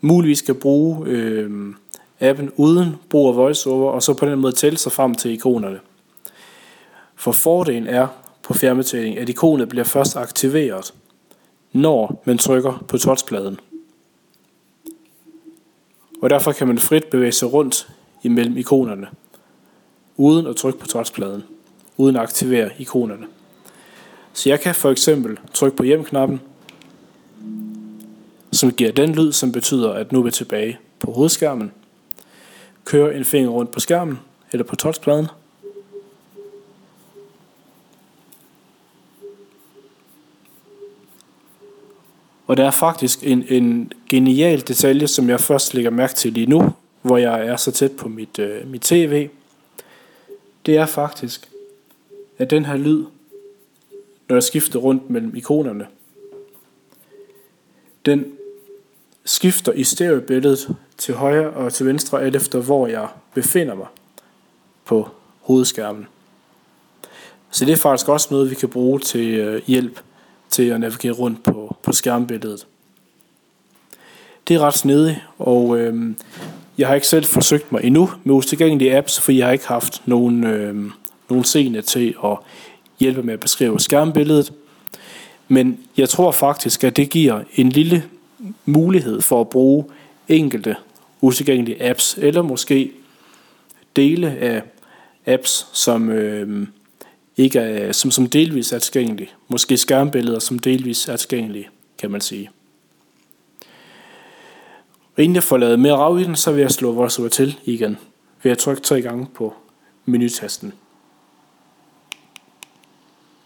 muligvis 0.00 0.42
kan 0.42 0.54
bruge 0.54 1.06
øh, 1.06 1.74
appen 2.20 2.50
uden 2.56 2.96
brug 3.10 3.28
af 3.28 3.36
VoiceOver, 3.36 3.92
og 3.92 4.02
så 4.02 4.14
på 4.14 4.26
den 4.26 4.38
måde 4.38 4.52
tælle 4.52 4.78
sig 4.78 4.92
frem 4.92 5.14
til 5.14 5.30
ikonerne. 5.30 5.80
For 7.14 7.32
fordelen 7.32 7.86
er 7.86 8.06
på 8.42 8.54
fjernbetjening, 8.54 9.18
at 9.18 9.28
ikonet 9.28 9.68
bliver 9.68 9.84
først 9.84 10.16
aktiveret, 10.16 10.94
når 11.72 12.22
man 12.24 12.38
trykker 12.38 12.84
på 12.88 12.98
touchpladen. 12.98 13.60
Og 16.26 16.30
derfor 16.30 16.52
kan 16.52 16.66
man 16.66 16.78
frit 16.78 17.04
bevæge 17.04 17.32
sig 17.32 17.52
rundt 17.52 17.88
imellem 18.22 18.56
ikonerne, 18.56 19.06
uden 20.16 20.46
at 20.46 20.56
trykke 20.56 20.78
på 20.78 20.86
touchpladen, 20.86 21.44
uden 21.96 22.16
at 22.16 22.22
aktivere 22.22 22.70
ikonerne. 22.78 23.26
Så 24.32 24.48
jeg 24.48 24.60
kan 24.60 24.74
for 24.74 24.90
eksempel 24.90 25.38
trykke 25.54 25.76
på 25.76 25.82
hjem-knappen, 25.82 26.40
som 28.52 28.72
giver 28.72 28.92
den 28.92 29.14
lyd, 29.14 29.32
som 29.32 29.52
betyder, 29.52 29.92
at 29.92 30.12
nu 30.12 30.18
er 30.18 30.22
vi 30.22 30.30
tilbage 30.30 30.78
på 30.98 31.12
hovedskærmen. 31.12 31.72
Køre 32.84 33.16
en 33.16 33.24
finger 33.24 33.50
rundt 33.50 33.70
på 33.70 33.80
skærmen, 33.80 34.18
eller 34.52 34.64
på 34.64 34.76
touchpladen. 34.76 35.26
Og 42.46 42.56
der 42.56 42.64
er 42.64 42.70
faktisk 42.70 43.18
en, 43.22 43.44
en 43.48 43.92
genial 44.08 44.60
detalje, 44.60 45.06
som 45.06 45.28
jeg 45.28 45.40
først 45.40 45.74
lægger 45.74 45.90
mærke 45.90 46.14
til 46.14 46.32
lige 46.32 46.46
nu, 46.46 46.72
hvor 47.02 47.16
jeg 47.16 47.46
er 47.46 47.56
så 47.56 47.72
tæt 47.72 47.92
på 47.92 48.08
mit, 48.08 48.38
øh, 48.38 48.70
mit 48.70 48.82
tv. 48.82 49.28
Det 50.66 50.76
er 50.76 50.86
faktisk, 50.86 51.48
at 52.38 52.50
den 52.50 52.64
her 52.64 52.76
lyd, 52.76 53.04
når 54.28 54.36
jeg 54.36 54.42
skifter 54.42 54.78
rundt 54.78 55.10
mellem 55.10 55.36
ikonerne, 55.36 55.86
den 58.06 58.24
skifter 59.24 59.72
i 59.72 59.84
stereobilledet 59.84 60.76
til 60.96 61.14
højre 61.14 61.50
og 61.50 61.72
til 61.72 61.86
venstre, 61.86 62.22
alt 62.22 62.36
efter 62.36 62.60
hvor 62.60 62.86
jeg 62.86 63.08
befinder 63.34 63.74
mig 63.74 63.86
på 64.84 65.08
hovedskærmen. 65.40 66.06
Så 67.50 67.64
det 67.64 67.72
er 67.72 67.76
faktisk 67.76 68.08
også 68.08 68.28
noget, 68.30 68.50
vi 68.50 68.54
kan 68.54 68.68
bruge 68.68 69.00
til 69.00 69.34
øh, 69.34 69.62
hjælp 69.66 70.00
til 70.56 70.68
at 70.68 70.80
navigere 70.80 71.12
rundt 71.12 71.42
på, 71.42 71.76
på 71.82 71.92
skærmbilledet. 71.92 72.66
Det 74.48 74.56
er 74.56 74.60
ret 74.60 74.74
snedigt, 74.74 75.18
og 75.38 75.78
øh, 75.78 76.14
jeg 76.78 76.88
har 76.88 76.94
ikke 76.94 77.06
selv 77.06 77.24
forsøgt 77.24 77.72
mig 77.72 77.84
endnu 77.84 78.10
med 78.24 78.34
utilgængelige 78.34 78.96
apps, 78.96 79.20
for 79.20 79.32
jeg 79.32 79.46
har 79.46 79.52
ikke 79.52 79.66
haft 79.66 80.02
nogen, 80.06 80.44
øh, 80.44 80.90
nogen 81.28 81.44
scene 81.44 81.82
til 81.82 82.14
at 82.24 82.38
hjælpe 83.00 83.22
med 83.22 83.34
at 83.34 83.40
beskrive 83.40 83.80
skærmbilledet. 83.80 84.52
Men 85.48 85.78
jeg 85.96 86.08
tror 86.08 86.32
faktisk, 86.32 86.84
at 86.84 86.96
det 86.96 87.10
giver 87.10 87.40
en 87.54 87.68
lille 87.68 88.04
mulighed 88.64 89.20
for 89.20 89.40
at 89.40 89.48
bruge 89.48 89.84
enkelte 90.28 90.76
utilgængelige 91.20 91.88
apps, 91.88 92.18
eller 92.18 92.42
måske 92.42 92.92
dele 93.96 94.36
af 94.40 94.62
apps, 95.26 95.66
som, 95.72 96.10
øh, 96.10 96.66
ikke 97.36 97.58
er, 97.58 97.92
som, 97.92 98.10
som 98.10 98.26
delvis 98.26 98.72
er 98.72 98.78
tilgængelige. 98.78 99.30
Måske 99.48 99.76
skærmbilleder, 99.76 100.38
som 100.38 100.58
delvis 100.58 101.08
er 101.08 101.16
tilgængelige, 101.16 101.68
kan 101.98 102.10
man 102.10 102.20
sige. 102.20 102.50
Og 105.16 105.22
inden 105.22 105.34
jeg 105.34 105.42
får 105.42 105.56
lavet 105.56 105.80
mere 105.80 105.96
rav 105.96 106.18
i 106.18 106.24
den, 106.24 106.36
så 106.36 106.52
vil 106.52 106.60
jeg 106.60 106.70
slå 106.70 106.92
VoiceOver 106.92 107.28
til 107.28 107.58
igen 107.64 107.98
ved 108.42 108.52
at 108.52 108.58
trykke 108.58 108.82
tre 108.82 109.02
gange 109.02 109.26
på 109.34 109.54
menutasten. 110.04 110.72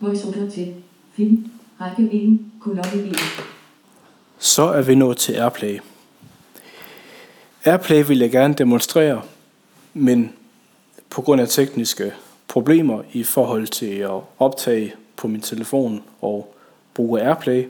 VoiceOver 0.00 0.50
til. 0.50 0.74
Film. 1.16 1.50
Række 1.80 2.02
1. 2.12 2.38
Kolonne 2.60 3.10
1. 3.10 3.16
Så 4.38 4.62
er 4.62 4.82
vi 4.82 4.94
nået 4.94 5.16
til 5.16 5.32
Airplay. 5.32 5.78
Airplay 7.64 8.06
vil 8.06 8.18
jeg 8.18 8.30
gerne 8.30 8.54
demonstrere, 8.54 9.22
men 9.94 10.32
på 11.10 11.22
grund 11.22 11.40
af 11.40 11.48
tekniske 11.48 12.12
problemer 12.50 13.02
i 13.12 13.22
forhold 13.22 13.66
til 13.66 13.94
at 13.94 14.20
optage 14.38 14.94
på 15.16 15.28
min 15.28 15.40
telefon 15.40 16.02
og 16.20 16.54
bruge 16.94 17.20
Airplay, 17.20 17.68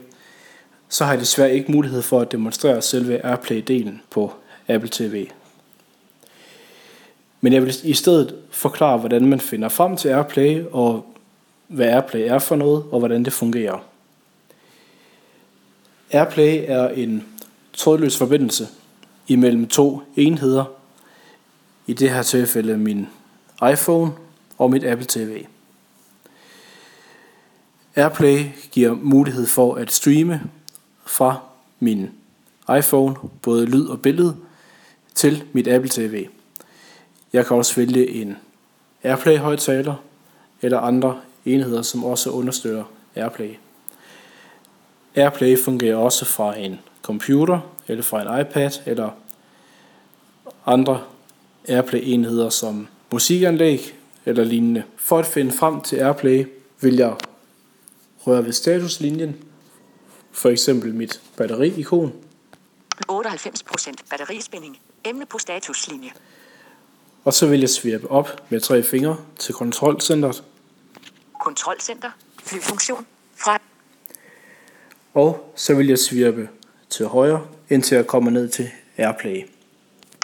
så 0.89 1.05
har 1.05 1.11
jeg 1.11 1.19
desværre 1.19 1.53
ikke 1.53 1.71
mulighed 1.71 2.01
for 2.01 2.19
at 2.19 2.31
demonstrere 2.31 2.81
selve 2.81 3.25
Airplay-delen 3.25 4.01
på 4.09 4.33
Apple 4.67 4.89
TV. 4.91 5.27
Men 7.41 7.53
jeg 7.53 7.61
vil 7.61 7.75
i 7.83 7.93
stedet 7.93 8.35
forklare, 8.51 8.97
hvordan 8.97 9.25
man 9.25 9.39
finder 9.39 9.69
frem 9.69 9.97
til 9.97 10.09
Airplay, 10.09 10.63
og 10.71 11.05
hvad 11.67 11.87
Airplay 11.87 12.21
er 12.21 12.39
for 12.39 12.55
noget, 12.55 12.83
og 12.91 12.99
hvordan 12.99 13.25
det 13.25 13.33
fungerer. 13.33 13.85
Airplay 16.11 16.63
er 16.67 16.89
en 16.89 17.25
trådløs 17.73 18.17
forbindelse 18.17 18.67
imellem 19.27 19.67
to 19.67 20.01
enheder, 20.15 20.65
i 21.87 21.93
det 21.93 22.09
her 22.09 22.23
tilfælde 22.23 22.77
min 22.77 23.07
iPhone 23.71 24.11
og 24.61 24.71
mit 24.71 24.83
Apple 24.83 25.05
TV. 25.09 25.45
Airplay 27.95 28.45
giver 28.71 28.95
mulighed 28.95 29.47
for 29.47 29.75
at 29.75 29.91
streame 29.91 30.41
fra 31.05 31.39
min 31.79 32.09
iPhone, 32.77 33.15
både 33.41 33.65
lyd 33.65 33.87
og 33.87 34.01
billede, 34.01 34.37
til 35.15 35.43
mit 35.53 35.67
Apple 35.67 35.89
TV. 35.89 36.27
Jeg 37.33 37.45
kan 37.45 37.57
også 37.57 37.75
vælge 37.75 38.09
en 38.09 38.37
Airplay 39.03 39.37
højtaler 39.37 39.95
eller 40.61 40.79
andre 40.79 41.19
enheder, 41.45 41.81
som 41.81 42.03
også 42.03 42.29
understøtter 42.29 42.83
Airplay. 43.15 43.55
Airplay 45.15 45.59
fungerer 45.63 45.95
også 45.95 46.25
fra 46.25 46.57
en 46.57 46.79
computer 47.01 47.59
eller 47.87 48.03
fra 48.03 48.21
en 48.21 48.41
iPad 48.41 48.71
eller 48.85 49.09
andre 50.65 51.01
Airplay-enheder 51.67 52.49
som 52.49 52.87
musikanlæg 53.11 54.00
eller 54.25 54.43
lignende. 54.43 54.83
For 54.97 55.19
at 55.19 55.25
finde 55.25 55.51
frem 55.51 55.81
til 55.81 55.95
Airplay 55.95 56.45
vil 56.81 56.95
jeg 56.95 57.15
røre 58.27 58.45
ved 58.45 58.53
statuslinjen, 58.53 59.43
for 60.31 60.49
eksempel 60.49 60.95
mit 60.95 61.21
batteri-ikon, 61.37 62.13
98% 63.11 63.93
batterispænding. 64.09 64.79
Emne 65.05 65.25
på 65.25 65.37
statuslinje. 65.37 66.11
og 67.25 67.33
så 67.33 67.47
vil 67.47 67.59
jeg 67.59 67.69
svirpe 67.69 68.11
op 68.11 68.51
med 68.51 68.59
tre 68.59 68.83
fingre 68.83 69.17
til 69.39 69.53
kontrolcentret, 69.53 70.43
Kontrolcenter. 71.43 72.11
Flyfunktion. 72.43 73.07
Fra 73.35 73.59
og 75.13 75.53
så 75.55 75.75
vil 75.75 75.87
jeg 75.87 75.99
svirpe 75.99 76.49
til 76.89 77.05
højre, 77.05 77.47
indtil 77.69 77.95
jeg 77.95 78.07
kommer 78.07 78.31
ned 78.31 78.49
til 78.49 78.69
Airplay. 78.97 79.47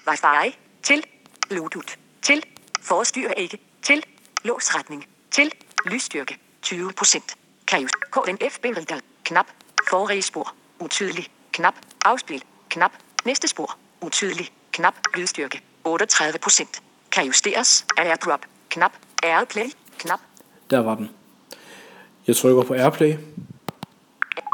Wi-Fi. 0.10 0.56
Til. 0.84 1.04
Bluetooth. 1.50 1.94
Til. 2.22 2.44
Forstyr 2.82 3.30
ikke. 3.30 3.58
Til. 3.88 4.04
Låsretning. 4.44 5.08
Til. 5.32 5.52
Lysstyrke. 5.86 6.38
20%. 6.66 7.36
Kajus. 7.68 7.92
KNF 8.12 8.60
billeder. 8.60 9.00
Knap. 9.24 9.48
Forrige 9.90 10.22
spor. 10.22 10.54
Utydelig. 10.80 11.28
Knap. 11.52 11.76
Afspil. 12.06 12.44
Knap. 12.70 12.92
Næste 13.26 13.48
spor. 13.48 13.78
Utydelig. 14.02 14.52
Knap. 14.72 14.94
Lydstyrke. 15.16 15.62
38%. 15.88 16.82
Kan 17.12 17.26
justeres. 17.26 17.86
Airdrop. 17.98 18.46
Knap. 18.70 18.92
Airplay. 19.24 19.72
Knap. 20.00 20.20
Der 20.70 20.80
var 20.80 20.96
den. 20.96 21.10
Jeg 22.28 22.36
trykker 22.36 22.64
på 22.64 22.74
Airplay, 22.74 23.18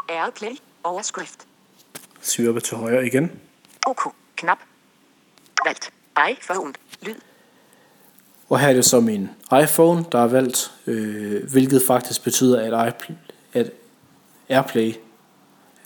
Airplay. 0.10 0.58
Overskrift. 0.84 1.48
svirper 2.22 2.60
til 2.60 2.78
højre 2.78 3.06
igen, 3.06 3.42
OK. 3.88 4.14
Knap. 4.36 4.60
Valgt. 5.66 5.94
iPhone. 6.30 6.74
Lyd. 7.02 7.16
Og 8.50 8.60
her 8.60 8.68
er 8.68 8.74
det 8.74 8.86
så 8.86 9.00
min 9.00 9.30
iPhone, 9.64 10.06
der 10.12 10.20
er 10.20 10.28
valgt, 10.28 10.72
øh, 10.88 11.52
hvilket 11.52 11.82
faktisk 11.88 12.24
betyder, 12.24 12.82
at, 12.82 12.94
iPl- 12.94 13.14
at 13.54 13.72
Airplay 14.50 14.94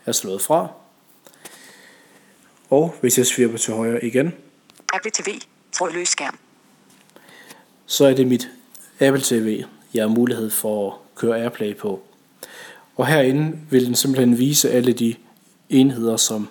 er 0.05 0.11
slået 0.11 0.41
fra. 0.41 0.67
Og 2.69 2.95
hvis 3.01 3.17
jeg 3.17 3.25
svirper 3.25 3.57
til 3.57 3.73
højre 3.73 4.05
igen, 4.05 4.33
Apple 4.93 5.11
TV. 5.13 5.41
Trådløs 5.71 6.07
skærm. 6.07 6.37
så 7.85 8.05
er 8.05 8.13
det 8.13 8.27
mit 8.27 8.49
Apple 8.99 9.21
TV, 9.23 9.63
jeg 9.93 10.03
har 10.03 10.09
mulighed 10.09 10.49
for 10.49 10.87
at 10.87 10.93
køre 11.15 11.41
Airplay 11.41 11.75
på. 11.75 12.01
Og 12.95 13.07
herinde 13.07 13.57
vil 13.69 13.85
den 13.85 13.95
simpelthen 13.95 14.37
vise 14.37 14.71
alle 14.71 14.93
de 14.93 15.15
enheder, 15.69 16.17
som 16.17 16.49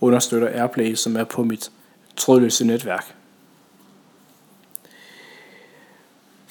understøtter 0.00 0.48
Airplay, 0.48 0.94
som 0.94 1.16
er 1.16 1.24
på 1.24 1.44
mit 1.44 1.70
trådløse 2.16 2.64
netværk. 2.64 3.14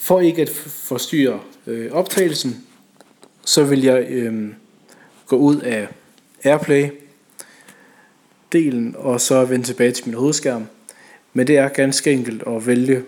For 0.08 0.20
ikke 0.20 0.42
at 0.42 0.50
forstyrre 0.68 1.40
øh, 1.66 1.92
optagelsen, 1.92 2.68
så 3.46 3.64
vil 3.64 3.84
jeg 3.84 4.06
øh, 4.10 4.54
gå 5.26 5.36
ud 5.36 5.60
af 5.60 5.88
Airplay 6.44 6.90
delen 8.52 8.96
og 8.98 9.22
så 9.22 9.46
vende 9.46 9.66
tilbage 9.66 9.92
til 9.92 10.06
min 10.06 10.14
hovedskærm. 10.14 10.68
Men 11.34 11.48
det 11.48 11.58
er 11.58 11.68
ganske 11.68 12.12
enkelt 12.12 12.44
at 12.48 12.68
vælge 12.68 13.04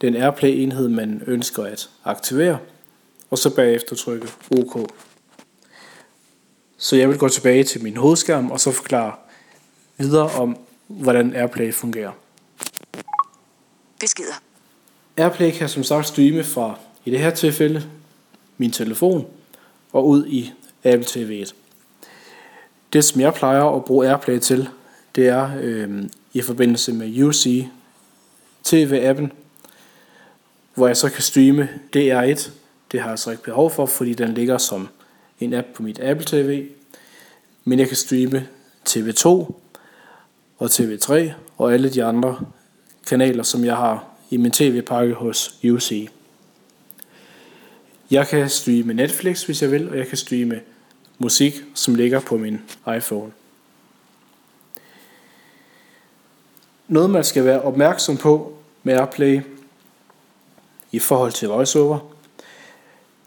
den 0.00 0.16
Airplay-enhed, 0.16 0.88
man 0.88 1.22
ønsker 1.26 1.64
at 1.64 1.90
aktivere, 2.04 2.58
og 3.30 3.38
så 3.38 3.54
bagefter 3.54 3.96
trykke 3.96 4.28
OK. 4.50 4.90
Så 6.76 6.96
jeg 6.96 7.08
vil 7.08 7.18
gå 7.18 7.28
tilbage 7.28 7.64
til 7.64 7.82
min 7.82 7.96
hovedskærm 7.96 8.50
og 8.50 8.60
så 8.60 8.72
forklare 8.72 9.12
videre 9.98 10.30
om, 10.30 10.58
hvordan 10.86 11.34
Airplay 11.34 11.74
fungerer. 11.74 12.12
Beskeder. 14.00 14.49
Airplay 15.16 15.50
kan 15.50 15.68
som 15.68 15.84
sagt 15.84 16.06
streame 16.06 16.44
fra, 16.44 16.78
i 17.04 17.10
det 17.10 17.18
her 17.18 17.30
tilfælde, 17.30 17.82
min 18.58 18.70
telefon 18.70 19.26
og 19.92 20.08
ud 20.08 20.26
i 20.26 20.52
Apple 20.84 21.06
TV'et. 21.06 21.54
Det 22.92 23.04
som 23.04 23.20
jeg 23.20 23.34
plejer 23.34 23.64
at 23.64 23.84
bruge 23.84 24.08
Airplay 24.08 24.38
til, 24.38 24.68
det 25.14 25.28
er 25.28 25.50
øh, 25.60 26.04
i 26.32 26.42
forbindelse 26.42 26.92
med 26.92 27.22
UC 27.22 27.64
TV-appen, 28.64 29.28
hvor 30.74 30.86
jeg 30.86 30.96
så 30.96 31.10
kan 31.10 31.22
streame 31.22 31.68
DR1. 31.96 32.50
Det 32.92 33.00
har 33.00 33.08
jeg 33.08 33.18
så 33.18 33.30
ikke 33.30 33.42
behov 33.42 33.70
for, 33.70 33.86
fordi 33.86 34.14
den 34.14 34.34
ligger 34.34 34.58
som 34.58 34.88
en 35.40 35.54
app 35.54 35.66
på 35.74 35.82
mit 35.82 36.00
Apple 36.00 36.26
TV. 36.26 36.66
Men 37.64 37.78
jeg 37.78 37.88
kan 37.88 37.96
streame 37.96 38.46
TV2 38.88 39.28
og 40.58 40.66
TV3 40.66 41.30
og 41.58 41.72
alle 41.72 41.90
de 41.90 42.04
andre 42.04 42.40
kanaler, 43.06 43.42
som 43.42 43.64
jeg 43.64 43.76
har 43.76 44.09
i 44.30 44.36
min 44.36 44.50
tv-pakke 44.50 45.14
hos 45.14 45.54
UC. 45.64 46.08
Jeg 48.10 48.28
kan 48.28 48.48
streame 48.48 48.92
Netflix, 48.92 49.42
hvis 49.42 49.62
jeg 49.62 49.70
vil, 49.70 49.90
og 49.90 49.98
jeg 49.98 50.06
kan 50.06 50.18
streame 50.18 50.60
musik, 51.18 51.54
som 51.74 51.94
ligger 51.94 52.20
på 52.20 52.36
min 52.36 52.60
iPhone. 52.96 53.32
Noget 56.88 57.10
man 57.10 57.24
skal 57.24 57.44
være 57.44 57.62
opmærksom 57.62 58.16
på 58.16 58.58
med 58.82 58.94
Airplay 58.94 59.40
i 60.92 60.98
forhold 60.98 61.32
til 61.32 61.48
VoiceOver, 61.48 61.98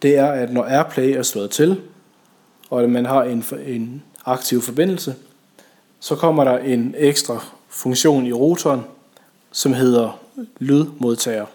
det 0.02 0.18
er, 0.18 0.32
at 0.32 0.54
når 0.54 0.64
Airplay 0.64 1.18
er 1.18 1.24
slået 1.24 1.52
til, 1.52 1.82
og 2.70 2.84
at 2.84 2.90
man 2.90 3.06
har 3.06 3.24
en, 3.24 3.44
en 3.66 4.04
aktiv 4.26 4.62
forbindelse, 4.62 5.16
så 6.00 6.16
kommer 6.16 6.44
der 6.44 6.58
en 6.58 6.96
ekstra 6.98 7.46
funktion 7.70 8.26
i 8.26 8.34
routeren, 8.34 8.82
som 9.52 9.74
hedder 9.74 10.23
lydmodtager. 10.60 11.46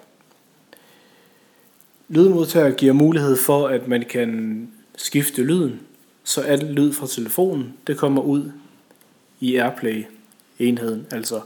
Lydmodtager 2.08 2.70
giver 2.70 2.92
mulighed 2.92 3.36
for, 3.36 3.68
at 3.68 3.88
man 3.88 4.04
kan 4.10 4.68
skifte 4.96 5.42
lyden, 5.42 5.80
så 6.24 6.40
al 6.40 6.64
lyd 6.64 6.92
fra 6.92 7.06
telefonen 7.06 7.74
det 7.86 7.96
kommer 7.96 8.22
ud 8.22 8.50
i 9.40 9.56
AirPlay-enheden, 9.56 11.06
altså 11.10 11.40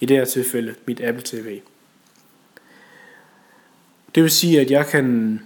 i 0.00 0.06
det 0.06 0.16
her 0.16 0.24
tilfælde 0.24 0.74
mit 0.86 1.00
Apple 1.00 1.22
TV. 1.24 1.60
Det 4.14 4.22
vil 4.22 4.30
sige, 4.30 4.60
at 4.60 4.70
jeg 4.70 4.86
kan 4.86 5.40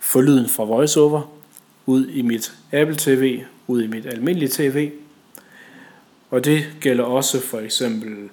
få 0.00 0.20
lyden 0.20 0.48
fra 0.48 0.64
VoiceOver 0.64 1.32
ud 1.86 2.06
i 2.06 2.22
mit 2.22 2.52
Apple 2.72 2.96
TV, 2.96 3.40
ud 3.66 3.82
i 3.82 3.86
mit 3.86 4.06
almindelige 4.06 4.48
TV, 4.48 4.90
og 6.30 6.44
det 6.44 6.66
gælder 6.80 7.04
også 7.04 7.40
for 7.40 7.58
eksempel 7.60 8.28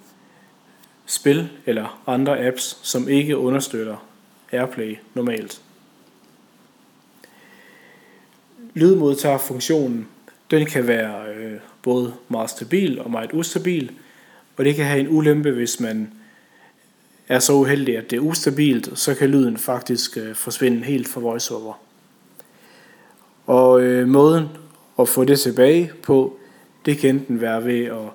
spil 1.05 1.49
eller 1.65 2.03
andre 2.07 2.45
apps, 2.47 2.79
som 2.81 3.09
ikke 3.09 3.37
understøtter 3.37 4.07
AirPlay 4.51 4.95
normalt. 5.13 5.61
Lydmodtagerfunktionen 8.73 10.07
den 10.51 10.65
kan 10.65 10.87
være 10.87 11.35
øh, 11.35 11.59
både 11.81 12.13
meget 12.29 12.49
stabil 12.49 13.01
og 13.01 13.11
meget 13.11 13.33
ustabil, 13.33 13.91
og 14.57 14.65
det 14.65 14.75
kan 14.75 14.85
have 14.85 14.99
en 14.99 15.07
ulempe, 15.09 15.51
hvis 15.51 15.79
man 15.79 16.13
er 17.27 17.39
så 17.39 17.53
uheldig, 17.53 17.97
at 17.97 18.09
det 18.09 18.17
er 18.17 18.21
ustabilt, 18.21 18.99
så 18.99 19.15
kan 19.15 19.29
lyden 19.29 19.57
faktisk 19.57 20.17
øh, 20.17 20.35
forsvinde 20.35 20.83
helt 20.83 21.07
fra 21.07 21.21
voiceover. 21.21 21.73
Og 23.45 23.81
øh, 23.81 24.07
måden 24.07 24.47
at 24.99 25.09
få 25.09 25.23
det 25.23 25.39
tilbage 25.39 25.91
på, 26.03 26.37
det 26.85 26.97
kan 26.97 27.09
enten 27.09 27.41
være 27.41 27.65
ved 27.65 27.85
at 27.85 28.09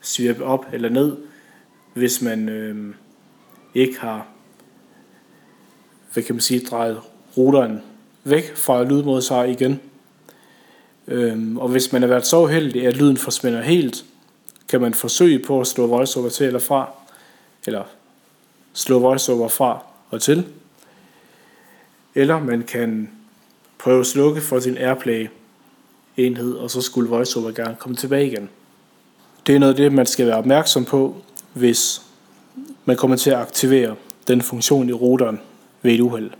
svirpe 0.00 0.44
op 0.44 0.66
eller 0.72 0.88
ned, 0.88 1.16
hvis 1.94 2.22
man 2.22 2.48
øh, 2.48 2.94
ikke 3.74 4.00
har, 4.00 4.26
hvad 6.12 6.22
kan 6.22 6.34
man 6.34 6.40
sige, 6.40 6.60
drejet 6.60 7.00
ruteren 7.36 7.82
væk 8.24 8.56
fra 8.56 8.84
lydmodtager 8.84 9.44
igen. 9.44 9.80
Øhm, 11.08 11.58
og 11.58 11.68
hvis 11.68 11.92
man 11.92 12.02
har 12.02 12.08
været 12.08 12.26
så 12.26 12.42
uheldig, 12.42 12.86
at 12.86 12.96
lyden 12.96 13.16
forsvinder 13.16 13.62
helt, 13.62 14.04
kan 14.68 14.80
man 14.80 14.94
forsøge 14.94 15.38
på 15.38 15.60
at 15.60 15.66
slå 15.66 15.86
voiceover 15.86 16.28
til 16.28 16.46
eller 16.46 16.60
fra, 16.60 16.90
eller 17.66 17.84
slå 18.72 18.98
voiceover 18.98 19.48
fra 19.48 19.84
og 20.10 20.22
til. 20.22 20.46
Eller 22.14 22.38
man 22.38 22.62
kan 22.62 23.10
prøve 23.78 24.00
at 24.00 24.06
slukke 24.06 24.40
for 24.40 24.60
sin 24.60 24.76
Airplay 24.78 25.28
enhed, 26.16 26.54
og 26.54 26.70
så 26.70 26.80
skulle 26.80 27.10
voiceover 27.10 27.52
gerne 27.52 27.76
komme 27.78 27.96
tilbage 27.96 28.26
igen. 28.26 28.48
Det 29.46 29.54
er 29.54 29.58
noget 29.58 29.72
af 29.72 29.76
det, 29.76 29.92
man 29.92 30.06
skal 30.06 30.26
være 30.26 30.36
opmærksom 30.36 30.84
på, 30.84 31.16
hvis 31.52 32.02
man 32.84 32.96
kommer 32.96 33.16
til 33.16 33.30
at 33.30 33.36
aktivere 33.36 33.96
den 34.28 34.42
funktion 34.42 34.88
i 34.88 34.92
routeren 34.92 35.40
ved 35.82 35.92
et 35.92 36.00
uheld. 36.00 36.30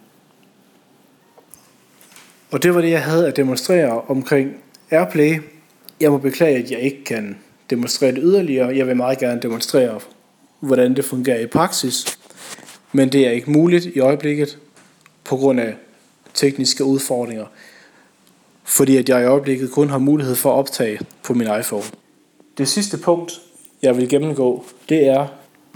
Og 2.50 2.62
det 2.62 2.74
var 2.74 2.80
det, 2.80 2.90
jeg 2.90 3.02
havde 3.02 3.28
at 3.28 3.36
demonstrere 3.36 4.00
omkring 4.00 4.56
Airplay. 4.90 5.40
Jeg 6.00 6.10
må 6.10 6.18
beklage, 6.18 6.64
at 6.64 6.70
jeg 6.70 6.80
ikke 6.80 7.04
kan 7.04 7.38
demonstrere 7.70 8.12
det 8.12 8.20
yderligere. 8.22 8.76
Jeg 8.76 8.86
vil 8.86 8.96
meget 8.96 9.18
gerne 9.18 9.40
demonstrere, 9.40 10.00
hvordan 10.60 10.96
det 10.96 11.04
fungerer 11.04 11.40
i 11.40 11.46
praksis. 11.46 12.18
Men 12.92 13.12
det 13.12 13.26
er 13.26 13.30
ikke 13.30 13.50
muligt 13.50 13.86
i 13.86 14.00
øjeblikket 14.00 14.58
på 15.24 15.36
grund 15.36 15.60
af 15.60 15.74
tekniske 16.34 16.84
udfordringer. 16.84 17.46
Fordi 18.64 18.96
at 18.96 19.08
jeg 19.08 19.22
i 19.22 19.24
øjeblikket 19.24 19.70
kun 19.70 19.90
har 19.90 19.98
mulighed 19.98 20.34
for 20.34 20.52
at 20.52 20.58
optage 20.58 21.00
på 21.22 21.34
min 21.34 21.48
iPhone. 21.60 21.84
Det 22.58 22.68
sidste 22.68 22.98
punkt, 22.98 23.32
jeg 23.82 23.96
vil 23.96 24.08
gennemgå, 24.08 24.64
det 24.88 25.06
er 25.06 25.26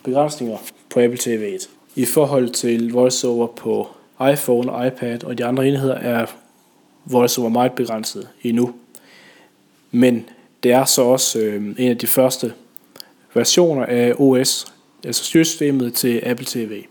begrænsninger 0.05 0.59
på 0.91 1.01
Apple 1.01 1.19
TV. 1.19 1.59
I 1.97 2.05
forhold 2.05 2.49
til 2.49 2.93
VoiceOver 2.93 3.47
på 3.47 3.89
iPhone, 4.33 4.87
iPad 4.87 5.25
og 5.25 5.39
de 5.39 5.45
andre 5.45 5.69
enheder 5.69 5.95
er 5.95 6.27
VoiceOver 7.05 7.49
meget 7.51 7.73
begrænset 7.73 8.29
endnu. 8.43 8.75
Men 9.91 10.29
det 10.63 10.73
er 10.73 10.85
så 10.85 11.03
også 11.03 11.39
øh, 11.39 11.75
en 11.79 11.91
af 11.91 11.99
de 11.99 12.07
første 12.07 12.53
versioner 13.35 13.87
af 13.87 14.15
OS, 14.19 14.67
altså 15.05 15.25
styresystemet 15.25 15.95
til 15.95 16.23
Apple 16.27 16.47
TV. 16.47 16.83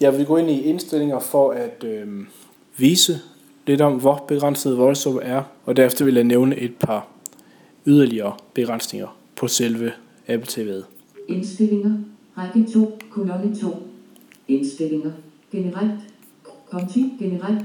Jeg 0.00 0.18
vil 0.18 0.26
gå 0.26 0.36
ind 0.36 0.50
i 0.50 0.62
indstillinger 0.62 1.20
for 1.20 1.50
at 1.50 1.84
øh, 1.84 2.06
vise 2.76 3.20
lidt 3.66 3.80
om, 3.80 3.92
hvor 3.92 4.24
begrænset 4.28 4.78
VoiceOver 4.78 5.20
er, 5.20 5.42
og 5.66 5.76
derefter 5.76 6.04
vil 6.04 6.14
jeg 6.14 6.24
nævne 6.24 6.56
et 6.56 6.76
par 6.76 7.06
yderligere 7.86 8.32
begrænsninger 8.54 9.18
på 9.36 9.48
selve 9.48 9.92
Apple 10.28 10.46
TV'et. 10.48 10.84
Indstillinger. 11.28 11.92
Række 12.38 12.72
2. 12.72 12.98
Kolonne 13.10 13.56
2. 13.56 13.76
Indstillinger. 14.48 15.12
Generelt. 15.52 16.00
Konti. 16.70 17.12
Generelt. 17.18 17.64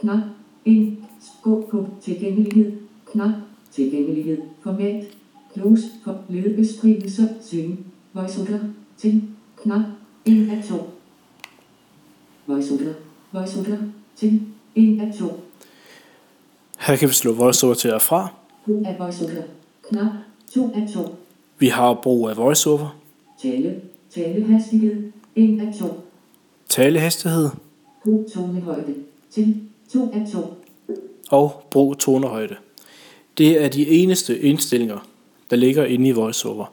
Knap. 0.00 0.18
Ind. 0.64 0.96
Gå 1.42 1.68
på 1.70 1.88
tilgængelighed. 2.02 2.72
Knap. 3.12 3.30
Tilgængelighed. 3.70 4.38
Format. 4.62 5.04
Close. 5.52 5.82
For 6.04 6.24
ledbeskrivelse. 6.28 7.28
Syn. 7.40 7.76
Voiceover. 8.12 8.58
Til. 8.96 9.22
Knap. 9.62 9.82
En 10.24 10.50
af 10.50 10.64
to. 10.68 10.90
Voiceover. 12.46 12.94
Voiceover. 13.32 13.78
Til. 14.16 14.42
En 14.74 15.00
af 15.00 15.14
to. 15.18 15.40
Her 16.78 16.96
kan 16.96 17.08
vi 17.08 17.14
slå 17.14 17.32
VoiceOver 17.32 17.74
til 17.74 17.92
og 17.94 18.02
fra. 18.02 18.28
Brug 18.64 18.86
af 18.86 18.96
voiceover. 18.98 19.42
Knap. 19.88 20.12
To 20.54 20.70
af 20.74 20.88
to. 20.94 21.21
Vi 21.62 21.68
har 21.68 21.94
brug 21.94 22.28
af 22.28 22.36
VoiceOver, 22.36 22.98
Tale. 23.42 23.80
Talehastighed. 24.10 25.12
En 25.36 25.60
af 25.60 25.74
to. 25.78 26.00
talehastighed 26.68 27.50
Brug 28.04 28.26
tonehøjde. 28.34 28.94
Til. 29.30 29.60
To 29.92 30.10
af 30.12 30.26
to. 30.32 30.54
og 31.30 31.66
brug 31.70 31.98
tonehøjde. 31.98 32.56
Det 33.38 33.64
er 33.64 33.68
de 33.68 33.88
eneste 33.88 34.38
indstillinger, 34.40 35.06
der 35.50 35.56
ligger 35.56 35.84
inde 35.84 36.08
i 36.08 36.12
VoiceOver. 36.12 36.72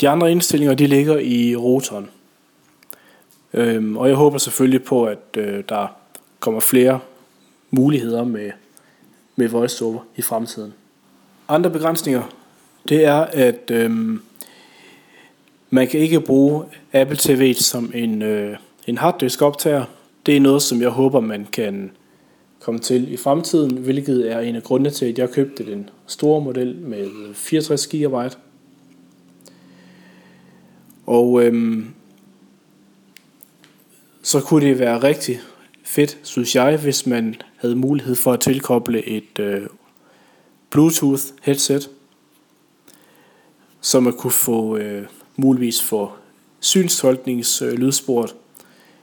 De 0.00 0.08
andre 0.08 0.32
indstillinger, 0.32 0.74
de 0.74 0.86
ligger 0.86 1.18
i 1.18 1.56
rotoren. 1.56 2.10
Øhm, 3.52 3.96
og 3.96 4.08
jeg 4.08 4.16
håber 4.16 4.38
selvfølgelig 4.38 4.84
på, 4.84 5.04
at 5.04 5.36
øh, 5.36 5.64
der 5.68 5.86
kommer 6.40 6.60
flere 6.60 7.00
muligheder 7.70 8.24
med, 8.24 8.50
med 9.36 9.48
VoiceOver 9.48 10.00
i 10.16 10.22
fremtiden. 10.22 10.74
Andre 11.48 11.70
begrænsninger, 11.70 12.22
det 12.88 13.04
er, 13.04 13.20
at 13.20 13.70
øhm, 13.70 14.20
man 15.70 15.88
kan 15.88 16.00
ikke 16.00 16.20
bruge 16.20 16.64
Apple 16.92 17.16
TV 17.20 17.54
som 17.54 17.92
en, 17.94 18.22
øh, 18.22 18.56
en 18.86 18.98
harddisk 18.98 19.42
optager. 19.42 19.84
Det 20.26 20.36
er 20.36 20.40
noget, 20.40 20.62
som 20.62 20.80
jeg 20.80 20.90
håber, 20.90 21.20
man 21.20 21.46
kan 21.52 21.90
komme 22.60 22.80
til 22.80 23.12
i 23.12 23.16
fremtiden, 23.16 23.76
hvilket 23.76 24.32
er 24.32 24.40
en 24.40 24.56
af 24.56 24.62
grundene 24.62 24.90
til, 24.90 25.06
at 25.06 25.18
jeg 25.18 25.30
købte 25.30 25.66
den 25.66 25.90
store 26.06 26.40
model 26.40 26.76
med 26.76 27.34
64 27.34 27.86
GB. 27.86 28.36
Og 31.06 31.42
øhm, 31.42 31.86
så 34.22 34.40
kunne 34.40 34.66
det 34.66 34.78
være 34.78 35.02
rigtig 35.02 35.40
fedt, 35.84 36.18
synes 36.22 36.54
jeg, 36.54 36.76
hvis 36.76 37.06
man 37.06 37.34
havde 37.56 37.76
mulighed 37.76 38.14
for 38.14 38.32
at 38.32 38.40
tilkoble 38.40 39.08
et 39.08 39.38
øh, 39.38 39.62
Bluetooth 40.70 41.22
headset, 41.42 41.90
så 43.86 44.00
man 44.00 44.12
kunne 44.12 44.32
få 44.32 44.76
øh, 44.76 45.06
muligvis 45.36 45.82
få 45.82 46.12
synstolknings 46.60 47.62
øh, 47.62 47.72
lydspor 47.72 48.28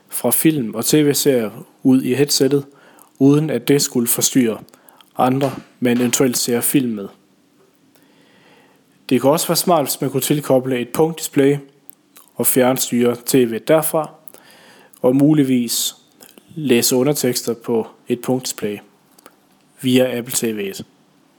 fra 0.09 0.31
film 0.31 0.75
og 0.75 0.85
tv-serier 0.85 1.65
ud 1.83 2.01
i 2.01 2.13
headsettet, 2.13 2.65
uden 3.19 3.49
at 3.49 3.67
det 3.67 3.81
skulle 3.81 4.07
forstyrre 4.07 4.59
andre, 5.17 5.51
man 5.79 5.97
eventuelt 5.97 6.37
ser 6.37 6.61
film 6.61 6.91
med. 6.91 7.07
Det 9.09 9.21
kunne 9.21 9.31
også 9.31 9.47
være 9.47 9.55
smart, 9.55 9.85
hvis 9.85 10.01
man 10.01 10.09
kunne 10.09 10.21
tilkoble 10.21 10.79
et 10.79 10.89
punktdisplay 10.89 11.57
og 12.35 12.47
fjernstyre 12.47 13.15
tv 13.25 13.59
derfra, 13.59 14.09
og 15.01 15.15
muligvis 15.15 15.95
læse 16.55 16.95
undertekster 16.95 17.53
på 17.53 17.87
et 18.07 18.21
punktdisplay 18.21 18.77
via 19.81 20.17
Apple 20.17 20.33
TV's. 20.33 20.92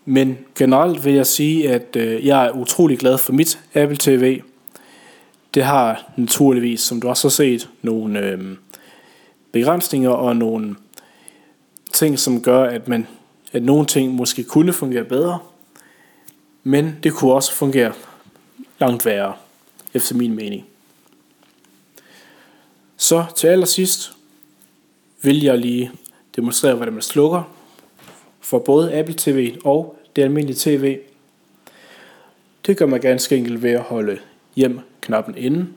Men 0.05 0.38
generelt 0.59 1.05
vil 1.05 1.14
jeg 1.14 1.26
sige, 1.26 1.70
at 1.70 1.96
øh, 1.96 2.26
jeg 2.26 2.46
er 2.46 2.50
utrolig 2.50 2.98
glad 2.98 3.18
for 3.18 3.32
mit 3.32 3.61
Apple 3.74 3.96
TV. 4.00 4.40
Det 5.55 5.64
har 5.64 6.12
naturligvis, 6.16 6.80
som 6.80 7.00
du 7.00 7.09
også 7.09 7.28
har 7.28 7.30
set, 7.30 7.68
nogle 7.82 8.20
øh, 8.20 8.57
begrænsninger 9.52 10.11
og 10.11 10.36
nogle 10.36 10.76
ting, 11.92 12.18
som 12.18 12.42
gør, 12.42 12.64
at, 12.64 12.88
man, 12.88 13.07
at 13.52 13.62
nogle 13.62 13.86
ting 13.86 14.14
måske 14.14 14.44
kunne 14.44 14.72
fungere 14.72 15.05
bedre, 15.05 15.38
men 16.62 16.96
det 17.02 17.12
kunne 17.12 17.32
også 17.32 17.52
fungere 17.52 17.92
langt 18.80 19.07
værre, 19.07 19.32
efter 19.94 20.14
min 20.14 20.34
mening. 20.34 20.66
Så 22.96 23.24
til 23.36 23.46
allersidst 23.46 24.12
vil 25.22 25.42
jeg 25.42 25.59
lige 25.59 25.90
demonstrere, 26.36 26.74
hvordan 26.74 26.94
man 26.94 27.02
slukker 27.02 27.53
for 28.45 28.59
både 28.59 28.95
Apple 28.99 29.14
TV 29.18 29.57
og 29.64 29.97
det 30.16 30.22
almindelige 30.22 30.57
TV. 30.57 30.99
Det 32.66 32.76
gør 32.76 32.86
man 32.86 33.01
ganske 33.01 33.36
enkelt 33.36 33.62
ved 33.62 33.70
at 33.70 33.80
holde 33.80 34.18
hjem-knappen 34.57 35.34
inden. 35.36 35.74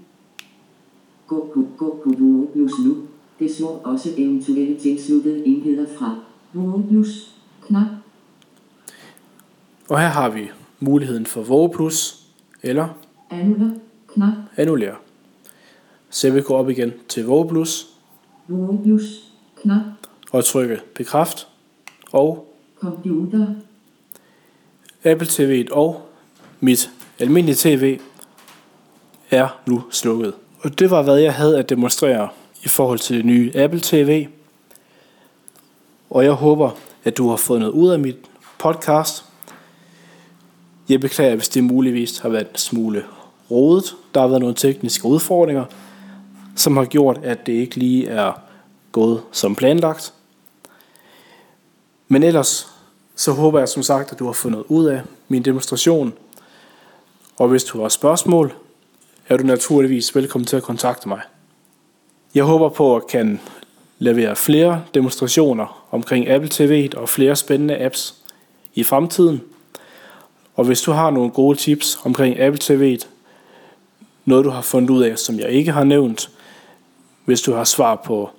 Gå 1.28 1.52
på, 1.54 1.68
gå 1.78 2.02
på 2.04 2.10
Plus 2.54 2.72
nu. 2.86 2.98
Det 3.40 3.56
slår 3.56 3.82
også 3.86 4.10
eventuelle 4.18 4.80
tilsluttede 4.80 5.46
enheder 5.46 5.86
fra 5.98 6.16
Plus 6.90 7.36
knap. 7.68 7.88
Og 9.90 10.00
her 10.00 10.08
har 10.08 10.30
vi 10.30 10.50
muligheden 10.80 11.26
for 11.26 11.42
Våge 11.42 11.70
Plus 11.70 12.24
eller 12.64 12.88
Annuller 13.30 13.70
knap. 14.08 14.34
annullere. 14.58 14.96
Så 16.10 16.28
jeg 16.28 16.36
vil 16.36 16.44
gå 16.44 16.54
op 16.54 16.70
igen 16.70 16.94
til 17.08 17.26
Våge 17.26 17.48
Plus 17.48 17.88
Plus 18.84 19.32
knap. 19.62 19.82
og 20.32 20.46
trykke 20.46 20.80
bekræft. 20.96 21.48
Og 22.12 22.57
Computer. 22.82 23.48
Apple 25.04 25.28
TV 25.30 25.68
og 25.72 26.10
mit 26.60 26.90
almindelige 27.20 27.56
TV 27.56 28.00
er 29.32 29.60
nu 29.66 29.84
slukket. 29.92 30.34
Og 30.62 30.80
det 30.80 30.92
var 30.92 31.02
hvad 31.02 31.18
jeg 31.18 31.34
havde 31.34 31.60
at 31.60 31.70
demonstrere 31.70 32.30
i 32.64 32.68
forhold 32.68 33.00
til 33.00 33.18
det 33.18 33.26
nye 33.26 33.52
Apple 33.56 33.80
TV. 33.84 34.28
Og 36.10 36.24
jeg 36.24 36.32
håber, 36.32 36.72
at 37.04 37.18
du 37.18 37.30
har 37.30 37.36
fået 37.36 37.60
noget 37.60 37.74
ud 37.74 37.90
af 37.90 38.00
mit 38.00 38.18
podcast. 38.60 39.26
Jeg 40.90 41.02
beklager, 41.02 41.36
hvis 41.36 41.50
det 41.50 41.64
muligvis 41.64 42.20
har 42.20 42.30
været 42.30 42.48
en 42.50 42.56
smule 42.56 43.04
rodet. 43.52 43.96
Der 44.14 44.22
har 44.22 44.28
været 44.28 44.42
nogle 44.42 44.56
tekniske 44.56 45.06
udfordringer, 45.06 45.66
som 46.56 46.78
har 46.78 46.86
gjort, 46.86 47.20
at 47.24 47.46
det 47.48 47.54
ikke 47.54 47.76
lige 47.76 48.08
er 48.08 48.32
gået 48.92 49.22
som 49.32 49.56
planlagt. 49.56 50.14
Men 52.08 52.24
ellers 52.24 52.72
så 53.16 53.32
håber 53.32 53.60
jeg 53.60 53.70
som 53.70 53.84
sagt, 53.84 54.12
at 54.12 54.20
du 54.20 54.26
har 54.26 54.34
fundet 54.34 54.64
ud 54.68 54.86
af 54.86 55.02
min 55.28 55.46
demonstration. 55.46 56.14
Og 57.38 57.48
hvis 57.48 57.64
du 57.64 57.82
har 57.82 57.90
spørgsmål, 57.90 58.54
er 59.28 59.38
du 59.38 59.44
naturligvis 59.44 60.16
velkommen 60.16 60.46
til 60.46 60.58
at 60.58 60.64
kontakte 60.64 61.08
mig. 61.08 61.22
Jeg 62.36 62.44
håber 62.44 62.70
på 62.70 62.96
at 62.96 63.08
kan 63.08 63.40
levere 64.00 64.36
flere 64.36 64.84
demonstrationer 64.94 65.88
omkring 65.92 66.28
Apple 66.28 66.50
TV 66.50 66.90
og 66.98 67.10
flere 67.10 67.36
spændende 67.36 67.78
apps 67.78 68.16
i 68.74 68.84
fremtiden. 68.84 69.42
Og 70.56 70.66
hvis 70.66 70.82
du 70.82 70.92
har 70.92 71.10
nogle 71.10 71.32
gode 71.32 71.58
tips 71.58 72.00
omkring 72.04 72.40
Apple 72.40 72.60
TV, 72.62 73.00
noget 74.26 74.46
du 74.46 74.50
har 74.50 74.62
fundet 74.62 74.90
ud 74.90 75.04
af, 75.04 75.18
som 75.18 75.40
jeg 75.40 75.50
ikke 75.50 75.72
har 75.72 75.84
nævnt, 75.84 76.30
hvis 77.26 77.42
du 77.42 77.54
har 77.54 77.64
svar 77.64 77.96
på 77.96 78.30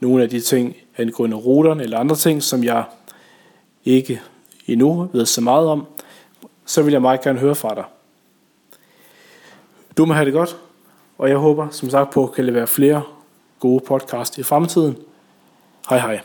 nogle 0.00 0.22
af 0.22 0.30
de 0.30 0.40
ting 0.40 0.76
angående 0.96 1.36
ruterne 1.36 1.82
eller 1.82 1.98
andre 1.98 2.16
ting, 2.16 2.42
som 2.42 2.64
jeg 2.64 2.84
ikke 3.84 4.22
endnu 4.66 5.08
ved 5.12 5.26
så 5.26 5.40
meget 5.40 5.68
om, 5.68 5.86
så 6.66 6.82
vil 6.82 6.92
jeg 6.92 7.02
meget 7.02 7.20
gerne 7.20 7.38
høre 7.38 7.54
fra 7.54 7.74
dig. 7.74 7.84
Du 9.96 10.04
må 10.04 10.14
have 10.14 10.24
det 10.24 10.32
godt, 10.32 10.56
og 11.18 11.28
jeg 11.28 11.36
håber 11.36 11.68
som 11.70 11.90
sagt 11.90 12.10
på 12.10 12.26
at 12.26 12.32
kan 12.32 12.44
levere 12.44 12.66
flere 12.66 13.02
gode 13.60 13.84
podcast 13.86 14.38
i 14.38 14.42
fremtiden. 14.42 14.96
Hej 15.90 15.98
hej. 15.98 16.20